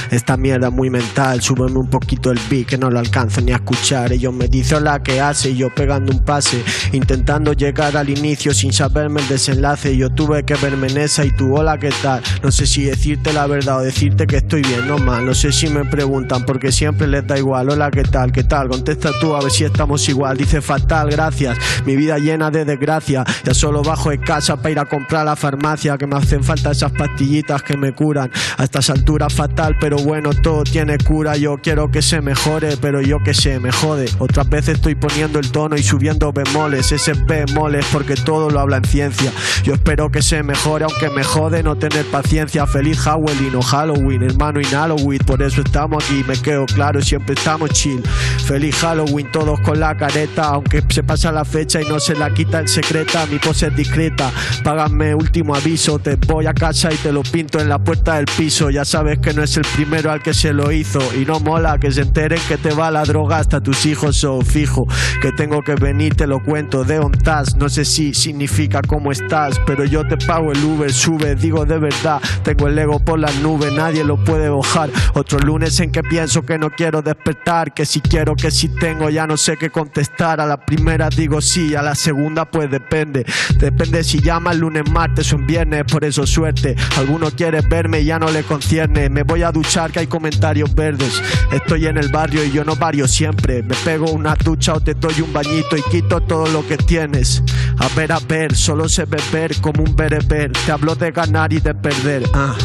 Esta 0.09 0.38
mierda 0.38 0.71
muy 0.71 0.89
mental. 0.89 1.41
Súbeme 1.41 1.77
un 1.77 1.88
poquito 1.88 2.32
el 2.32 2.39
beat 2.49 2.65
que 2.65 2.77
no 2.80 2.89
lo 2.89 2.97
alcanzo 2.97 3.41
ni 3.41 3.51
a 3.51 3.57
escuchar. 3.57 4.11
Ellos 4.11 4.34
me 4.34 4.47
dicen 4.47 4.84
la 4.84 5.03
que 5.03 5.21
hace 5.21 5.51
y 5.51 5.57
yo 5.57 5.69
pegando 5.69 6.11
un 6.11 6.25
pase. 6.25 6.63
Intentando 6.93 7.53
llegar 7.53 7.95
al 7.95 8.09
inicio 8.09 8.53
sin 8.53 8.73
saberme 8.73 9.21
el 9.21 9.27
desenlace. 9.27 9.95
Yo 9.95 10.09
tuve 10.09 10.43
que 10.43 10.55
verme 10.55 10.88
en 10.88 10.97
esa 10.97 11.25
y 11.25 11.32
tú, 11.32 11.55
hola, 11.55 11.77
¿qué 11.77 11.91
tal? 12.01 12.23
No 12.41 12.51
sé 12.51 12.65
si 12.65 12.86
decirte 12.86 13.32
la 13.32 13.45
verdad 13.45 13.77
o 13.77 13.82
decirte 13.82 14.25
que 14.25 14.38
estoy 14.38 14.63
bien, 14.63 14.88
no 14.88 14.97
mal. 14.97 15.23
No 15.25 15.36
sé 15.36 15.51
si 15.51 15.67
me 15.67 15.86
preguntan 15.86 16.43
porque 16.45 16.71
siempre 16.71 17.07
les 17.07 17.27
da 17.27 17.38
igual. 17.38 17.69
Hola, 17.69 17.91
¿qué 17.91 18.03
tal? 18.03 18.32
¿Qué 18.32 18.43
tal? 18.43 18.67
Contesta 18.67 19.11
tú 19.21 19.36
a 19.36 19.41
ver 19.41 19.51
si 19.51 19.63
estamos 19.63 20.09
igual. 20.09 20.38
Dice 20.38 20.59
fatal, 20.61 21.11
gracias. 21.11 21.55
Mi 21.86 21.95
vida 21.95 22.17
llena 22.17 22.49
de 22.49 22.65
desgracia. 22.65 23.23
Ya 23.43 23.53
solo 23.53 23.84
bajo 23.84 24.09
de 24.09 24.19
casa 24.19 24.57
para 24.57 24.71
ir 24.71 24.80
a 24.80 24.86
comprar 24.86 25.25
la 25.25 25.36
farmacia. 25.36 25.99
Que 25.99 26.07
me 26.07 26.15
hacen 26.15 26.43
falta 26.43 26.71
esas 26.71 26.91
pastillitas 26.93 27.61
que 27.61 27.77
me 27.77 27.93
curan. 27.93 28.32
A 28.57 28.63
estas 28.63 28.89
alturas 28.89 29.18
fatal, 29.28 29.76
pero 29.80 29.97
bueno, 29.97 30.30
todo 30.34 30.63
tiene 30.63 30.97
cura. 30.97 31.36
Yo 31.36 31.57
quiero 31.57 31.91
que 31.91 32.01
se 32.01 32.22
mejore, 32.22 32.78
pero 32.80 33.01
yo 33.01 33.17
que 33.22 33.34
sé, 33.34 33.59
me 33.59 33.72
jode. 33.72 34.05
Otras 34.20 34.47
veces 34.49 34.76
estoy 34.76 34.95
poniendo 34.95 35.39
el 35.39 35.51
tono 35.51 35.76
y 35.76 35.84
subiendo 35.84 36.32
bemoles. 36.32 36.91
Ese 36.91 37.13
bemoles 37.13 37.86
porque 37.91 38.15
todo 38.15 38.49
lo 38.49 38.59
habla 38.59 38.78
en 38.78 38.86
ciencia. 38.86 39.32
Yo 39.63 39.74
espero 39.74 40.09
que 40.09 40.22
se 40.22 40.43
mejore, 40.43 40.86
aunque 40.86 41.09
me 41.09 41.24
jode 41.24 41.63
no 41.63 41.76
tener 41.76 42.05
paciencia. 42.05 42.65
Feliz 42.67 42.99
Halloween 42.99 43.55
o 43.55 43.61
Halloween, 43.61 44.24
hermano 44.24 44.61
y 44.61 44.65
Halloween. 44.65 45.20
Por 45.26 45.41
eso 45.41 45.61
estamos 45.61 46.03
aquí, 46.03 46.24
me 46.28 46.38
quedo 46.38 46.65
claro, 46.67 47.01
siempre 47.01 47.34
estamos 47.34 47.72
chill. 47.72 48.03
Feliz 48.45 48.76
Halloween, 48.76 49.32
todos 49.32 49.59
con 49.61 49.80
la 49.80 49.97
careta. 49.97 50.43
Aunque 50.49 50.84
se 50.89 51.03
pasa 51.03 51.32
la 51.32 51.43
fecha 51.43 51.82
y 51.82 51.86
no 51.86 51.99
se 51.99 52.15
la 52.15 52.32
quita 52.32 52.59
el 52.59 52.67
secreta, 52.67 53.26
mi 53.26 53.39
pose 53.39 53.67
es 53.67 53.76
discreta. 53.76 54.32
Págame 54.63 55.15
último 55.15 55.55
aviso, 55.55 55.97
te 55.97 56.15
voy 56.15 56.45
a 56.45 56.53
casa 56.53 56.91
y 56.93 56.97
te 56.97 57.11
lo 57.11 57.24
pinto 57.24 57.59
en 57.59 57.70
la 57.70 57.80
puerta 57.80 58.15
del 58.15 58.26
piso. 58.26 58.70
Ya 58.70 58.86
sabes 58.86 59.09
que 59.18 59.34
no 59.34 59.43
es 59.43 59.57
el 59.57 59.66
primero 59.76 60.12
al 60.12 60.22
que 60.22 60.34
se 60.34 60.53
lo 60.53 60.72
hizo. 60.72 60.99
Y 61.20 61.26
no 61.26 61.39
mola 61.39 61.78
que 61.80 61.91
se 61.91 62.01
enteren 62.01 62.39
que 62.47 62.57
te 62.57 62.72
va 62.74 62.91
la 62.91 63.03
droga 63.03 63.38
hasta 63.38 63.62
tus 63.62 63.86
hijos 63.86 64.24
o 64.24 64.41
fijo. 64.41 64.86
Que 65.22 65.32
tengo 65.32 65.62
que 65.62 65.76
venir, 65.76 66.16
te 66.16 66.28
lo 66.28 66.43
cuento 66.43 66.84
de 66.84 66.99
task. 67.24 67.57
No 67.57 67.70
sé 67.70 67.86
si 67.86 68.14
significa 68.14 68.82
cómo 68.86 69.12
estás, 69.12 69.60
pero 69.66 69.86
yo 69.86 70.07
te 70.07 70.18
pago 70.18 70.51
el 70.51 70.64
Uber, 70.64 70.91
sube, 70.91 71.36
digo 71.36 71.66
de 71.66 71.80
verdad. 71.80 72.22
Tengo 72.43 72.68
el 72.68 72.78
ego 72.78 72.99
por 72.99 73.20
las 73.20 73.36
nubes, 73.39 73.74
nadie 73.74 74.03
lo 74.03 74.24
puede 74.24 74.49
bajar. 74.49 74.89
Otro 75.14 75.39
lunes 75.39 75.80
en 75.80 75.91
que 75.91 76.03
pienso 76.03 76.43
que 76.43 76.57
no 76.57 76.70
quiero 76.70 77.01
despertar, 77.01 77.74
que 77.74 77.86
si 77.86 78.01
quiero, 78.01 78.36
que 78.36 78.51
si 78.51 78.70
tengo, 78.70 79.10
ya 79.10 79.26
no 79.26 79.38
sé 79.38 79.57
qué 79.57 79.70
contestar. 79.70 80.41
A 80.41 80.45
la 80.45 80.57
primera 80.57 81.10
digo 81.10 81.41
sí, 81.41 81.74
a 81.76 81.82
la 81.82 81.95
segunda 81.95 82.45
pues 82.45 82.70
depende. 82.70 83.26
Depende 83.57 84.03
si 84.03 84.22
llama 84.22 84.51
el 84.51 84.60
lunes, 84.60 84.84
martes 84.91 85.32
o 85.34 85.38
en 85.38 85.47
viernes, 85.47 85.84
por 85.91 86.03
eso 86.03 86.28
suerte. 86.28 86.76
Alguno 86.97 87.32
quiere 87.32 87.62
verme 87.62 88.01
y 88.01 88.05
ya 88.05 88.20
no 88.20 88.30
le 88.30 88.43
concierne. 88.43 88.98
Me 89.07 89.23
voy 89.23 89.43
a 89.43 89.51
duchar 89.51 89.91
que 89.91 89.99
hay 89.99 90.07
comentarios 90.07 90.73
verdes. 90.73 91.21
Estoy 91.51 91.85
en 91.85 91.97
el 91.97 92.09
barrio 92.09 92.43
y 92.43 92.51
yo 92.51 92.65
no 92.65 92.75
vario 92.75 93.07
siempre. 93.07 93.61
Me 93.61 93.75
pego 93.75 94.11
una 94.11 94.35
ducha 94.35 94.73
o 94.73 94.81
te 94.81 94.95
doy 94.95 95.21
un 95.21 95.31
bañito 95.31 95.77
y 95.77 95.83
quito 95.83 96.19
todo 96.21 96.47
lo 96.47 96.67
que 96.67 96.77
tienes. 96.77 97.43
A 97.77 97.87
ver, 97.95 98.11
a 98.11 98.19
ver, 98.19 98.55
solo 98.55 98.89
sé 98.89 99.05
beber 99.05 99.55
como 99.61 99.83
un 99.83 99.95
bereber. 99.95 100.51
Te 100.51 100.71
hablo 100.71 100.95
de 100.95 101.11
ganar 101.11 101.53
y 101.53 101.59
de 101.59 101.75
perder. 101.75 102.23
Ah. 102.33 102.55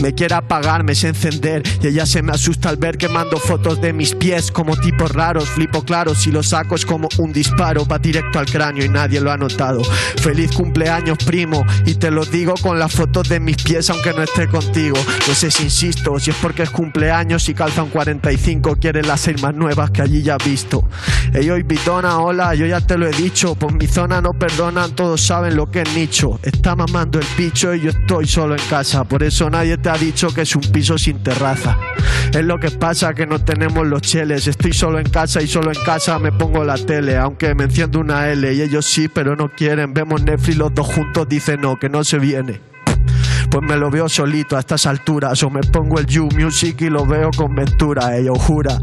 Me 0.00 0.14
quiere 0.14 0.34
apagar, 0.34 0.84
me 0.84 0.94
sé 0.94 1.08
encender 1.08 1.62
y 1.82 1.88
ella 1.88 2.06
se 2.06 2.22
me 2.22 2.32
asusta 2.32 2.68
al 2.68 2.76
ver 2.76 2.98
que 2.98 3.08
mando 3.08 3.38
fotos 3.38 3.80
de 3.80 3.92
mis 3.92 4.14
pies 4.14 4.50
como 4.50 4.76
tipos 4.76 5.10
raros. 5.12 5.48
Flipo 5.48 5.82
claro, 5.82 6.14
si 6.14 6.30
lo 6.30 6.42
saco 6.42 6.74
es 6.74 6.84
como 6.84 7.08
un 7.18 7.32
disparo, 7.32 7.86
va 7.86 7.98
directo 7.98 8.38
al 8.38 8.46
cráneo 8.46 8.84
y 8.84 8.88
nadie 8.88 9.20
lo 9.20 9.32
ha 9.32 9.36
notado. 9.36 9.82
Feliz 10.16 10.52
cumpleaños, 10.52 11.18
primo, 11.24 11.64
y 11.84 11.94
te 11.94 12.10
lo 12.10 12.24
digo 12.24 12.54
con 12.60 12.78
las 12.78 12.92
fotos 12.92 13.28
de 13.28 13.40
mis 13.40 13.56
pies 13.56 13.88
aunque 13.90 14.12
no 14.12 14.22
esté 14.22 14.48
contigo. 14.48 14.96
No 15.26 15.34
sé 15.34 15.50
si 15.50 15.64
insisto, 15.64 16.18
si 16.18 16.30
es 16.30 16.36
porque 16.36 16.62
es 16.64 16.70
cumpleaños 16.70 17.48
y 17.48 17.54
calza 17.54 17.82
un 17.82 17.90
45, 17.90 18.76
quiere 18.76 19.02
las 19.02 19.20
seis 19.20 19.40
más 19.42 19.54
nuevas 19.54 19.90
que 19.90 20.02
allí 20.02 20.22
ya 20.22 20.36
he 20.40 20.48
visto. 20.48 20.84
Ey, 21.32 21.48
hoy 21.50 21.62
Vitona, 21.62 22.18
hola, 22.18 22.54
yo 22.54 22.66
ya 22.66 22.80
te 22.80 22.98
lo 22.98 23.06
he 23.06 23.12
dicho, 23.12 23.54
por 23.54 23.72
mi 23.72 23.86
zona 23.86 24.20
no 24.20 24.32
perdonan, 24.32 24.92
todos 24.92 25.20
saben 25.20 25.56
lo 25.56 25.70
que 25.70 25.82
es 25.82 25.94
nicho. 25.94 26.38
Está 26.42 26.76
mamando 26.76 27.18
el 27.18 27.26
picho 27.36 27.74
y 27.74 27.80
yo 27.80 27.90
estoy 27.90 28.26
solo 28.26 28.54
en 28.54 28.62
casa, 28.68 29.04
por 29.04 29.22
eso 29.22 29.48
nadie 29.50 29.78
te 29.78 29.85
ha 29.88 29.96
dicho 29.96 30.32
que 30.34 30.42
es 30.42 30.56
un 30.56 30.62
piso 30.62 30.98
sin 30.98 31.22
terraza. 31.22 31.76
Es 32.32 32.44
lo 32.44 32.58
que 32.58 32.70
pasa 32.70 33.14
que 33.14 33.26
no 33.26 33.42
tenemos 33.42 33.86
los 33.86 34.02
cheles, 34.02 34.46
estoy 34.46 34.72
solo 34.72 34.98
en 34.98 35.08
casa 35.08 35.42
y 35.42 35.46
solo 35.46 35.72
en 35.72 35.82
casa 35.84 36.18
me 36.18 36.32
pongo 36.32 36.64
la 36.64 36.76
tele, 36.76 37.16
aunque 37.16 37.54
me 37.54 37.64
enciendo 37.64 38.00
una 38.00 38.28
L 38.30 38.52
y 38.52 38.62
ellos 38.62 38.84
sí, 38.86 39.08
pero 39.08 39.36
no 39.36 39.50
quieren. 39.50 39.94
Vemos 39.94 40.22
Netflix 40.22 40.58
los 40.58 40.74
dos 40.74 40.86
juntos, 40.86 41.28
dicen 41.28 41.60
no, 41.60 41.78
que 41.78 41.88
no 41.88 42.04
se 42.04 42.18
viene. 42.18 42.60
Pues 43.50 43.62
me 43.62 43.76
lo 43.76 43.90
veo 43.90 44.08
solito 44.08 44.56
a 44.56 44.60
estas 44.60 44.86
alturas 44.86 45.42
O 45.42 45.50
me 45.50 45.60
pongo 45.60 45.98
el 45.98 46.06
You 46.06 46.28
Music 46.36 46.80
y 46.82 46.90
lo 46.90 47.06
veo 47.06 47.30
con 47.36 47.54
ventura 47.54 48.16
Ello 48.16 48.34
jura 48.34 48.78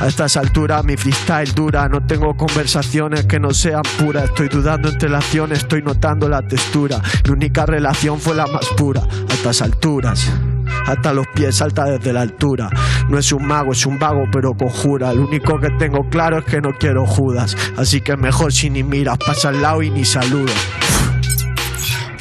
A 0.00 0.06
estas 0.06 0.36
alturas 0.36 0.84
mi 0.84 0.96
freestyle 0.96 1.54
dura 1.54 1.88
No 1.88 2.04
tengo 2.06 2.34
conversaciones 2.36 3.26
que 3.26 3.38
no 3.38 3.52
sean 3.52 3.82
puras 3.98 4.24
Estoy 4.24 4.48
dudando 4.48 4.88
entre 4.88 5.08
relaciones, 5.08 5.60
estoy 5.60 5.82
notando 5.82 6.28
la 6.28 6.42
textura 6.42 7.00
Mi 7.24 7.32
única 7.32 7.66
relación 7.66 8.20
fue 8.20 8.34
la 8.34 8.46
más 8.46 8.66
pura 8.76 9.02
A 9.02 9.32
estas 9.32 9.62
alturas 9.62 10.30
hasta 10.86 11.12
los 11.12 11.26
pies 11.28 11.56
salta 11.56 11.84
desde 11.84 12.12
la 12.12 12.22
altura. 12.22 12.70
No 13.08 13.18
es 13.18 13.32
un 13.32 13.46
mago, 13.46 13.72
es 13.72 13.84
un 13.84 13.98
vago, 13.98 14.24
pero 14.32 14.54
conjura. 14.54 15.12
Lo 15.12 15.26
único 15.26 15.58
que 15.58 15.70
tengo 15.78 16.08
claro 16.08 16.38
es 16.38 16.44
que 16.44 16.60
no 16.60 16.70
quiero 16.78 17.06
Judas. 17.06 17.56
Así 17.76 18.00
que 18.00 18.16
mejor 18.16 18.52
si 18.52 18.70
ni 18.70 18.82
miras, 18.82 19.18
pasa 19.18 19.50
al 19.50 19.60
lado 19.60 19.82
y 19.82 19.90
ni 19.90 20.04
saludo. 20.04 20.52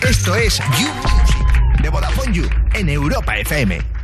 Esto 0.02 0.36
es 0.36 0.60
You 0.80 1.27
de 1.82 1.90
Vodafone 1.90 2.34
You 2.34 2.46
en 2.74 2.90
Europa 2.90 3.34
FM. 3.38 3.97